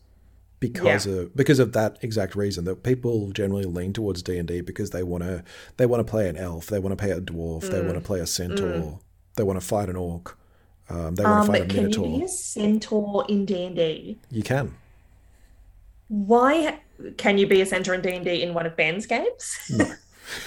because 0.59 1.05
yeah. 1.05 1.13
of 1.13 1.35
because 1.35 1.59
of 1.59 1.73
that 1.73 1.97
exact 2.01 2.35
reason 2.35 2.65
that 2.65 2.83
people 2.83 3.31
generally 3.31 3.63
lean 3.63 3.93
towards 3.93 4.21
D 4.21 4.37
and 4.37 4.47
D 4.47 4.61
because 4.61 4.91
they 4.91 5.03
want 5.03 5.23
to 5.23 5.43
they 5.77 5.85
want 5.85 6.05
to 6.05 6.09
play 6.09 6.27
an 6.27 6.37
elf, 6.37 6.67
they 6.67 6.79
want 6.79 6.97
to 6.97 7.01
play 7.01 7.11
a 7.11 7.21
dwarf, 7.21 7.63
mm. 7.63 7.71
they 7.71 7.81
want 7.81 7.95
to 7.95 8.01
play 8.01 8.19
a 8.19 8.27
centaur, 8.27 8.67
mm. 8.67 8.99
they 9.35 9.43
want 9.43 9.59
to 9.59 9.65
fight 9.65 9.89
an 9.89 9.95
orc, 9.95 10.37
um, 10.89 11.15
they 11.15 11.23
want 11.23 11.35
to 11.35 11.41
um, 11.41 11.47
fight 11.47 11.71
a 11.71 11.73
minotaur. 11.73 12.03
Can 12.03 12.13
you 12.13 12.19
be 12.19 12.25
a 12.25 12.29
centaur 12.29 13.25
in 13.29 13.45
D 13.45 13.65
and 13.65 13.75
D? 13.75 14.19
You 14.29 14.43
can. 14.43 14.75
Why 16.09 16.79
can 17.17 17.37
you 17.37 17.47
be 17.47 17.61
a 17.61 17.65
centaur 17.65 17.93
in 17.93 18.01
D 18.01 18.09
and 18.09 18.25
D 18.25 18.41
in 18.41 18.53
one 18.53 18.65
of 18.65 18.75
Ben's 18.75 19.05
games? 19.05 19.57
No. 19.69 19.85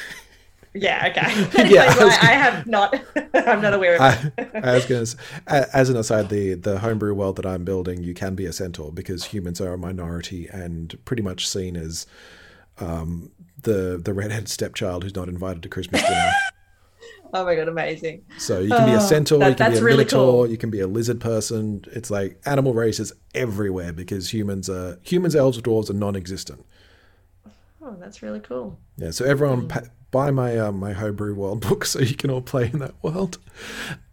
yeah. 0.75 1.09
Okay. 1.11 1.69
yeah, 1.73 1.95
I, 1.99 2.05
I, 2.05 2.07
I, 2.07 2.33
have 2.33 2.67
not. 2.67 2.95
I'm 3.35 3.63
not 3.63 3.73
aware 3.73 3.95
of 3.97 4.01
I, 4.03 4.33
I 4.55 4.75
was 4.75 4.87
going 4.87 5.07
to. 5.07 5.17
As 5.47 5.89
an 5.89 5.97
aside, 5.97 6.29
the 6.29 6.55
the 6.55 6.81
homebrew 6.81 7.15
world 7.15 7.37
that 7.37 7.47
I'm 7.47 7.65
building, 7.65 8.03
you 8.03 8.13
can 8.13 8.35
be 8.35 8.45
a 8.45 8.53
centaur 8.53 8.93
because 8.93 9.27
humans 9.27 9.61
are 9.61 9.73
a 9.73 9.79
minority 9.79 10.49
and 10.49 10.99
pretty 11.05 11.23
much 11.23 11.49
seen 11.49 11.77
as 11.77 12.07
um, 12.79 13.31
the 13.63 14.01
the 14.03 14.13
redhead 14.13 14.49
stepchild 14.49 15.05
who's 15.05 15.15
not 15.15 15.29
invited 15.29 15.63
to 15.63 15.69
Christmas 15.69 16.03
dinner. 16.03 16.33
Oh 17.35 17.47
my 17.47 17.55
god, 17.55 17.67
amazing! 17.69 18.25
So 18.37 18.61
you 18.61 18.69
can 18.69 18.85
be 18.85 18.93
a 18.93 18.97
oh, 18.97 19.01
centaur, 19.01 19.39
that, 19.39 19.49
you 19.49 19.55
can 19.55 19.73
be 19.73 19.79
a 19.79 19.83
really 19.83 19.97
minotaur, 19.99 20.45
cool. 20.45 20.51
you 20.51 20.59
can 20.59 20.69
be 20.69 20.81
a 20.81 20.87
lizard 20.87 21.19
person. 21.19 21.83
It's 21.91 22.11
like 22.11 22.39
animal 22.45 22.75
races 22.75 23.15
everywhere 23.35 23.95
because 23.95 24.35
humans 24.35 24.69
are 24.69 24.99
humans, 25.03 25.35
elves, 25.35 25.59
dwarves 25.63 25.89
are 25.89 25.95
non-existent. 25.95 26.63
Oh, 27.81 27.97
that's 27.99 28.23
really 28.23 28.41
cool. 28.41 28.79
Yeah, 28.99 29.13
so 29.13 29.25
everyone 29.25 29.67
mm. 29.69 29.89
buy 30.11 30.31
my 30.31 30.59
uh, 30.59 30.73
my 30.73 30.93
homebrew 30.93 31.35
world 31.35 31.67
book 31.67 31.85
so 31.87 32.01
you 32.01 32.15
can 32.15 32.31
all 32.31 32.43
play 32.43 32.71
in 32.71 32.81
that 32.81 32.95
world. 33.03 33.39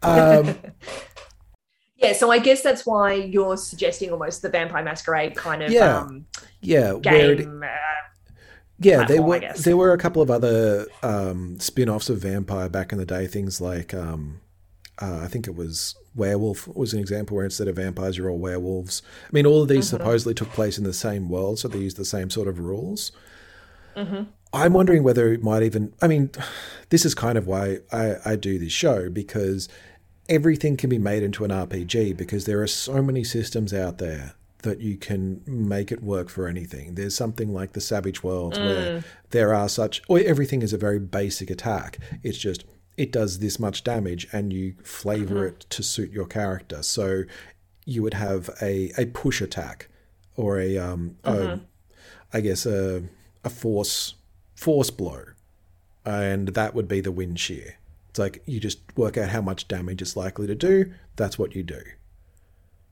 Um, 0.01 0.55
yeah, 1.97 2.13
so 2.13 2.31
I 2.31 2.39
guess 2.39 2.61
that's 2.61 2.85
why 2.85 3.13
you're 3.13 3.57
suggesting 3.57 4.11
almost 4.11 4.41
the 4.41 4.47
Vampire 4.47 4.81
Masquerade 4.81 5.35
kind 5.35 5.61
of 5.61 5.69
yeah, 5.71 5.97
um, 5.97 6.25
yeah, 6.61 6.93
game. 7.01 7.39
It, 7.39 7.47
uh, 7.47 7.67
yeah, 8.79 9.05
there 9.05 9.21
were 9.21 9.41
there 9.57 9.77
were 9.77 9.93
a 9.93 9.97
couple 9.97 10.21
of 10.21 10.31
other 10.31 10.85
um, 11.03 11.59
spin-offs 11.59 12.09
of 12.09 12.19
Vampire 12.19 12.69
back 12.69 12.91
in 12.91 12.97
the 12.97 13.05
day. 13.05 13.27
Things 13.27 13.59
like 13.59 13.93
um, 13.93 14.41
uh, 15.01 15.21
I 15.23 15.27
think 15.27 15.47
it 15.47 15.55
was 15.55 15.95
Werewolf 16.15 16.67
was 16.67 16.93
an 16.93 16.99
example 16.99 17.35
where 17.35 17.45
instead 17.45 17.67
of 17.67 17.75
vampires 17.75 18.17
you're 18.17 18.29
all 18.29 18.37
werewolves. 18.37 19.01
I 19.25 19.29
mean, 19.31 19.45
all 19.45 19.61
of 19.61 19.67
these 19.67 19.87
mm-hmm. 19.87 19.97
supposedly 19.97 20.33
took 20.33 20.49
place 20.49 20.77
in 20.77 20.83
the 20.83 20.93
same 20.93 21.29
world, 21.29 21.59
so 21.59 21.67
they 21.67 21.79
used 21.79 21.97
the 21.97 22.05
same 22.05 22.29
sort 22.29 22.47
of 22.47 22.59
rules. 22.59 23.11
Mm-hmm. 23.95 24.23
I'm 24.51 24.73
wondering 24.73 25.03
whether 25.03 25.31
it 25.31 25.43
might 25.43 25.63
even. 25.63 25.93
I 26.01 26.07
mean, 26.07 26.31
this 26.89 27.05
is 27.05 27.13
kind 27.15 27.37
of 27.37 27.47
why 27.47 27.79
I, 27.91 28.15
I 28.25 28.35
do 28.35 28.59
this 28.59 28.71
show 28.71 29.09
because 29.09 29.69
everything 30.27 30.77
can 30.77 30.89
be 30.89 30.99
made 30.99 31.23
into 31.23 31.43
an 31.43 31.51
RPG 31.51 32.15
because 32.17 32.45
there 32.45 32.61
are 32.61 32.67
so 32.67 33.01
many 33.01 33.23
systems 33.23 33.73
out 33.73 33.97
there 33.97 34.35
that 34.63 34.81
you 34.81 34.97
can 34.97 35.41
make 35.45 35.91
it 35.91 36.03
work 36.03 36.29
for 36.29 36.47
anything. 36.47 36.95
There's 36.95 37.15
something 37.15 37.53
like 37.53 37.73
the 37.73 37.81
Savage 37.81 38.23
Worlds 38.23 38.57
mm. 38.57 38.65
where 38.65 39.03
there 39.29 39.53
are 39.53 39.69
such, 39.69 40.01
or 40.07 40.19
everything 40.19 40.61
is 40.61 40.73
a 40.73 40.77
very 40.77 40.99
basic 40.99 41.49
attack. 41.49 41.99
It's 42.23 42.37
just 42.37 42.65
it 42.97 43.11
does 43.11 43.39
this 43.39 43.59
much 43.59 43.83
damage, 43.83 44.27
and 44.33 44.51
you 44.51 44.75
flavor 44.83 45.35
mm-hmm. 45.35 45.55
it 45.55 45.59
to 45.69 45.83
suit 45.83 46.11
your 46.11 46.25
character. 46.25 46.83
So 46.83 47.23
you 47.85 48.03
would 48.03 48.15
have 48.15 48.49
a 48.61 48.91
a 48.97 49.05
push 49.07 49.41
attack, 49.41 49.87
or 50.35 50.59
a 50.59 50.77
um, 50.77 51.17
mm-hmm. 51.23 51.61
a, 51.61 51.61
I 52.33 52.41
guess 52.41 52.65
a 52.65 53.03
a 53.43 53.49
force 53.49 54.15
force 54.55 54.89
blow, 54.89 55.23
and 56.05 56.49
that 56.49 56.75
would 56.75 56.87
be 56.87 56.99
the 56.99 57.11
wind 57.11 57.39
shear. 57.39 57.75
It's 58.09 58.19
like 58.19 58.43
you 58.45 58.59
just 58.59 58.79
work 58.97 59.17
out 59.17 59.29
how 59.29 59.41
much 59.41 59.67
damage 59.67 60.01
it's 60.01 60.17
likely 60.17 60.47
to 60.47 60.55
do. 60.55 60.91
That's 61.15 61.39
what 61.39 61.55
you 61.55 61.63
do. 61.63 61.81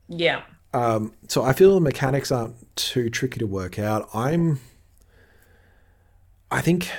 Yeah. 0.08 0.42
Um, 0.74 1.12
so 1.28 1.42
I 1.42 1.52
feel 1.52 1.74
the 1.74 1.80
mechanics 1.80 2.30
aren't 2.30 2.76
too 2.76 3.08
tricky 3.08 3.38
to 3.38 3.46
work 3.46 3.78
out. 3.78 4.08
I'm, 4.14 4.60
I 6.50 6.60
think, 6.60 6.90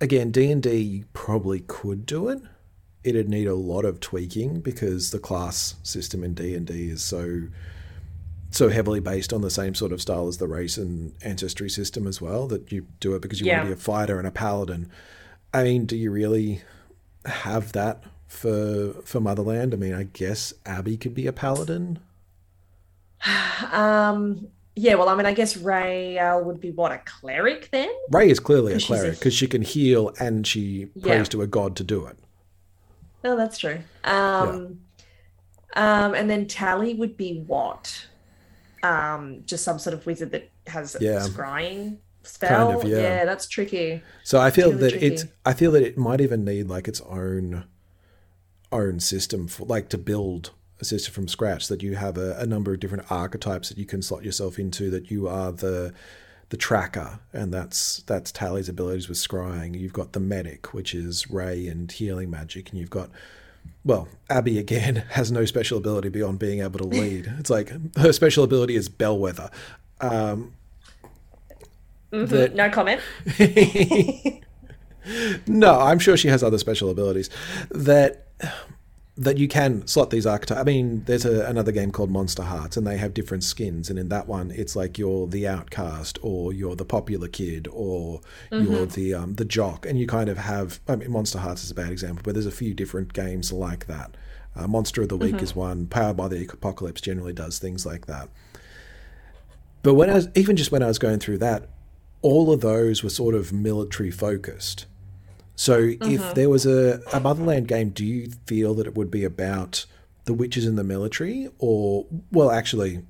again, 0.00 0.30
D 0.30 0.50
and 0.50 0.62
D 0.62 1.04
probably 1.12 1.60
could 1.60 2.04
do 2.04 2.28
it. 2.28 2.40
It'd 3.04 3.28
need 3.28 3.46
a 3.46 3.54
lot 3.54 3.84
of 3.84 4.00
tweaking 4.00 4.60
because 4.60 5.10
the 5.10 5.18
class 5.18 5.74
system 5.82 6.22
in 6.22 6.34
D 6.34 6.54
and 6.54 6.66
D 6.66 6.88
is 6.88 7.02
so 7.02 7.42
so 8.50 8.68
heavily 8.68 9.00
based 9.00 9.32
on 9.32 9.40
the 9.40 9.50
same 9.50 9.74
sort 9.74 9.92
of 9.92 10.02
style 10.02 10.28
as 10.28 10.36
the 10.36 10.46
race 10.46 10.76
and 10.76 11.14
ancestry 11.22 11.70
system 11.70 12.06
as 12.06 12.20
well 12.20 12.46
that 12.46 12.70
you 12.70 12.86
do 13.00 13.14
it 13.14 13.22
because 13.22 13.40
you 13.40 13.46
yeah. 13.46 13.56
want 13.56 13.70
to 13.70 13.74
be 13.74 13.80
a 13.80 13.82
fighter 13.82 14.18
and 14.18 14.28
a 14.28 14.30
paladin. 14.30 14.90
I 15.54 15.64
mean, 15.64 15.86
do 15.86 15.96
you 15.96 16.10
really 16.10 16.60
have 17.24 17.72
that 17.72 18.04
for 18.26 18.92
for 19.04 19.20
Motherland? 19.20 19.72
I 19.72 19.78
mean, 19.78 19.94
I 19.94 20.04
guess 20.04 20.52
Abby 20.66 20.96
could 20.96 21.14
be 21.14 21.26
a 21.26 21.32
paladin. 21.32 21.98
Um, 23.72 24.48
yeah, 24.74 24.94
well, 24.94 25.08
I 25.08 25.14
mean, 25.14 25.26
I 25.26 25.34
guess 25.34 25.56
Raelle 25.56 26.44
would 26.44 26.60
be 26.60 26.70
what 26.70 26.92
a 26.92 26.98
cleric 26.98 27.70
then. 27.70 27.90
Ray 28.10 28.30
is 28.30 28.40
clearly 28.40 28.72
a 28.72 28.80
cleric 28.80 29.18
because 29.18 29.34
she 29.34 29.46
can 29.46 29.62
heal 29.62 30.12
and 30.18 30.46
she 30.46 30.88
yeah. 30.94 31.16
prays 31.16 31.28
to 31.30 31.42
a 31.42 31.46
god 31.46 31.76
to 31.76 31.84
do 31.84 32.06
it. 32.06 32.18
No, 33.22 33.36
that's 33.36 33.58
true. 33.58 33.80
Um, 34.04 34.80
yeah. 35.76 36.04
um, 36.04 36.14
and 36.14 36.28
then 36.28 36.46
Tally 36.46 36.94
would 36.94 37.16
be 37.16 37.40
what? 37.46 38.06
Um, 38.82 39.42
just 39.44 39.62
some 39.62 39.78
sort 39.78 39.94
of 39.94 40.04
wizard 40.06 40.32
that 40.32 40.50
has 40.66 40.96
yeah. 41.00 41.20
scrying 41.20 41.98
spell. 42.22 42.72
Kind 42.72 42.82
of, 42.82 42.88
yeah. 42.88 42.98
yeah, 42.98 43.24
that's 43.24 43.46
tricky. 43.46 44.02
So 44.24 44.40
I 44.40 44.50
feel 44.50 44.68
really 44.68 44.80
that 44.80 44.90
tricky. 44.90 45.06
it's. 45.06 45.24
I 45.44 45.52
feel 45.52 45.70
that 45.72 45.82
it 45.82 45.98
might 45.98 46.20
even 46.20 46.44
need 46.44 46.68
like 46.68 46.88
its 46.88 47.00
own 47.02 47.66
own 48.72 49.00
system 49.00 49.48
for 49.48 49.66
like 49.66 49.90
to 49.90 49.98
build 49.98 50.52
a 50.82 50.84
system 50.84 51.14
from 51.14 51.28
scratch 51.28 51.68
that 51.68 51.82
you 51.82 51.96
have 51.96 52.18
a, 52.18 52.36
a, 52.38 52.46
number 52.46 52.74
of 52.74 52.80
different 52.80 53.10
archetypes 53.10 53.68
that 53.68 53.78
you 53.78 53.86
can 53.86 54.02
slot 54.02 54.24
yourself 54.24 54.58
into 54.58 54.90
that 54.90 55.10
you 55.10 55.28
are 55.28 55.52
the 55.52 55.94
the 56.50 56.56
tracker 56.58 57.20
and 57.32 57.54
that's 57.54 58.02
that's 58.02 58.30
Tally's 58.30 58.68
abilities 58.68 59.08
with 59.08 59.16
scrying. 59.16 59.78
You've 59.78 59.94
got 59.94 60.12
the 60.12 60.20
medic 60.20 60.74
which 60.74 60.94
is 60.94 61.30
Ray 61.30 61.66
and 61.66 61.90
healing 61.90 62.30
magic 62.30 62.68
and 62.68 62.78
you've 62.78 62.90
got 62.90 63.08
well 63.84 64.08
Abby 64.28 64.58
again 64.58 64.96
has 65.10 65.32
no 65.32 65.46
special 65.46 65.78
ability 65.78 66.10
beyond 66.10 66.38
being 66.38 66.60
able 66.60 66.78
to 66.78 66.84
lead. 66.84 67.32
It's 67.38 67.48
like 67.48 67.72
her 67.96 68.12
special 68.12 68.44
ability 68.44 68.76
is 68.76 68.90
bellwether. 68.90 69.50
Um, 70.00 70.52
mm-hmm. 72.12 72.26
that, 72.26 72.54
no 72.54 72.68
comment? 72.68 73.00
No, 75.46 75.80
I'm 75.80 75.98
sure 75.98 76.16
she 76.16 76.28
has 76.28 76.42
other 76.42 76.58
special 76.58 76.90
abilities 76.90 77.28
that 77.70 78.26
that 79.16 79.36
you 79.36 79.46
can 79.46 79.86
slot 79.86 80.08
these 80.08 80.26
archetypes. 80.26 80.60
I 80.60 80.64
mean, 80.64 81.04
there's 81.04 81.26
a, 81.26 81.44
another 81.46 81.70
game 81.70 81.90
called 81.90 82.10
Monster 82.10 82.44
Hearts, 82.44 82.78
and 82.78 82.86
they 82.86 82.96
have 82.96 83.12
different 83.12 83.44
skins. 83.44 83.90
And 83.90 83.98
in 83.98 84.08
that 84.08 84.26
one, 84.26 84.50
it's 84.50 84.74
like 84.74 84.98
you're 84.98 85.26
the 85.26 85.46
outcast, 85.46 86.18
or 86.22 86.52
you're 86.52 86.76
the 86.76 86.86
popular 86.86 87.28
kid, 87.28 87.68
or 87.70 88.20
mm-hmm. 88.50 88.72
you're 88.72 88.86
the 88.86 89.14
um, 89.14 89.34
the 89.34 89.44
jock. 89.44 89.84
And 89.84 89.98
you 89.98 90.06
kind 90.06 90.30
of 90.30 90.38
have. 90.38 90.80
I 90.88 90.96
mean, 90.96 91.10
Monster 91.10 91.38
Hearts 91.38 91.62
is 91.62 91.70
a 91.70 91.74
bad 91.74 91.92
example, 91.92 92.22
but 92.24 92.34
there's 92.34 92.46
a 92.46 92.50
few 92.50 92.72
different 92.72 93.12
games 93.12 93.52
like 93.52 93.86
that. 93.86 94.16
Uh, 94.56 94.66
Monster 94.66 95.02
of 95.02 95.08
the 95.08 95.16
Week 95.16 95.34
mm-hmm. 95.34 95.44
is 95.44 95.54
one. 95.54 95.86
Powered 95.86 96.16
by 96.16 96.28
the 96.28 96.46
Apocalypse 96.50 97.00
generally 97.00 97.32
does 97.32 97.58
things 97.58 97.84
like 97.84 98.06
that. 98.06 98.28
But 99.82 99.94
when 99.94 100.08
I 100.08 100.14
was 100.14 100.28
even 100.34 100.56
just 100.56 100.72
when 100.72 100.82
I 100.82 100.86
was 100.86 100.98
going 100.98 101.18
through 101.18 101.38
that, 101.38 101.68
all 102.22 102.52
of 102.52 102.60
those 102.60 103.02
were 103.02 103.10
sort 103.10 103.34
of 103.34 103.52
military 103.52 104.10
focused. 104.10 104.86
So 105.62 105.80
mm-hmm. 105.80 106.10
if 106.10 106.34
there 106.34 106.50
was 106.50 106.66
a, 106.66 107.00
a 107.12 107.20
Motherland 107.20 107.68
game, 107.68 107.90
do 107.90 108.04
you 108.04 108.32
feel 108.46 108.74
that 108.74 108.88
it 108.88 108.96
would 108.96 109.12
be 109.12 109.22
about 109.22 109.86
the 110.24 110.34
witches 110.34 110.66
in 110.66 110.74
the 110.74 110.82
military, 110.82 111.50
or 111.60 112.04
well, 112.32 112.50
actually, 112.50 113.04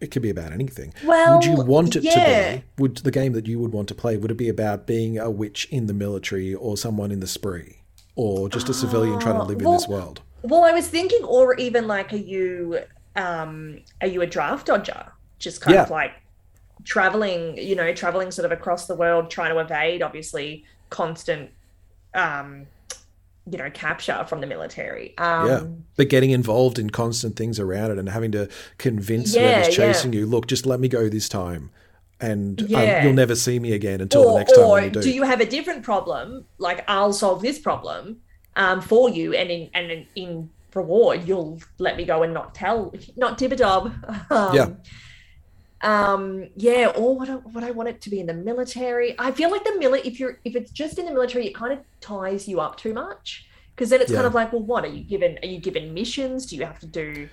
it 0.00 0.10
could 0.10 0.22
be 0.22 0.30
about 0.30 0.50
anything. 0.50 0.94
Well, 1.04 1.36
would 1.36 1.44
you 1.44 1.56
want 1.56 1.96
it 1.96 2.04
yeah. 2.04 2.52
to 2.52 2.58
be? 2.60 2.64
Would 2.78 2.96
the 2.98 3.10
game 3.10 3.34
that 3.34 3.46
you 3.46 3.58
would 3.58 3.72
want 3.72 3.88
to 3.88 3.94
play 3.94 4.16
would 4.16 4.30
it 4.30 4.38
be 4.38 4.48
about 4.48 4.86
being 4.86 5.18
a 5.18 5.30
witch 5.30 5.68
in 5.70 5.86
the 5.86 5.92
military, 5.92 6.54
or 6.54 6.78
someone 6.78 7.12
in 7.12 7.20
the 7.20 7.26
spree, 7.26 7.82
or 8.16 8.48
just 8.48 8.70
a 8.70 8.74
civilian 8.74 9.18
trying 9.18 9.36
to 9.36 9.44
live 9.44 9.60
well, 9.60 9.72
in 9.72 9.76
this 9.76 9.86
world? 9.86 10.22
Well, 10.40 10.64
I 10.64 10.72
was 10.72 10.88
thinking, 10.88 11.24
or 11.24 11.56
even 11.56 11.86
like, 11.86 12.14
are 12.14 12.16
you 12.16 12.80
um, 13.16 13.80
are 14.00 14.08
you 14.08 14.22
a 14.22 14.26
draft 14.26 14.68
dodger? 14.68 15.12
Just 15.38 15.60
kind 15.60 15.74
yeah. 15.74 15.82
of 15.82 15.90
like 15.90 16.12
traveling, 16.84 17.58
you 17.58 17.76
know, 17.76 17.92
traveling 17.92 18.30
sort 18.30 18.46
of 18.46 18.52
across 18.52 18.86
the 18.86 18.94
world, 18.94 19.30
trying 19.30 19.52
to 19.52 19.60
evade 19.60 20.00
obviously 20.00 20.64
constant 20.88 21.50
um, 22.14 22.66
you 23.50 23.58
know 23.58 23.70
capture 23.70 24.24
from 24.28 24.40
the 24.40 24.46
military 24.46 25.16
um, 25.18 25.48
yeah 25.48 25.64
but 25.96 26.08
getting 26.08 26.30
involved 26.30 26.78
in 26.78 26.90
constant 26.90 27.36
things 27.36 27.58
around 27.58 27.90
it 27.90 27.98
and 27.98 28.08
having 28.08 28.32
to 28.32 28.48
convince 28.78 29.34
yeah, 29.34 29.42
whoever's 29.42 29.74
chasing 29.74 30.12
yeah. 30.12 30.20
you 30.20 30.26
look 30.26 30.46
just 30.46 30.66
let 30.66 30.80
me 30.80 30.88
go 30.88 31.08
this 31.08 31.28
time 31.28 31.70
and 32.20 32.60
um, 32.62 32.66
yeah. 32.68 32.98
um, 32.98 33.04
you'll 33.04 33.14
never 33.14 33.34
see 33.34 33.58
me 33.58 33.72
again 33.72 34.00
until 34.00 34.22
or, 34.22 34.32
the 34.32 34.38
next 34.38 34.52
time 34.52 34.84
you 34.84 34.90
do. 34.90 35.02
do 35.02 35.10
you 35.10 35.22
have 35.22 35.40
a 35.40 35.46
different 35.46 35.82
problem 35.82 36.44
like 36.58 36.84
i'll 36.88 37.12
solve 37.12 37.40
this 37.42 37.58
problem 37.58 38.18
um, 38.56 38.80
for 38.80 39.08
you 39.08 39.34
and 39.34 39.50
in 39.50 39.70
and 39.74 39.90
in, 39.90 40.06
in, 40.14 40.50
reward 40.74 41.26
you'll 41.26 41.58
let 41.78 41.96
me 41.96 42.04
go 42.04 42.22
and 42.22 42.32
not 42.32 42.54
tell 42.54 42.94
not 43.16 43.38
dibberdob 43.38 44.30
um, 44.30 44.54
yeah 44.54 44.68
um 45.82 46.48
yeah 46.56 46.88
or 46.96 47.16
what 47.16 47.28
I, 47.28 47.34
what 47.34 47.62
I 47.62 47.70
want 47.70 47.88
it 47.88 48.00
to 48.02 48.10
be 48.10 48.20
in 48.20 48.26
the 48.26 48.34
military. 48.34 49.14
I 49.18 49.30
feel 49.30 49.50
like 49.50 49.64
the 49.64 49.70
mili- 49.70 50.04
if 50.04 50.18
you're 50.18 50.38
if 50.44 50.56
it's 50.56 50.70
just 50.70 50.98
in 50.98 51.06
the 51.06 51.12
military 51.12 51.46
it 51.46 51.54
kind 51.54 51.72
of 51.72 51.80
ties 52.00 52.48
you 52.48 52.60
up 52.60 52.76
too 52.76 52.92
much. 52.92 53.46
Because 53.74 53.90
then 53.90 54.00
it's 54.00 54.10
yeah. 54.10 54.16
kind 54.16 54.26
of 54.26 54.34
like 54.34 54.52
well 54.52 54.62
what 54.62 54.84
are 54.84 54.88
you 54.88 55.04
given 55.04 55.38
are 55.42 55.46
you 55.46 55.58
given 55.58 55.94
missions? 55.94 56.46
Do 56.46 56.56
you 56.56 56.64
have 56.64 56.80
to 56.80 56.86
do 56.86 57.28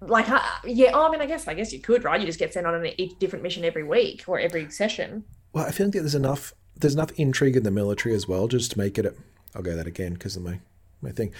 like 0.00 0.28
uh, 0.28 0.40
yeah 0.64 0.92
oh, 0.94 1.06
I 1.06 1.10
mean 1.10 1.20
I 1.20 1.26
guess 1.26 1.48
I 1.48 1.54
guess 1.54 1.72
you 1.72 1.80
could 1.80 2.04
right? 2.04 2.20
You 2.20 2.26
just 2.26 2.38
get 2.38 2.52
sent 2.52 2.66
on 2.66 2.84
a 2.84 3.06
different 3.18 3.42
mission 3.42 3.64
every 3.64 3.84
week 3.84 4.24
or 4.28 4.38
every 4.38 4.70
session. 4.70 5.24
Well 5.52 5.66
I 5.66 5.72
feel 5.72 5.86
like 5.86 5.94
there's 5.94 6.14
enough 6.14 6.54
there's 6.76 6.94
enough 6.94 7.10
intrigue 7.16 7.56
in 7.56 7.64
the 7.64 7.70
military 7.70 8.14
as 8.14 8.28
well 8.28 8.48
just 8.48 8.72
to 8.72 8.78
make 8.78 8.98
it 8.98 9.06
a, 9.06 9.14
I'll 9.54 9.62
go 9.62 9.74
that 9.74 9.86
again 9.86 10.14
because 10.14 10.36
of 10.36 10.42
my 10.42 10.60
my 11.00 11.10
thing 11.10 11.32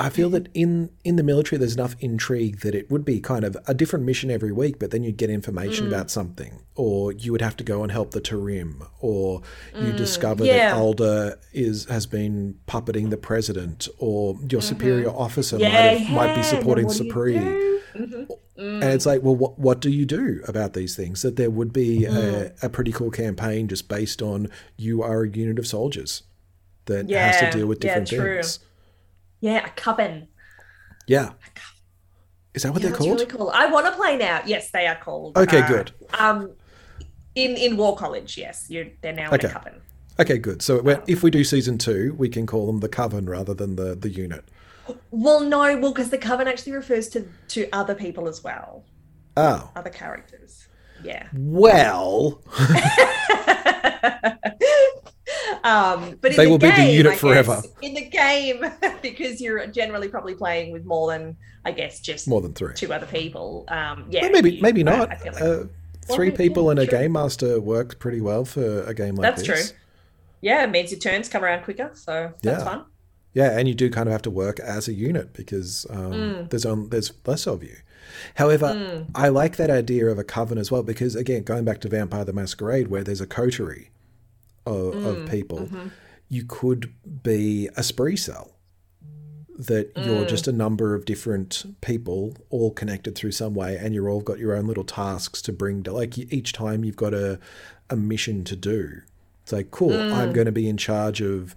I 0.00 0.10
feel 0.10 0.30
that 0.30 0.48
in 0.54 0.90
in 1.02 1.16
the 1.16 1.24
military, 1.24 1.58
there's 1.58 1.74
enough 1.74 1.96
intrigue 1.98 2.60
that 2.60 2.74
it 2.74 2.88
would 2.88 3.04
be 3.04 3.18
kind 3.18 3.44
of 3.44 3.56
a 3.66 3.74
different 3.74 4.04
mission 4.04 4.30
every 4.30 4.52
week, 4.52 4.78
but 4.78 4.92
then 4.92 5.02
you'd 5.02 5.16
get 5.16 5.28
information 5.28 5.86
mm. 5.86 5.88
about 5.88 6.08
something, 6.08 6.60
or 6.76 7.10
you 7.10 7.32
would 7.32 7.42
have 7.42 7.56
to 7.56 7.64
go 7.64 7.82
and 7.82 7.90
help 7.90 8.12
the 8.12 8.20
Tarim, 8.20 8.86
or 9.00 9.42
you 9.74 9.92
mm. 9.92 9.96
discover 9.96 10.44
yeah. 10.44 10.70
that 10.70 10.78
Alder 10.78 11.38
is 11.52 11.86
has 11.86 12.06
been 12.06 12.60
puppeting 12.68 13.10
the 13.10 13.16
president, 13.16 13.88
or 13.98 14.34
your 14.34 14.60
mm-hmm. 14.60 14.60
superior 14.60 15.10
officer 15.10 15.58
yeah, 15.58 15.68
might 15.68 15.98
have, 15.98 16.10
might 16.14 16.36
be 16.36 16.42
supporting 16.44 16.88
Supreme. 16.90 17.80
Mm-hmm. 17.94 18.32
And 18.56 18.84
it's 18.84 19.06
like, 19.06 19.22
well, 19.24 19.34
what 19.34 19.58
what 19.58 19.80
do 19.80 19.90
you 19.90 20.06
do 20.06 20.42
about 20.46 20.74
these 20.74 20.94
things? 20.94 21.22
That 21.22 21.34
there 21.34 21.50
would 21.50 21.72
be 21.72 22.04
a, 22.04 22.10
mm. 22.10 22.62
a 22.62 22.68
pretty 22.68 22.92
cool 22.92 23.10
campaign 23.10 23.66
just 23.66 23.88
based 23.88 24.22
on 24.22 24.48
you 24.76 25.02
are 25.02 25.22
a 25.22 25.28
unit 25.28 25.58
of 25.58 25.66
soldiers 25.66 26.22
that 26.84 27.08
yeah, 27.08 27.32
has 27.32 27.40
to 27.40 27.58
deal 27.58 27.66
with 27.66 27.80
different 27.80 28.08
things. 28.08 28.60
Yeah, 29.40 29.66
a 29.66 29.70
coven. 29.70 30.28
Yeah. 31.06 31.32
Is 32.54 32.62
that 32.62 32.72
what 32.72 32.82
yeah, 32.82 32.88
they're 32.88 32.96
called? 32.96 33.10
Really 33.10 33.26
cool. 33.26 33.50
I 33.54 33.66
want 33.66 33.86
to 33.86 33.92
play 33.92 34.16
now. 34.16 34.42
Yes, 34.46 34.70
they 34.70 34.86
are 34.86 34.96
called. 34.96 35.36
Okay, 35.36 35.62
uh, 35.62 35.68
good. 35.68 35.92
Um, 36.18 36.52
in 37.34 37.56
in 37.56 37.76
War 37.76 37.96
College, 37.96 38.36
yes, 38.36 38.66
you 38.68 38.92
they're 39.00 39.12
now 39.12 39.30
okay. 39.32 39.48
in 39.48 39.56
a 39.56 39.58
coven. 39.58 39.80
Okay, 40.20 40.38
good. 40.38 40.62
So 40.62 40.80
um, 40.80 41.02
if 41.06 41.22
we 41.22 41.30
do 41.30 41.44
season 41.44 41.78
two, 41.78 42.14
we 42.18 42.28
can 42.28 42.46
call 42.46 42.66
them 42.66 42.80
the 42.80 42.88
coven 42.88 43.26
rather 43.26 43.54
than 43.54 43.76
the 43.76 43.94
the 43.94 44.10
unit. 44.10 44.44
Well, 45.10 45.40
no, 45.40 45.78
well, 45.78 45.92
because 45.92 46.10
the 46.10 46.18
coven 46.18 46.48
actually 46.48 46.72
refers 46.72 47.08
to 47.10 47.28
to 47.48 47.68
other 47.72 47.94
people 47.94 48.26
as 48.26 48.42
well. 48.42 48.84
Oh, 49.36 49.70
other 49.76 49.90
characters. 49.90 50.66
Yeah. 51.04 51.28
Well. 51.32 52.42
Um, 55.68 56.18
but 56.20 56.36
they 56.36 56.44
the 56.44 56.50
will 56.50 56.58
game, 56.58 56.74
be 56.74 56.82
the 56.82 56.92
unit 56.92 57.18
forever. 57.18 57.62
in 57.82 57.94
the 57.94 58.08
game, 58.08 58.64
because 59.02 59.40
you're 59.40 59.66
generally 59.66 60.08
probably 60.08 60.34
playing 60.34 60.72
with 60.72 60.84
more 60.84 61.10
than, 61.10 61.36
I 61.64 61.72
guess, 61.72 62.00
just 62.00 62.26
more 62.26 62.40
than 62.40 62.54
three, 62.54 62.74
two 62.74 62.92
other 62.92 63.06
people. 63.06 63.64
Um, 63.68 64.06
yeah, 64.10 64.22
well, 64.22 64.32
maybe 64.32 64.60
maybe 64.60 64.82
not. 64.82 65.08
Like, 65.08 65.40
uh, 65.40 65.64
three 66.14 66.28
well, 66.28 66.36
people 66.36 66.64
yeah, 66.64 66.70
and 66.70 66.78
a 66.80 66.86
true. 66.86 66.98
game 66.98 67.12
master 67.12 67.60
works 67.60 67.94
pretty 67.94 68.20
well 68.20 68.44
for 68.44 68.82
a 68.84 68.94
game 68.94 69.14
like 69.14 69.22
that's 69.22 69.46
this. 69.46 69.48
That's 69.48 69.70
true. 69.70 69.78
Yeah, 70.40 70.64
it 70.64 70.70
means 70.70 70.90
your 70.90 71.00
turns 71.00 71.28
come 71.28 71.44
around 71.44 71.64
quicker, 71.64 71.90
so 71.94 72.32
that's 72.42 72.60
yeah. 72.60 72.64
fun. 72.64 72.84
Yeah, 73.34 73.58
and 73.58 73.68
you 73.68 73.74
do 73.74 73.90
kind 73.90 74.08
of 74.08 74.12
have 74.12 74.22
to 74.22 74.30
work 74.30 74.58
as 74.60 74.88
a 74.88 74.92
unit 74.92 75.32
because 75.32 75.86
um, 75.90 76.12
mm. 76.12 76.50
there's 76.50 76.64
on 76.64 76.88
there's 76.88 77.12
less 77.26 77.46
of 77.46 77.62
you. 77.62 77.76
However, 78.36 78.68
mm. 78.68 79.10
I 79.14 79.28
like 79.28 79.56
that 79.56 79.70
idea 79.70 80.06
of 80.06 80.18
a 80.18 80.24
coven 80.24 80.58
as 80.58 80.70
well 80.70 80.82
because 80.82 81.14
again, 81.14 81.42
going 81.42 81.64
back 81.64 81.80
to 81.82 81.88
Vampire 81.88 82.24
the 82.24 82.32
Masquerade, 82.32 82.88
where 82.88 83.04
there's 83.04 83.20
a 83.20 83.26
coterie, 83.26 83.90
of, 84.68 84.94
mm, 84.94 85.06
of 85.06 85.30
people, 85.30 85.60
mm-hmm. 85.60 85.88
you 86.28 86.44
could 86.44 86.92
be 87.22 87.68
a 87.76 87.82
spree 87.82 88.16
cell. 88.16 88.52
That 89.56 89.92
mm. 89.96 90.06
you're 90.06 90.24
just 90.24 90.46
a 90.46 90.52
number 90.52 90.94
of 90.94 91.04
different 91.04 91.64
people 91.80 92.36
all 92.48 92.70
connected 92.70 93.16
through 93.16 93.32
some 93.32 93.54
way, 93.54 93.76
and 93.76 93.92
you're 93.92 94.08
all 94.08 94.20
got 94.20 94.38
your 94.38 94.54
own 94.54 94.66
little 94.66 94.84
tasks 94.84 95.42
to 95.42 95.52
bring. 95.52 95.82
To, 95.82 95.92
like 95.92 96.16
each 96.16 96.52
time 96.52 96.84
you've 96.84 96.96
got 96.96 97.12
a 97.12 97.40
a 97.90 97.96
mission 97.96 98.44
to 98.44 98.54
do. 98.54 99.00
It's 99.42 99.52
like 99.52 99.72
cool. 99.72 99.90
Mm. 99.90 100.12
I'm 100.12 100.32
going 100.32 100.44
to 100.44 100.52
be 100.52 100.68
in 100.68 100.76
charge 100.76 101.20
of 101.20 101.56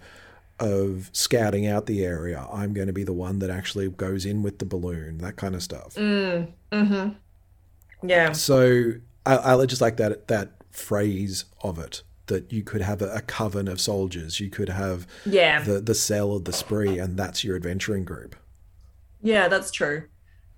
of 0.58 1.10
scouting 1.12 1.66
out 1.66 1.86
the 1.86 2.04
area. 2.04 2.46
I'm 2.52 2.72
going 2.72 2.86
to 2.86 2.92
be 2.92 3.04
the 3.04 3.12
one 3.12 3.38
that 3.40 3.50
actually 3.50 3.88
goes 3.88 4.24
in 4.24 4.42
with 4.42 4.58
the 4.58 4.64
balloon, 4.64 5.18
that 5.18 5.36
kind 5.36 5.54
of 5.54 5.62
stuff. 5.62 5.94
Mm. 5.94 6.48
Mm-hmm. 6.72 8.08
Yeah. 8.08 8.32
So 8.32 8.94
I, 9.24 9.54
I 9.54 9.66
just 9.66 9.80
like 9.80 9.96
that 9.98 10.26
that 10.26 10.50
phrase 10.70 11.44
of 11.62 11.78
it 11.78 12.02
that 12.32 12.50
you 12.50 12.62
could 12.62 12.80
have 12.80 13.02
a, 13.02 13.08
a, 13.14 13.20
coven 13.20 13.68
of 13.68 13.78
soldiers. 13.78 14.40
You 14.40 14.48
could 14.48 14.70
have 14.70 15.06
yeah. 15.26 15.62
the 15.62 15.80
the 15.80 15.94
cell 15.94 16.32
of 16.32 16.44
the 16.44 16.52
spree, 16.52 16.98
and 16.98 17.16
that's 17.16 17.44
your 17.44 17.56
adventuring 17.56 18.04
group. 18.04 18.34
Yeah, 19.20 19.48
that's 19.48 19.70
true. 19.70 20.04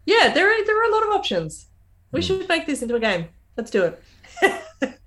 Yeah, 0.07 0.33
there 0.33 0.49
are 0.49 0.65
there 0.65 0.81
are 0.81 0.89
a 0.89 0.93
lot 0.93 1.03
of 1.03 1.11
options. 1.11 1.67
We 2.13 2.21
mm. 2.21 2.27
should 2.27 2.49
make 2.49 2.67
this 2.67 2.83
into 2.83 2.95
a 2.95 3.01
game. 3.01 3.29
Let's 3.57 3.71
do 3.71 3.85
it. 3.85 4.03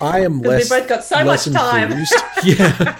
I 0.00 0.20
am 0.20 0.40
less. 0.42 0.70
We 0.70 0.78
both 0.80 0.88
got 0.88 1.04
so 1.04 1.22
much 1.24 1.44
time. 1.44 2.04
yeah. 2.44 2.98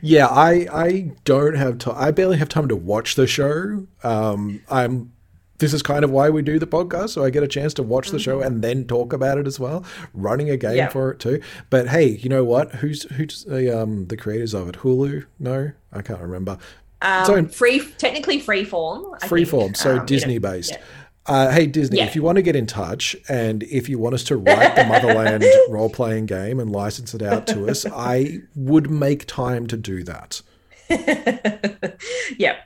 yeah, 0.00 0.26
I 0.28 0.68
I 0.72 1.12
don't 1.24 1.56
have 1.56 1.78
time. 1.78 1.96
I 1.96 2.12
barely 2.12 2.36
have 2.36 2.48
time 2.48 2.68
to 2.68 2.76
watch 2.76 3.16
the 3.16 3.26
show. 3.26 3.86
Um, 4.04 4.62
I'm 4.70 5.12
this 5.58 5.72
is 5.72 5.82
kind 5.82 6.04
of 6.04 6.10
why 6.10 6.28
we 6.30 6.42
do 6.42 6.58
the 6.58 6.66
podcast 6.66 7.10
so 7.10 7.24
i 7.24 7.30
get 7.30 7.42
a 7.42 7.48
chance 7.48 7.74
to 7.74 7.82
watch 7.82 8.10
the 8.10 8.18
show 8.18 8.38
mm-hmm. 8.38 8.46
and 8.46 8.62
then 8.62 8.84
talk 8.86 9.12
about 9.12 9.38
it 9.38 9.46
as 9.46 9.58
well 9.58 9.84
running 10.14 10.50
a 10.50 10.56
game 10.56 10.76
yeah. 10.76 10.88
for 10.88 11.10
it 11.10 11.18
too 11.18 11.40
but 11.70 11.88
hey 11.88 12.08
you 12.08 12.28
know 12.28 12.44
what 12.44 12.76
who's 12.76 13.04
who's 13.12 13.44
the 13.44 13.76
um 13.76 14.06
the 14.06 14.16
creators 14.16 14.54
of 14.54 14.68
it 14.68 14.76
hulu 14.76 15.24
no 15.38 15.70
i 15.92 16.02
can't 16.02 16.20
remember 16.20 16.58
um, 17.02 17.24
so 17.24 17.44
free 17.46 17.80
technically 17.98 18.40
freeform 18.40 19.18
freeform 19.20 19.76
so 19.76 19.98
um, 19.98 20.06
disney 20.06 20.38
based 20.38 20.72
yeah. 20.72 20.82
Uh, 21.28 21.50
hey 21.50 21.66
Disney, 21.66 21.98
yeah. 21.98 22.04
if 22.04 22.14
you 22.14 22.22
want 22.22 22.36
to 22.36 22.42
get 22.42 22.54
in 22.54 22.68
touch 22.68 23.16
and 23.28 23.64
if 23.64 23.88
you 23.88 23.98
want 23.98 24.14
us 24.14 24.22
to 24.22 24.36
write 24.36 24.76
the 24.76 24.84
Motherland 24.84 25.44
role 25.68 25.90
playing 25.90 26.26
game 26.26 26.60
and 26.60 26.70
license 26.70 27.14
it 27.14 27.22
out 27.22 27.48
to 27.48 27.68
us, 27.68 27.84
I 27.84 28.42
would 28.54 28.92
make 28.92 29.26
time 29.26 29.66
to 29.66 29.76
do 29.76 30.04
that. 30.04 30.40
yep 32.38 32.58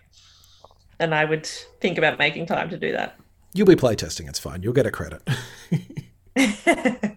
and 1.01 1.15
I 1.15 1.25
would 1.25 1.47
think 1.47 1.99
about 1.99 2.19
making 2.19 2.47
time 2.47 2.71
to 2.71 2.79
do 2.79 2.93
that. 2.93 3.19
You'll 3.53 3.67
be 3.67 3.75
playtesting. 3.75 4.29
It's 4.29 4.39
fine. 4.39 4.63
You'll 4.63 4.73
get 4.73 4.87
a 4.87 4.91
credit. 4.91 5.23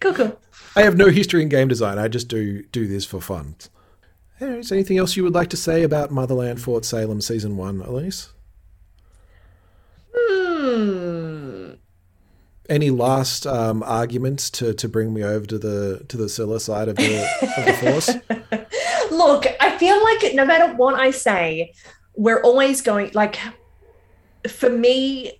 cool, 0.00 0.14
cool. 0.14 0.40
I 0.76 0.82
have 0.82 0.96
no 0.96 1.08
history 1.08 1.42
in 1.42 1.48
game 1.48 1.68
design. 1.68 1.98
I 1.98 2.08
just 2.08 2.28
do 2.28 2.62
do 2.64 2.86
this 2.86 3.04
for 3.04 3.20
fun. 3.20 3.56
Is 4.40 4.68
there 4.68 4.76
anything 4.76 4.98
else 4.98 5.16
you 5.16 5.22
would 5.24 5.34
like 5.34 5.50
to 5.50 5.56
say 5.56 5.82
about 5.82 6.10
Motherland 6.10 6.60
Fort 6.60 6.84
Salem 6.84 7.20
season 7.20 7.56
one, 7.56 7.80
Elise? 7.82 8.32
Hmm. 10.14 11.72
Any 12.68 12.90
last 12.90 13.46
um, 13.46 13.82
arguments 13.82 14.50
to, 14.50 14.72
to 14.74 14.88
bring 14.88 15.12
me 15.12 15.22
over 15.22 15.44
to 15.46 15.58
the 15.58 16.04
to 16.08 16.16
the 16.16 16.28
Scylla 16.28 16.60
side 16.60 16.88
of 16.88 16.96
the 16.96 17.22
of 17.58 17.66
the 17.66 17.72
force? 17.74 19.10
Look, 19.12 19.46
I 19.60 19.76
feel 19.78 20.02
like 20.02 20.34
no 20.34 20.46
matter 20.46 20.74
what 20.74 20.94
I 20.94 21.10
say, 21.10 21.74
we're 22.16 22.40
always 22.42 22.80
going 22.80 23.10
like 23.14 23.38
for 24.48 24.70
me 24.70 25.32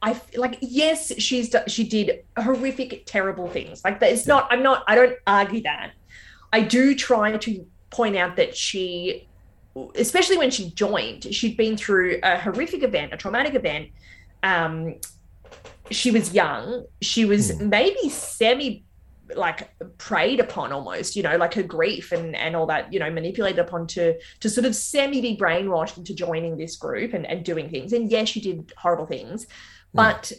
I 0.00 0.20
like 0.36 0.58
yes 0.60 1.12
she's 1.20 1.54
she 1.66 1.84
did 1.84 2.24
horrific 2.36 3.04
terrible 3.06 3.48
things. 3.48 3.82
Like 3.84 4.00
that 4.00 4.12
it's 4.12 4.26
not 4.26 4.46
I'm 4.50 4.62
not 4.62 4.84
I 4.86 4.94
don't 4.94 5.16
argue 5.26 5.62
that. 5.62 5.92
I 6.52 6.60
do 6.60 6.94
try 6.94 7.36
to 7.36 7.66
point 7.90 8.16
out 8.16 8.36
that 8.36 8.56
she 8.56 9.26
especially 9.94 10.38
when 10.38 10.50
she 10.50 10.70
joined 10.70 11.24
she'd 11.34 11.56
been 11.56 11.76
through 11.76 12.18
a 12.22 12.38
horrific 12.38 12.82
event 12.82 13.12
a 13.12 13.16
traumatic 13.16 13.54
event. 13.54 13.88
Um 14.42 14.94
she 15.90 16.10
was 16.10 16.34
young. 16.34 16.84
She 17.00 17.24
was 17.24 17.52
mm. 17.52 17.68
maybe 17.68 18.08
semi 18.08 18.84
like 19.34 19.70
preyed 19.98 20.40
upon 20.40 20.72
almost 20.72 21.16
you 21.16 21.22
know 21.22 21.36
like 21.36 21.54
her 21.54 21.62
grief 21.62 22.12
and 22.12 22.34
and 22.36 22.56
all 22.56 22.66
that 22.66 22.92
you 22.92 22.98
know 22.98 23.10
manipulated 23.10 23.58
upon 23.58 23.86
to 23.86 24.18
to 24.40 24.48
sort 24.48 24.64
of 24.64 24.74
semi 24.74 25.20
be 25.20 25.36
brainwashed 25.36 25.98
into 25.98 26.14
joining 26.14 26.56
this 26.56 26.76
group 26.76 27.12
and, 27.14 27.26
and 27.26 27.44
doing 27.44 27.68
things. 27.68 27.92
And 27.92 28.10
yes 28.10 28.28
she 28.28 28.40
did 28.40 28.72
horrible 28.76 29.06
things 29.06 29.46
mm. 29.46 29.50
but 29.94 30.32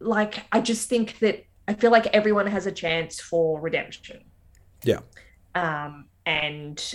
like 0.00 0.44
i 0.52 0.60
just 0.60 0.88
think 0.88 1.18
that 1.18 1.44
i 1.66 1.74
feel 1.74 1.90
like 1.90 2.06
everyone 2.08 2.46
has 2.46 2.66
a 2.66 2.72
chance 2.72 3.20
for 3.20 3.60
redemption. 3.60 4.24
Yeah. 4.84 5.00
Um 5.54 6.06
and 6.24 6.94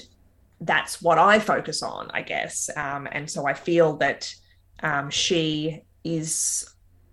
that's 0.62 1.02
what 1.02 1.18
i 1.18 1.40
focus 1.40 1.84
on 1.84 2.10
i 2.14 2.22
guess. 2.22 2.70
Um 2.76 3.08
and 3.12 3.30
so 3.30 3.46
i 3.46 3.54
feel 3.54 3.98
that 3.98 4.34
um 4.82 5.10
she 5.10 5.82
is 6.04 6.70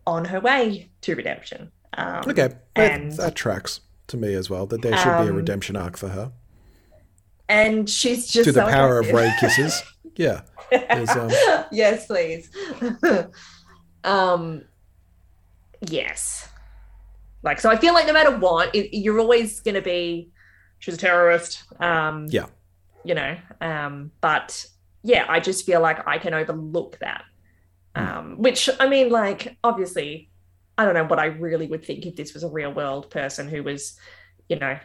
on 0.06 0.24
her 0.24 0.40
way 0.40 0.90
to 1.02 1.14
redemption 1.14 1.70
um, 1.94 2.22
okay, 2.26 2.50
and, 2.76 3.12
that 3.12 3.34
tracks 3.34 3.80
to 4.08 4.16
me 4.16 4.34
as 4.34 4.48
well. 4.48 4.66
That 4.66 4.82
there 4.82 4.96
should 4.96 5.08
um, 5.08 5.24
be 5.24 5.28
a 5.28 5.30
um, 5.32 5.36
redemption 5.36 5.76
arc 5.76 5.96
for 5.96 6.08
her. 6.08 6.32
And 7.48 7.90
she's 7.90 8.28
just 8.28 8.44
to 8.44 8.52
the 8.52 8.64
so 8.64 8.70
power 8.70 9.00
of 9.00 9.10
Ray 9.10 9.32
kisses. 9.40 9.82
Yeah. 10.16 10.42
Um... 10.72 11.30
yes, 11.72 12.06
please. 12.06 12.50
um, 14.04 14.62
yes. 15.88 16.48
Like 17.42 17.60
so, 17.60 17.70
I 17.70 17.76
feel 17.76 17.94
like 17.94 18.06
no 18.06 18.12
matter 18.12 18.36
what, 18.36 18.74
it, 18.74 18.96
you're 18.96 19.18
always 19.18 19.60
going 19.60 19.74
to 19.74 19.82
be. 19.82 20.30
She's 20.78 20.94
a 20.94 20.98
terrorist. 20.98 21.64
Um, 21.80 22.26
yeah. 22.28 22.46
You 23.04 23.14
know. 23.14 23.36
Um, 23.60 24.12
but 24.20 24.64
yeah, 25.02 25.26
I 25.28 25.40
just 25.40 25.66
feel 25.66 25.80
like 25.80 26.06
I 26.06 26.18
can 26.18 26.34
overlook 26.34 26.98
that. 27.00 27.24
Hmm. 27.96 28.06
Um, 28.06 28.36
which 28.38 28.70
I 28.78 28.88
mean, 28.88 29.10
like 29.10 29.56
obviously 29.64 30.29
I 30.80 30.84
don't 30.86 30.94
know 30.94 31.04
what 31.04 31.18
I 31.18 31.26
really 31.26 31.66
would 31.66 31.84
think 31.84 32.06
if 32.06 32.16
this 32.16 32.32
was 32.32 32.42
a 32.42 32.48
real 32.48 32.72
world 32.72 33.10
person 33.10 33.48
who 33.48 33.62
was, 33.62 33.98
you 34.48 34.58
know, 34.58 34.78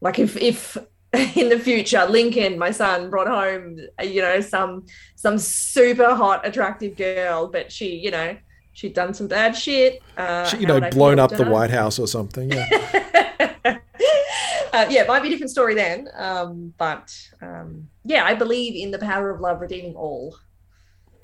like 0.00 0.18
if 0.18 0.36
if 0.36 0.76
in 1.12 1.48
the 1.48 1.60
future 1.60 2.04
Lincoln, 2.06 2.58
my 2.58 2.72
son, 2.72 3.08
brought 3.08 3.28
home, 3.28 3.78
you 4.02 4.20
know, 4.20 4.40
some 4.40 4.86
some 5.14 5.38
super 5.38 6.12
hot, 6.16 6.44
attractive 6.44 6.96
girl, 6.96 7.46
but 7.46 7.70
she, 7.70 7.94
you 7.94 8.10
know, 8.10 8.36
she'd 8.72 8.94
done 8.94 9.14
some 9.14 9.28
bad 9.28 9.56
shit. 9.56 10.02
Uh, 10.16 10.44
she, 10.46 10.58
you 10.58 10.66
know, 10.66 10.80
blown 10.90 11.20
up 11.20 11.30
the. 11.30 11.44
White 11.44 11.70
House 11.70 12.00
or 12.00 12.08
something. 12.08 12.50
Yeah. 12.50 12.66
uh, 13.64 14.86
yeah, 14.90 15.02
it 15.02 15.06
might 15.06 15.22
be 15.22 15.28
a 15.28 15.30
different 15.30 15.52
story 15.52 15.76
then. 15.76 16.08
Um, 16.16 16.74
but 16.78 17.16
um, 17.40 17.88
yeah, 18.04 18.24
I 18.24 18.34
believe 18.34 18.74
in 18.74 18.90
the 18.90 18.98
power 18.98 19.30
of 19.30 19.40
love 19.40 19.60
redeeming 19.60 19.94
all 19.94 20.36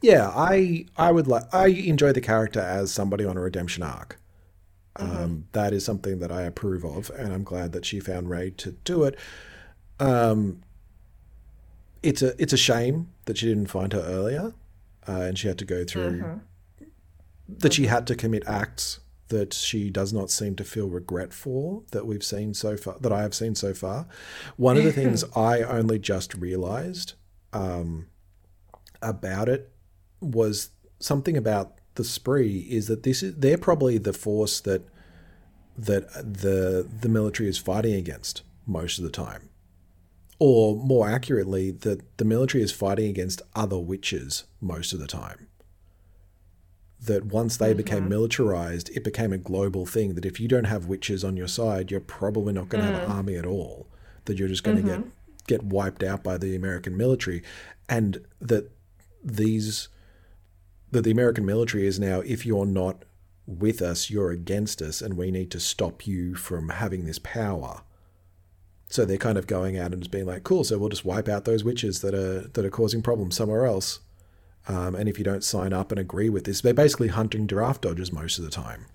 yeah, 0.03 0.31
I 0.35 0.87
I 0.97 1.13
would 1.13 1.27
like 1.27 1.53
I 1.53 1.67
enjoy 1.69 2.13
the 2.13 2.21
character 2.21 2.61
as 2.61 2.93
somebody 2.93 3.25
on 3.25 3.37
a 3.37 3.41
redemption 3.41 3.83
arc. 3.83 4.19
Mm-hmm. 4.99 5.17
Um, 5.17 5.49
that 5.53 5.73
is 5.73 5.85
something 5.85 6.21
that 6.21 6.33
I 6.33 6.43
approve 6.43 6.85
of, 6.85 7.11
and 7.11 7.33
I'm 7.33 7.45
glad 7.45 7.73
that 7.73 7.85
she 7.85 8.01
found 8.01 8.31
Ray 8.31 8.51
to 8.53 8.73
do 8.73 9.05
it. 9.05 9.19
Um, 10.01 10.63
it's 12.03 12.23
a 12.23 12.41
it's 12.41 12.53
a 12.53 12.59
shame 12.59 13.09
that 13.27 13.39
she 13.39 13.47
didn't 13.47 13.67
find 13.67 13.93
her 13.93 14.01
earlier, 14.01 14.55
uh, 15.09 15.21
and 15.21 15.39
she 15.39 15.49
had 15.49 15.59
to 15.59 15.65
go 15.65 15.85
through 15.85 16.23
mm-hmm. 16.23 16.85
that 17.49 17.73
she 17.73 17.87
had 17.87 18.07
to 18.07 18.15
commit 18.15 18.45
acts 18.47 19.01
that 19.29 19.53
she 19.53 19.91
does 19.91 20.13
not 20.13 20.31
seem 20.31 20.55
to 20.55 20.63
feel 20.65 20.89
regret 20.89 21.33
for 21.33 21.83
that 21.91 22.07
we've 22.07 22.25
seen 22.25 22.55
so 22.55 22.77
far 22.77 22.97
that 23.01 23.13
I 23.13 23.23
have 23.23 23.35
seen 23.35 23.55
so 23.55 23.75
far. 23.75 24.07
One 24.57 24.77
of 24.77 24.85
the 24.85 24.93
things 24.93 25.25
I 25.37 25.63
only 25.63 25.99
just 25.99 26.35
realized 26.35 27.15
um, 27.53 28.07
about 29.03 29.49
it 29.49 29.73
was 30.21 30.71
something 30.99 31.37
about 31.37 31.79
the 31.97 32.05
spree 32.05 32.67
is 32.71 32.87
that 32.87 33.03
this 33.03 33.23
is 33.23 33.35
they're 33.37 33.59
probably 33.59 33.99
the 33.99 34.13
force 34.13 34.61
that 34.61 34.83
that 35.77 36.09
the 36.13 36.89
the 37.01 37.09
military 37.09 37.49
is 37.49 37.59
fighting 37.59 37.95
against 37.95 38.43
most 38.67 38.99
of 38.99 39.05
the 39.05 39.11
time. 39.11 39.51
Or 40.39 40.77
more 40.77 41.09
accurately, 41.09 41.71
that 41.71 42.19
the 42.19 42.25
military 42.25 42.63
is 42.63 42.71
fighting 42.71 43.09
against 43.09 43.41
other 43.55 43.79
witches 43.79 44.45
most 44.61 44.93
of 44.93 45.01
the 45.01 45.07
time. 45.07 45.49
That 47.01 47.27
once 47.27 47.57
they 47.57 47.71
mm-hmm. 47.71 47.79
became 47.79 48.09
militarized, 48.09 48.91
it 48.95 49.03
became 49.03 49.33
a 49.33 49.39
global 49.39 49.87
thing. 49.87 50.15
That 50.15 50.27
if 50.27 50.39
you 50.39 50.49
don't 50.49 50.65
have 50.65 50.87
witches 50.87 51.25
on 51.25 51.37
your 51.39 51.49
side, 51.49 51.91
you're 51.91 52.01
probably 52.01 52.53
not 52.53 52.69
going 52.69 52.85
to 52.85 52.91
mm. 52.91 52.95
have 52.95 53.03
an 53.05 53.11
mm. 53.11 53.15
army 53.15 53.37
at 53.37 53.47
all. 53.47 53.89
That 54.27 54.39
you're 54.39 54.49
just 54.49 54.63
going 54.63 54.79
mm-hmm. 54.79 54.89
to 54.89 54.97
get 54.99 55.11
get 55.47 55.63
wiped 55.63 56.03
out 56.03 56.23
by 56.23 56.37
the 56.37 56.55
American 56.55 56.97
military, 56.97 57.43
and 57.89 58.27
that 58.41 58.71
these 59.25 59.89
that 60.97 61.03
the 61.03 61.11
American 61.11 61.45
military 61.45 61.87
is 61.87 62.01
now 62.01 62.21
if 62.21 62.45
you're 62.45 62.67
not 62.67 63.05
with 63.47 63.81
us, 63.81 64.11
you're 64.11 64.31
against 64.31 64.83
us, 64.83 65.01
and 65.01 65.17
we 65.17 65.31
need 65.31 65.51
to 65.53 65.61
stop 65.61 66.07
you 66.07 66.35
from 66.35 66.71
having 66.71 67.05
this 67.05 67.19
power. 67.21 67.83
So 68.89 69.05
they're 69.05 69.19
kind 69.19 69.39
of 69.39 69.47
going 69.47 69.79
out 69.79 69.93
and 69.93 70.03
just 70.03 70.11
being 70.11 70.27
like, 70.27 70.45
cool, 70.45 70.65
so 70.65 70.79
we'll 70.79 70.89
just 70.89 71.05
wipe 71.05 71.29
out 71.29 71.45
those 71.45 71.65
witches 71.65 72.01
that 72.01 72.15
are 72.15 72.49
that 72.49 72.65
are 72.65 72.71
causing 72.71 73.03
problems 73.03 73.37
somewhere 73.37 73.67
else. 73.67 74.01
Um, 74.69 74.95
and 74.97 75.09
if 75.09 75.19
you 75.19 75.25
don't 75.25 75.45
sign 75.45 75.73
up 75.73 75.93
and 75.93 76.01
agree 76.01 76.29
with 76.29 76.45
this, 76.45 76.61
they're 76.61 76.75
basically 76.75 77.09
hunting 77.09 77.47
draft 77.47 77.83
dodgers 77.83 78.13
most 78.13 78.39
of 78.39 78.45
the 78.45 78.51
time. 78.51 78.87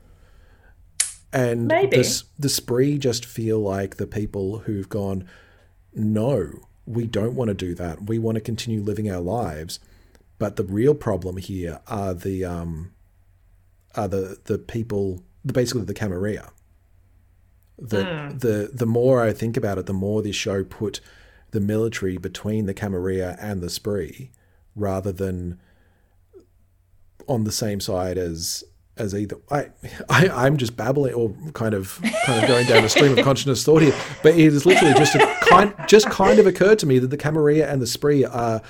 And 1.32 1.70
the, 1.91 2.24
the 2.39 2.49
spree 2.49 2.97
just 2.97 3.26
feel 3.26 3.60
like 3.60 3.95
the 3.95 4.08
people 4.08 4.60
who've 4.60 4.89
gone, 4.89 5.26
no, 5.93 6.52
we 6.86 7.08
don't 7.08 7.36
want 7.36 7.47
to 7.47 7.54
do 7.54 7.74
that. 7.76 8.08
We 8.08 8.20
want 8.20 8.36
to 8.36 8.41
continue 8.41 8.82
living 8.82 9.10
our 9.10 9.22
lives. 9.22 9.80
But 10.42 10.56
the 10.56 10.64
real 10.64 10.96
problem 10.96 11.38
here 11.38 11.82
are 11.86 12.16
the 12.16 12.46
um, 12.46 12.94
are 13.94 14.08
the 14.08 14.39
the 14.46 14.58
people, 14.58 15.22
the 15.46 15.54
basically 15.54 15.84
the 15.84 15.94
Camarilla. 15.94 16.50
The 17.78 18.04
mm. 18.04 18.39
the 18.39 18.72
the 18.74 18.88
more 18.88 19.22
I 19.22 19.34
think 19.34 19.56
about 19.56 19.78
it, 19.78 19.86
the 19.86 19.94
more 19.94 20.24
this 20.24 20.36
show 20.36 20.64
put 20.64 21.00
the 21.52 21.60
military 21.60 22.18
between 22.18 22.66
the 22.66 22.74
Camarilla 22.74 23.38
and 23.39 23.62
the 23.62 23.70
Spree, 23.70 24.32
rather 24.76 25.12
than 25.12 25.60
on 27.28 27.44
the 27.44 27.52
same 27.52 27.80
side 27.80 28.18
as 28.18 28.64
as 28.98 29.14
either 29.14 29.38
I, 29.52 29.70
I 30.10 30.28
I'm 30.30 30.58
just 30.58 30.76
babbling 30.76 31.14
or 31.14 31.36
kind 31.54 31.76
of 31.76 32.00
kind 32.26 32.42
of 32.42 32.48
going 32.48 32.66
down 32.66 32.84
a 32.84 32.89
stream 32.89 33.16
of 33.16 33.24
consciousness 33.24 33.64
thought 33.64 33.84
here, 33.84 33.96
but 34.24 34.34
it 34.34 34.39
is 34.39 34.66
literally 34.66 34.96
just 34.96 35.14
a 35.14 35.38
kind 35.42 35.76
just 35.88 36.10
kind 36.10 36.39
of 36.39 36.48
occurred 36.48 36.80
to 36.80 36.88
me 36.88 36.98
that 36.98 37.12
the 37.12 37.18
Camarilla 37.18 37.68
and 37.68 37.80
the 37.80 37.88
Spree 37.88 38.26
are 38.26 38.62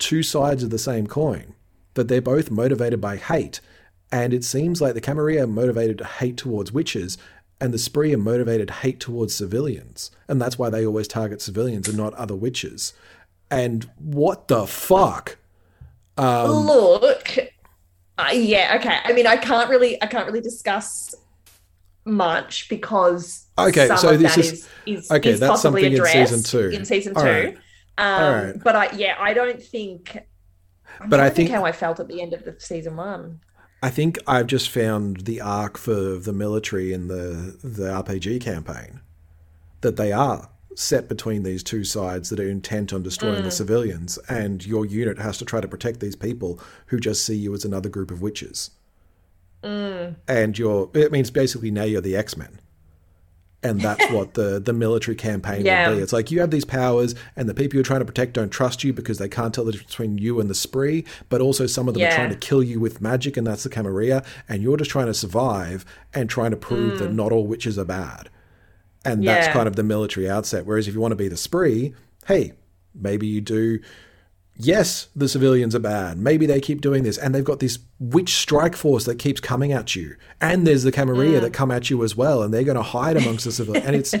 two 0.00 0.22
sides 0.24 0.64
of 0.64 0.70
the 0.70 0.78
same 0.78 1.06
coin, 1.06 1.54
that 1.94 2.08
they're 2.08 2.20
both 2.20 2.50
motivated 2.50 3.00
by 3.00 3.16
hate. 3.16 3.60
And 4.10 4.34
it 4.34 4.42
seems 4.42 4.80
like 4.80 4.94
the 4.94 5.00
Camarilla 5.00 5.46
motivated 5.46 6.00
hate 6.00 6.36
towards 6.36 6.72
witches, 6.72 7.16
and 7.60 7.72
the 7.72 7.78
Spree 7.78 8.12
are 8.14 8.18
motivated 8.18 8.70
hate 8.70 8.98
towards 8.98 9.34
civilians. 9.34 10.10
And 10.26 10.40
that's 10.40 10.58
why 10.58 10.70
they 10.70 10.84
always 10.84 11.06
target 11.06 11.40
civilians 11.40 11.86
and 11.86 11.96
not 11.96 12.14
other 12.14 12.34
witches. 12.34 12.94
And 13.50 13.88
what 13.98 14.48
the 14.48 14.66
fuck? 14.66 15.36
Um, 16.16 16.50
Look, 16.50 17.38
uh, 18.18 18.30
yeah, 18.32 18.76
okay. 18.80 18.98
I 19.04 19.12
mean, 19.12 19.26
I 19.26 19.36
can't 19.36 19.70
really, 19.70 20.02
I 20.02 20.06
can't 20.06 20.26
really 20.26 20.40
discuss 20.40 21.14
much 22.04 22.68
because 22.68 23.46
okay, 23.58 23.88
so 23.96 24.16
this 24.16 24.36
is, 24.36 24.52
is, 24.52 24.68
is, 24.86 25.10
okay. 25.10 25.30
Is 25.30 25.40
that's 25.40 25.62
something 25.62 25.84
in 25.84 26.04
season 26.06 26.42
two. 26.42 26.68
In 26.70 26.84
season 26.84 27.14
two, 27.14 27.20
right. 27.20 27.58
Um, 28.00 28.60
But 28.62 28.76
I, 28.76 28.90
yeah, 28.92 29.16
I 29.18 29.34
don't 29.34 29.62
think. 29.62 30.18
I'm 31.00 31.08
but 31.08 31.20
I 31.20 31.28
think, 31.30 31.48
think 31.48 31.50
how 31.50 31.64
I 31.64 31.72
felt 31.72 32.00
at 32.00 32.08
the 32.08 32.20
end 32.20 32.32
of 32.32 32.44
the 32.44 32.56
season 32.58 32.96
one. 32.96 33.40
I 33.82 33.90
think 33.90 34.18
I've 34.26 34.46
just 34.46 34.68
found 34.68 35.22
the 35.22 35.40
arc 35.40 35.78
for 35.78 36.16
the 36.16 36.32
military 36.32 36.92
in 36.92 37.08
the 37.08 37.56
the 37.62 37.88
RPG 37.88 38.40
campaign 38.40 39.00
that 39.80 39.96
they 39.96 40.12
are 40.12 40.50
set 40.74 41.08
between 41.08 41.42
these 41.42 41.62
two 41.62 41.84
sides 41.84 42.30
that 42.30 42.40
are 42.40 42.48
intent 42.48 42.92
on 42.92 43.02
destroying 43.02 43.40
mm. 43.40 43.44
the 43.44 43.50
civilians, 43.50 44.18
and 44.28 44.64
your 44.64 44.84
unit 44.84 45.18
has 45.18 45.38
to 45.38 45.44
try 45.44 45.60
to 45.60 45.68
protect 45.68 46.00
these 46.00 46.16
people 46.16 46.60
who 46.86 47.00
just 47.00 47.24
see 47.24 47.36
you 47.36 47.54
as 47.54 47.64
another 47.64 47.88
group 47.88 48.10
of 48.10 48.22
witches. 48.22 48.70
Mm. 49.62 50.16
And 50.28 50.58
you're 50.58 50.90
it 50.94 51.12
means 51.12 51.30
basically 51.30 51.70
now 51.70 51.84
you're 51.84 52.00
the 52.00 52.16
X 52.16 52.36
Men 52.36 52.60
and 53.62 53.80
that's 53.80 54.10
what 54.10 54.34
the 54.34 54.58
the 54.58 54.72
military 54.72 55.14
campaign 55.14 55.64
yeah. 55.64 55.88
will 55.88 55.96
be. 55.96 56.02
It's 56.02 56.12
like 56.12 56.30
you 56.30 56.40
have 56.40 56.50
these 56.50 56.64
powers, 56.64 57.14
and 57.36 57.48
the 57.48 57.54
people 57.54 57.76
you're 57.76 57.84
trying 57.84 58.00
to 58.00 58.06
protect 58.06 58.32
don't 58.32 58.50
trust 58.50 58.82
you 58.84 58.92
because 58.92 59.18
they 59.18 59.28
can't 59.28 59.52
tell 59.52 59.64
the 59.64 59.72
difference 59.72 59.90
between 59.90 60.18
you 60.18 60.40
and 60.40 60.48
the 60.48 60.54
spree. 60.54 61.04
But 61.28 61.40
also, 61.40 61.66
some 61.66 61.88
of 61.88 61.94
them 61.94 62.02
yeah. 62.02 62.12
are 62.12 62.16
trying 62.16 62.30
to 62.30 62.36
kill 62.36 62.62
you 62.62 62.80
with 62.80 63.00
magic, 63.00 63.36
and 63.36 63.46
that's 63.46 63.62
the 63.62 63.68
Camarilla. 63.68 64.24
And 64.48 64.62
you're 64.62 64.76
just 64.76 64.90
trying 64.90 65.06
to 65.06 65.14
survive 65.14 65.84
and 66.14 66.30
trying 66.30 66.52
to 66.52 66.56
prove 66.56 66.94
mm. 66.94 66.98
that 66.98 67.12
not 67.12 67.32
all 67.32 67.46
witches 67.46 67.78
are 67.78 67.84
bad. 67.84 68.30
And 69.04 69.24
yeah. 69.24 69.34
that's 69.34 69.52
kind 69.52 69.66
of 69.66 69.76
the 69.76 69.82
military 69.82 70.28
outset. 70.28 70.66
Whereas 70.66 70.88
if 70.88 70.94
you 70.94 71.00
want 71.00 71.12
to 71.12 71.16
be 71.16 71.28
the 71.28 71.36
spree, 71.36 71.94
hey, 72.26 72.52
maybe 72.94 73.26
you 73.26 73.40
do 73.40 73.80
yes, 74.60 75.08
the 75.16 75.28
civilians 75.28 75.74
are 75.74 75.80
bad. 75.80 76.18
Maybe 76.18 76.46
they 76.46 76.60
keep 76.60 76.80
doing 76.80 77.02
this. 77.02 77.18
And 77.18 77.34
they've 77.34 77.44
got 77.44 77.60
this 77.60 77.78
witch 77.98 78.34
strike 78.34 78.76
force 78.76 79.04
that 79.04 79.18
keeps 79.18 79.40
coming 79.40 79.72
at 79.72 79.96
you. 79.96 80.16
And 80.40 80.66
there's 80.66 80.82
the 80.82 80.92
Camarilla 80.92 81.38
mm. 81.38 81.40
that 81.42 81.52
come 81.52 81.70
at 81.70 81.90
you 81.90 82.04
as 82.04 82.16
well. 82.16 82.42
And 82.42 82.52
they're 82.52 82.64
going 82.64 82.76
to 82.76 82.82
hide 82.82 83.16
amongst 83.16 83.44
the 83.44 83.52
civilians. 83.52 83.86
And 83.86 83.96
it's, 83.96 84.14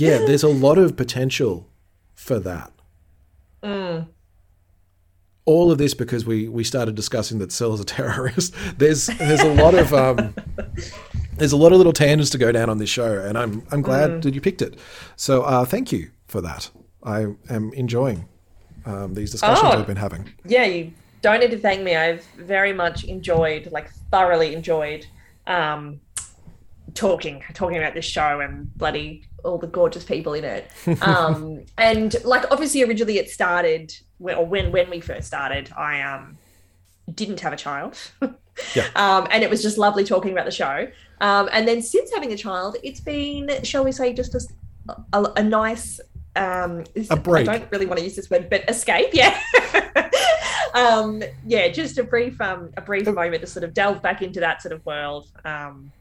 yeah, 0.00 0.18
there's 0.18 0.42
a 0.42 0.48
lot 0.48 0.78
of 0.78 0.96
potential 0.96 1.68
for 2.14 2.38
that. 2.40 2.72
Mm. 3.62 4.08
All 5.44 5.70
of 5.70 5.78
this 5.78 5.94
because 5.94 6.26
we, 6.26 6.48
we 6.48 6.64
started 6.64 6.94
discussing 6.94 7.38
that 7.38 7.52
Scylla 7.52 7.74
is 7.74 7.80
a 7.80 7.84
terrorist. 7.84 8.54
There's 8.78 9.06
there's 9.06 9.42
a 9.42 9.54
lot 9.54 9.74
of 9.74 9.94
um, 9.94 10.34
there's 11.36 11.52
a 11.52 11.56
lot 11.56 11.70
of 11.70 11.78
little 11.78 11.92
tangents 11.92 12.30
to 12.30 12.38
go 12.38 12.50
down 12.50 12.68
on 12.68 12.78
this 12.78 12.90
show, 12.90 13.20
and 13.20 13.38
I'm 13.38 13.64
I'm 13.70 13.80
glad 13.80 14.10
mm. 14.10 14.22
that 14.22 14.34
you 14.34 14.40
picked 14.40 14.60
it. 14.60 14.76
So 15.14 15.42
uh, 15.42 15.64
thank 15.64 15.92
you 15.92 16.10
for 16.26 16.40
that. 16.40 16.68
I 17.04 17.26
am 17.48 17.72
enjoying 17.74 18.28
um, 18.86 19.14
these 19.14 19.30
discussions 19.30 19.60
oh, 19.72 19.76
we've 19.76 19.86
been 19.86 19.96
having. 19.96 20.32
Yeah, 20.44 20.64
you 20.64 20.92
don't 21.20 21.40
need 21.40 21.50
to 21.50 21.58
thank 21.58 21.82
me. 21.82 21.96
I've 21.96 22.24
very 22.36 22.72
much 22.72 23.04
enjoyed, 23.04 23.70
like 23.72 23.90
thoroughly 24.10 24.54
enjoyed, 24.54 25.06
um, 25.46 26.00
talking 26.94 27.42
talking 27.52 27.76
about 27.76 27.94
this 27.94 28.04
show 28.04 28.40
and 28.40 28.74
bloody 28.76 29.24
all 29.44 29.58
the 29.58 29.66
gorgeous 29.66 30.04
people 30.04 30.34
in 30.34 30.44
it. 30.44 30.70
Um, 31.02 31.64
and 31.78 32.14
like 32.24 32.50
obviously 32.50 32.82
originally 32.82 33.18
it 33.18 33.28
started 33.28 33.92
when, 34.18 34.36
or 34.36 34.46
when 34.46 34.72
when 34.72 34.88
we 34.88 35.00
first 35.00 35.26
started, 35.26 35.72
I 35.76 36.00
um 36.02 36.38
didn't 37.12 37.40
have 37.40 37.52
a 37.52 37.56
child. 37.56 37.98
yeah. 38.74 38.88
Um, 38.96 39.28
and 39.30 39.42
it 39.44 39.50
was 39.50 39.62
just 39.62 39.78
lovely 39.78 40.04
talking 40.04 40.32
about 40.32 40.44
the 40.46 40.50
show. 40.50 40.88
Um, 41.20 41.48
and 41.52 41.66
then 41.68 41.82
since 41.82 42.10
having 42.12 42.32
a 42.32 42.36
child, 42.36 42.76
it's 42.82 43.00
been, 43.00 43.62
shall 43.62 43.84
we 43.84 43.92
say, 43.92 44.12
just 44.12 44.34
a, 44.34 44.96
a, 45.12 45.22
a 45.36 45.42
nice 45.42 46.00
um, 46.36 46.84
a 47.10 47.16
break. 47.16 47.48
I 47.48 47.58
don't 47.58 47.72
really 47.72 47.86
want 47.86 47.98
to 47.98 48.04
use 48.04 48.16
this 48.16 48.30
word, 48.30 48.48
but 48.50 48.68
escape. 48.68 49.10
Yeah. 49.12 49.40
um, 50.74 51.22
yeah, 51.46 51.68
just 51.68 51.98
a 51.98 52.04
brief, 52.04 52.40
um, 52.40 52.70
a 52.76 52.80
brief 52.80 53.06
moment 53.06 53.40
to 53.40 53.46
sort 53.46 53.64
of 53.64 53.74
delve 53.74 54.02
back 54.02 54.22
into 54.22 54.40
that 54.40 54.62
sort 54.62 54.72
of 54.72 54.84
world. 54.84 55.28
Um, 55.44 55.92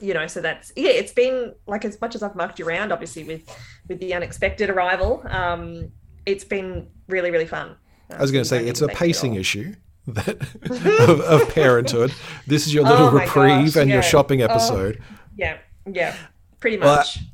you 0.00 0.14
know, 0.14 0.26
so 0.26 0.40
that's 0.40 0.72
yeah. 0.76 0.90
It's 0.90 1.12
been 1.12 1.54
like 1.66 1.84
as 1.84 2.00
much 2.00 2.14
as 2.14 2.22
I've 2.22 2.36
mucked 2.36 2.58
you 2.58 2.66
around, 2.66 2.92
obviously 2.92 3.24
with 3.24 3.42
with 3.88 4.00
the 4.00 4.14
unexpected 4.14 4.70
arrival. 4.70 5.22
Um, 5.28 5.92
it's 6.26 6.44
been 6.44 6.88
really, 7.08 7.30
really 7.30 7.46
fun. 7.46 7.76
I 8.10 8.20
was 8.20 8.30
going 8.30 8.42
to 8.42 8.48
say 8.48 8.66
it's 8.66 8.80
a 8.80 8.88
pacing 8.88 9.34
issue 9.34 9.74
that 10.06 10.40
of, 11.08 11.20
of, 11.20 11.48
parenthood. 11.54 12.12
This 12.46 12.66
is 12.66 12.72
your 12.72 12.84
little 12.84 13.08
oh 13.08 13.10
reprieve 13.10 13.74
gosh, 13.74 13.76
and 13.76 13.88
yeah. 13.88 13.96
your 13.96 14.02
shopping 14.02 14.42
oh, 14.42 14.46
episode. 14.46 14.98
Oh, 15.00 15.18
yeah, 15.36 15.58
yeah, 15.90 16.16
pretty 16.60 16.78
much. 16.78 17.16
Well, 17.16 17.26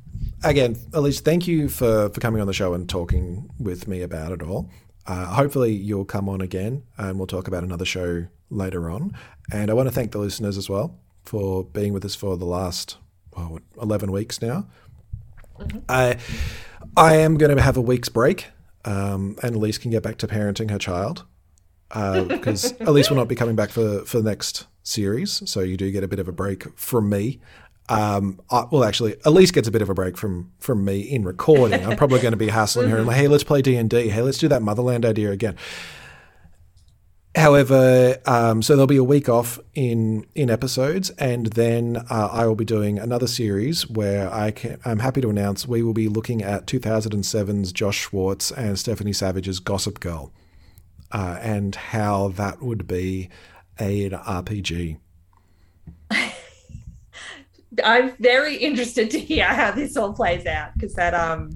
again, 0.44 0.76
Elise, 0.92 1.20
thank 1.20 1.46
you 1.46 1.68
for, 1.68 2.08
for 2.10 2.20
coming 2.20 2.40
on 2.40 2.46
the 2.46 2.52
show 2.52 2.74
and 2.74 2.88
talking 2.88 3.50
with 3.58 3.88
me 3.88 4.02
about 4.02 4.32
it 4.32 4.42
all. 4.42 4.70
Uh, 5.06 5.26
hopefully, 5.26 5.72
you'll 5.72 6.04
come 6.04 6.28
on 6.28 6.40
again 6.40 6.82
and 6.96 7.18
we'll 7.18 7.26
talk 7.26 7.48
about 7.48 7.64
another 7.64 7.84
show 7.84 8.26
later 8.50 8.90
on. 8.90 9.16
And 9.52 9.70
I 9.70 9.74
want 9.74 9.88
to 9.88 9.94
thank 9.94 10.12
the 10.12 10.18
listeners 10.18 10.56
as 10.56 10.68
well 10.68 10.98
for 11.24 11.64
being 11.64 11.92
with 11.92 12.04
us 12.04 12.14
for 12.14 12.36
the 12.36 12.44
last 12.44 12.98
oh, 13.36 13.58
11 13.80 14.12
weeks 14.12 14.40
now. 14.40 14.66
Mm-hmm. 15.58 15.78
I, 15.88 16.18
I 16.96 17.16
am 17.16 17.36
going 17.36 17.54
to 17.54 17.62
have 17.62 17.76
a 17.76 17.82
week's 17.82 18.08
break, 18.08 18.46
um, 18.84 19.36
and 19.42 19.56
Elise 19.56 19.78
can 19.78 19.90
get 19.90 20.02
back 20.02 20.18
to 20.18 20.26
parenting 20.26 20.70
her 20.70 20.78
child 20.78 21.24
because 21.88 22.72
uh, 22.72 22.76
Elise 22.80 23.08
will 23.08 23.16
not 23.16 23.28
be 23.28 23.34
coming 23.34 23.56
back 23.56 23.70
for, 23.70 24.04
for 24.04 24.18
the 24.18 24.28
next 24.28 24.66
series. 24.82 25.48
So 25.48 25.60
you 25.60 25.76
do 25.76 25.90
get 25.90 26.04
a 26.04 26.08
bit 26.08 26.18
of 26.18 26.28
a 26.28 26.32
break 26.32 26.76
from 26.78 27.08
me 27.08 27.40
um, 27.88 28.40
I, 28.50 28.64
well, 28.70 28.84
actually, 28.84 29.16
Elise 29.24 29.50
gets 29.50 29.68
a 29.68 29.70
bit 29.70 29.82
of 29.82 29.90
a 29.90 29.94
break 29.94 30.16
from 30.16 30.52
from 30.58 30.84
me 30.84 31.00
in 31.00 31.24
recording. 31.24 31.84
I'm 31.84 31.96
probably 31.96 32.20
going 32.20 32.32
to 32.32 32.38
be 32.38 32.48
hassling 32.48 32.88
her 32.90 32.98
and 32.98 33.06
like, 33.08 33.16
hey, 33.16 33.28
let's 33.28 33.44
play 33.44 33.62
D 33.62 33.76
and 33.76 33.90
D. 33.90 34.08
Hey, 34.08 34.22
let's 34.22 34.38
do 34.38 34.48
that 34.48 34.62
Motherland 34.62 35.04
idea 35.04 35.30
again. 35.30 35.56
However, 37.36 38.18
um, 38.26 38.62
so 38.62 38.74
there'll 38.74 38.86
be 38.86 38.96
a 38.96 39.04
week 39.04 39.28
off 39.28 39.58
in 39.74 40.24
in 40.34 40.48
episodes, 40.50 41.10
and 41.10 41.46
then 41.48 41.96
uh, 42.08 42.28
I 42.32 42.46
will 42.46 42.54
be 42.54 42.64
doing 42.64 42.98
another 42.98 43.26
series 43.26 43.88
where 43.88 44.32
I 44.32 44.52
can, 44.52 44.78
I'm 44.84 45.00
happy 45.00 45.20
to 45.20 45.28
announce 45.28 45.66
we 45.66 45.82
will 45.82 45.94
be 45.94 46.08
looking 46.08 46.42
at 46.42 46.66
2007's 46.66 47.72
Josh 47.72 47.98
Schwartz 47.98 48.52
and 48.52 48.78
Stephanie 48.78 49.12
Savage's 49.12 49.58
Gossip 49.58 49.98
Girl, 49.98 50.32
uh, 51.10 51.38
and 51.42 51.74
how 51.74 52.28
that 52.28 52.62
would 52.62 52.86
be 52.86 53.28
an 53.78 54.10
RPG. 54.12 54.98
I'm 57.82 58.12
very 58.16 58.56
interested 58.68 59.10
to 59.12 59.18
hear 59.18 59.46
how 59.46 59.72
this 59.72 59.96
all 59.96 60.12
plays 60.12 60.46
out 60.46 60.74
because 60.74 60.94
that 60.94 61.14
um 61.14 61.50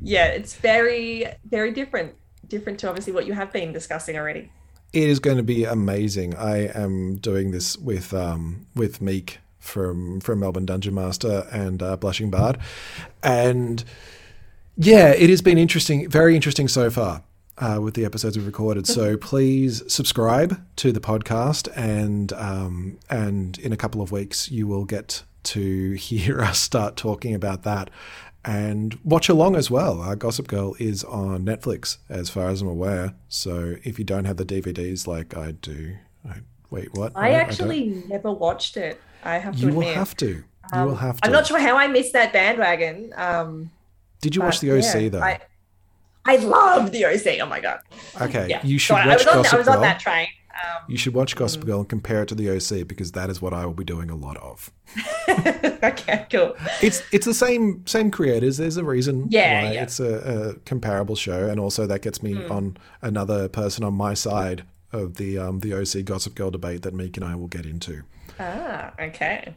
yeah, 0.00 0.26
it's 0.26 0.54
very 0.54 1.26
very 1.48 1.70
different 1.72 2.14
different 2.46 2.78
to 2.80 2.88
obviously 2.88 3.12
what 3.12 3.26
you 3.26 3.32
have 3.34 3.52
been 3.52 3.72
discussing 3.72 4.16
already. 4.16 4.50
It 4.92 5.08
is 5.08 5.18
going 5.18 5.36
to 5.36 5.42
be 5.42 5.64
amazing. 5.64 6.34
I 6.34 6.68
am 6.68 7.16
doing 7.16 7.50
this 7.50 7.76
with 7.76 8.14
um 8.14 8.66
with 8.74 9.00
Meek 9.00 9.38
from 9.58 10.20
from 10.20 10.40
Melbourne 10.40 10.66
Dungeon 10.66 10.94
Master 10.94 11.46
and 11.52 11.82
uh, 11.82 11.96
Blushing 11.96 12.30
Bard, 12.30 12.58
and 13.22 13.84
yeah, 14.76 15.08
it 15.08 15.28
has 15.30 15.42
been 15.42 15.58
interesting, 15.58 16.08
very 16.08 16.34
interesting 16.34 16.68
so 16.68 16.90
far. 16.90 17.22
Uh, 17.60 17.80
with 17.80 17.94
the 17.94 18.04
episodes 18.04 18.36
we've 18.36 18.46
recorded. 18.46 18.86
So 18.86 19.16
please 19.20 19.82
subscribe 19.92 20.64
to 20.76 20.92
the 20.92 21.00
podcast, 21.00 21.68
and 21.74 22.32
um, 22.34 23.00
and 23.10 23.58
in 23.58 23.72
a 23.72 23.76
couple 23.76 24.00
of 24.00 24.12
weeks 24.12 24.48
you 24.48 24.68
will 24.68 24.84
get 24.84 25.24
to 25.44 25.92
hear 25.94 26.40
us 26.40 26.58
start 26.58 26.96
talking 26.96 27.34
about 27.34 27.62
that 27.62 27.90
and 28.44 28.98
watch 29.04 29.28
along 29.28 29.56
as 29.56 29.70
well. 29.70 30.00
Our 30.00 30.16
Gossip 30.16 30.48
Girl 30.48 30.74
is 30.78 31.04
on 31.04 31.44
Netflix, 31.44 31.98
as 32.08 32.30
far 32.30 32.48
as 32.48 32.62
I'm 32.62 32.68
aware. 32.68 33.14
So 33.28 33.76
if 33.84 33.98
you 33.98 34.04
don't 34.04 34.24
have 34.24 34.36
the 34.36 34.44
DVDs 34.44 35.06
like 35.06 35.36
I 35.36 35.52
do, 35.52 35.96
I, 36.28 36.36
wait, 36.70 36.94
what? 36.94 37.12
I 37.14 37.32
actually 37.32 38.02
I 38.04 38.08
never 38.08 38.32
watched 38.32 38.76
it. 38.76 39.00
I 39.24 39.38
have 39.38 39.54
to. 39.56 39.60
You 39.60 39.68
admit. 39.68 39.86
will 39.86 39.94
have 39.94 40.16
to. 40.16 40.28
You 40.28 40.44
um, 40.72 40.88
will 40.88 40.96
have 40.96 41.20
to. 41.20 41.26
I'm 41.26 41.32
not 41.32 41.46
sure 41.46 41.58
how 41.58 41.76
I 41.76 41.88
missed 41.88 42.12
that 42.12 42.32
bandwagon. 42.32 43.12
Um, 43.16 43.70
Did 44.20 44.36
you 44.36 44.42
watch 44.42 44.60
the 44.60 44.72
OC 44.72 44.94
yeah, 44.94 45.08
though? 45.08 45.20
I, 45.20 45.40
I 46.24 46.36
love 46.36 46.92
the 46.92 47.06
OC. 47.06 47.40
Oh 47.40 47.46
my 47.46 47.60
god. 47.60 47.80
Okay, 48.20 48.46
yeah. 48.48 48.64
you 48.64 48.78
should 48.78 48.94
so 48.94 48.94
watch 48.94 49.06
I 49.06 49.14
was, 49.14 49.26
on, 49.26 49.34
Gossip 49.34 49.54
I 49.54 49.58
was 49.58 49.68
on 49.68 49.80
that 49.82 50.00
train. 50.00 50.28
You 50.88 50.96
should 50.96 51.14
watch 51.14 51.36
Gossip 51.36 51.64
Girl 51.66 51.80
and 51.80 51.88
compare 51.88 52.22
it 52.22 52.28
to 52.28 52.34
the 52.34 52.50
OC 52.50 52.88
because 52.88 53.12
that 53.12 53.28
is 53.28 53.42
what 53.42 53.52
I 53.52 53.66
will 53.66 53.74
be 53.74 53.84
doing 53.84 54.10
a 54.10 54.16
lot 54.16 54.38
of. 54.38 54.72
okay, 55.28 56.26
cool. 56.30 56.56
It's 56.82 57.02
it's 57.12 57.26
the 57.26 57.34
same 57.34 57.86
same 57.86 58.10
creators. 58.10 58.56
There's 58.56 58.78
a 58.78 58.84
reason 58.84 59.26
yeah, 59.28 59.64
why 59.64 59.72
yeah. 59.72 59.82
it's 59.82 60.00
a, 60.00 60.14
a, 60.14 60.54
comparable 60.60 61.14
show, 61.14 61.48
and 61.48 61.60
also 61.60 61.86
that 61.86 62.00
gets 62.00 62.22
me 62.22 62.34
mm. 62.34 62.50
on 62.50 62.78
another 63.02 63.48
person 63.48 63.84
on 63.84 63.94
my 63.94 64.14
side 64.14 64.64
of 64.92 65.14
the 65.14 65.38
um, 65.38 65.60
the 65.60 65.74
OC 65.74 66.04
Gossip 66.04 66.34
Girl 66.34 66.50
debate 66.50 66.82
that 66.82 66.94
Meek 66.94 67.16
and 67.16 67.24
I 67.24 67.34
will 67.34 67.48
get 67.48 67.66
into. 67.66 68.02
Ah, 68.40 68.92
okay. 68.98 69.54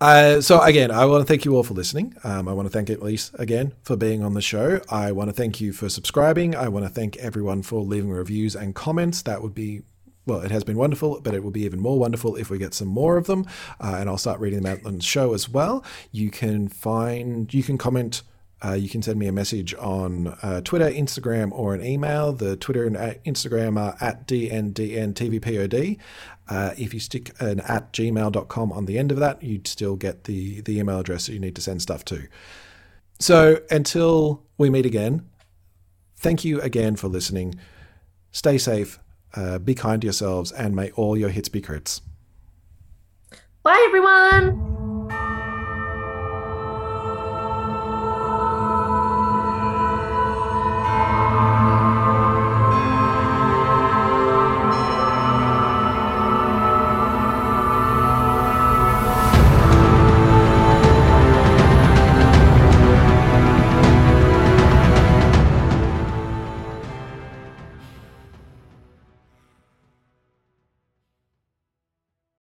Uh, 0.00 0.42
so 0.42 0.60
again, 0.60 0.90
I 0.90 1.06
want 1.06 1.22
to 1.22 1.26
thank 1.26 1.44
you 1.44 1.56
all 1.56 1.62
for 1.62 1.74
listening. 1.74 2.14
Um, 2.22 2.48
I 2.48 2.52
want 2.52 2.66
to 2.66 2.72
thank 2.72 2.90
Elise 2.90 3.30
again 3.34 3.72
for 3.82 3.96
being 3.96 4.22
on 4.22 4.34
the 4.34 4.42
show. 4.42 4.80
I 4.90 5.12
want 5.12 5.30
to 5.30 5.32
thank 5.32 5.60
you 5.60 5.72
for 5.72 5.88
subscribing. 5.88 6.54
I 6.54 6.68
want 6.68 6.84
to 6.84 6.90
thank 6.90 7.16
everyone 7.16 7.62
for 7.62 7.80
leaving 7.80 8.10
reviews 8.10 8.54
and 8.54 8.74
comments. 8.74 9.22
That 9.22 9.42
would 9.42 9.54
be 9.54 9.82
well, 10.26 10.40
it 10.40 10.50
has 10.50 10.64
been 10.64 10.76
wonderful, 10.76 11.20
but 11.20 11.34
it 11.34 11.44
will 11.44 11.52
be 11.52 11.62
even 11.62 11.80
more 11.80 11.98
wonderful 11.98 12.34
if 12.34 12.50
we 12.50 12.58
get 12.58 12.74
some 12.74 12.88
more 12.88 13.16
of 13.16 13.26
them. 13.26 13.46
Uh, 13.80 13.96
and 14.00 14.10
I'll 14.10 14.18
start 14.18 14.40
reading 14.40 14.62
them 14.62 14.72
out 14.72 14.84
on 14.84 14.96
the 14.98 15.04
show 15.04 15.32
as 15.32 15.48
well. 15.48 15.84
You 16.10 16.30
can 16.30 16.68
find, 16.68 17.52
you 17.54 17.62
can 17.62 17.78
comment. 17.78 18.22
Uh, 18.64 18.72
you 18.72 18.88
can 18.88 19.02
send 19.02 19.18
me 19.18 19.26
a 19.26 19.32
message 19.32 19.74
on 19.74 20.28
uh, 20.42 20.62
Twitter, 20.62 20.90
Instagram, 20.90 21.52
or 21.52 21.74
an 21.74 21.84
email. 21.84 22.32
The 22.32 22.56
Twitter 22.56 22.86
and 22.86 22.96
Instagram 22.96 23.78
are 23.78 23.96
at 24.00 24.26
DNDNTVPOD. 24.26 25.98
Uh, 26.48 26.70
if 26.78 26.94
you 26.94 26.98
stick 26.98 27.32
an 27.38 27.60
at 27.60 27.92
gmail.com 27.92 28.72
on 28.72 28.86
the 28.86 28.98
end 28.98 29.12
of 29.12 29.18
that, 29.18 29.42
you'd 29.42 29.68
still 29.68 29.94
get 29.94 30.24
the, 30.24 30.62
the 30.62 30.78
email 30.78 30.98
address 31.00 31.26
that 31.26 31.34
you 31.34 31.38
need 31.38 31.54
to 31.54 31.60
send 31.60 31.82
stuff 31.82 32.04
to. 32.06 32.26
So 33.20 33.60
until 33.70 34.42
we 34.56 34.70
meet 34.70 34.86
again, 34.86 35.28
thank 36.16 36.44
you 36.44 36.60
again 36.62 36.96
for 36.96 37.08
listening. 37.08 37.56
Stay 38.32 38.56
safe 38.56 38.98
uh, 39.36 39.58
be 39.58 39.74
kind 39.74 40.00
to 40.02 40.06
yourselves 40.06 40.50
and 40.52 40.74
may 40.74 40.90
all 40.92 41.16
your 41.16 41.28
hits 41.28 41.48
be 41.48 41.60
crits. 41.60 42.00
Bye, 43.62 43.82
everyone. 43.88 44.95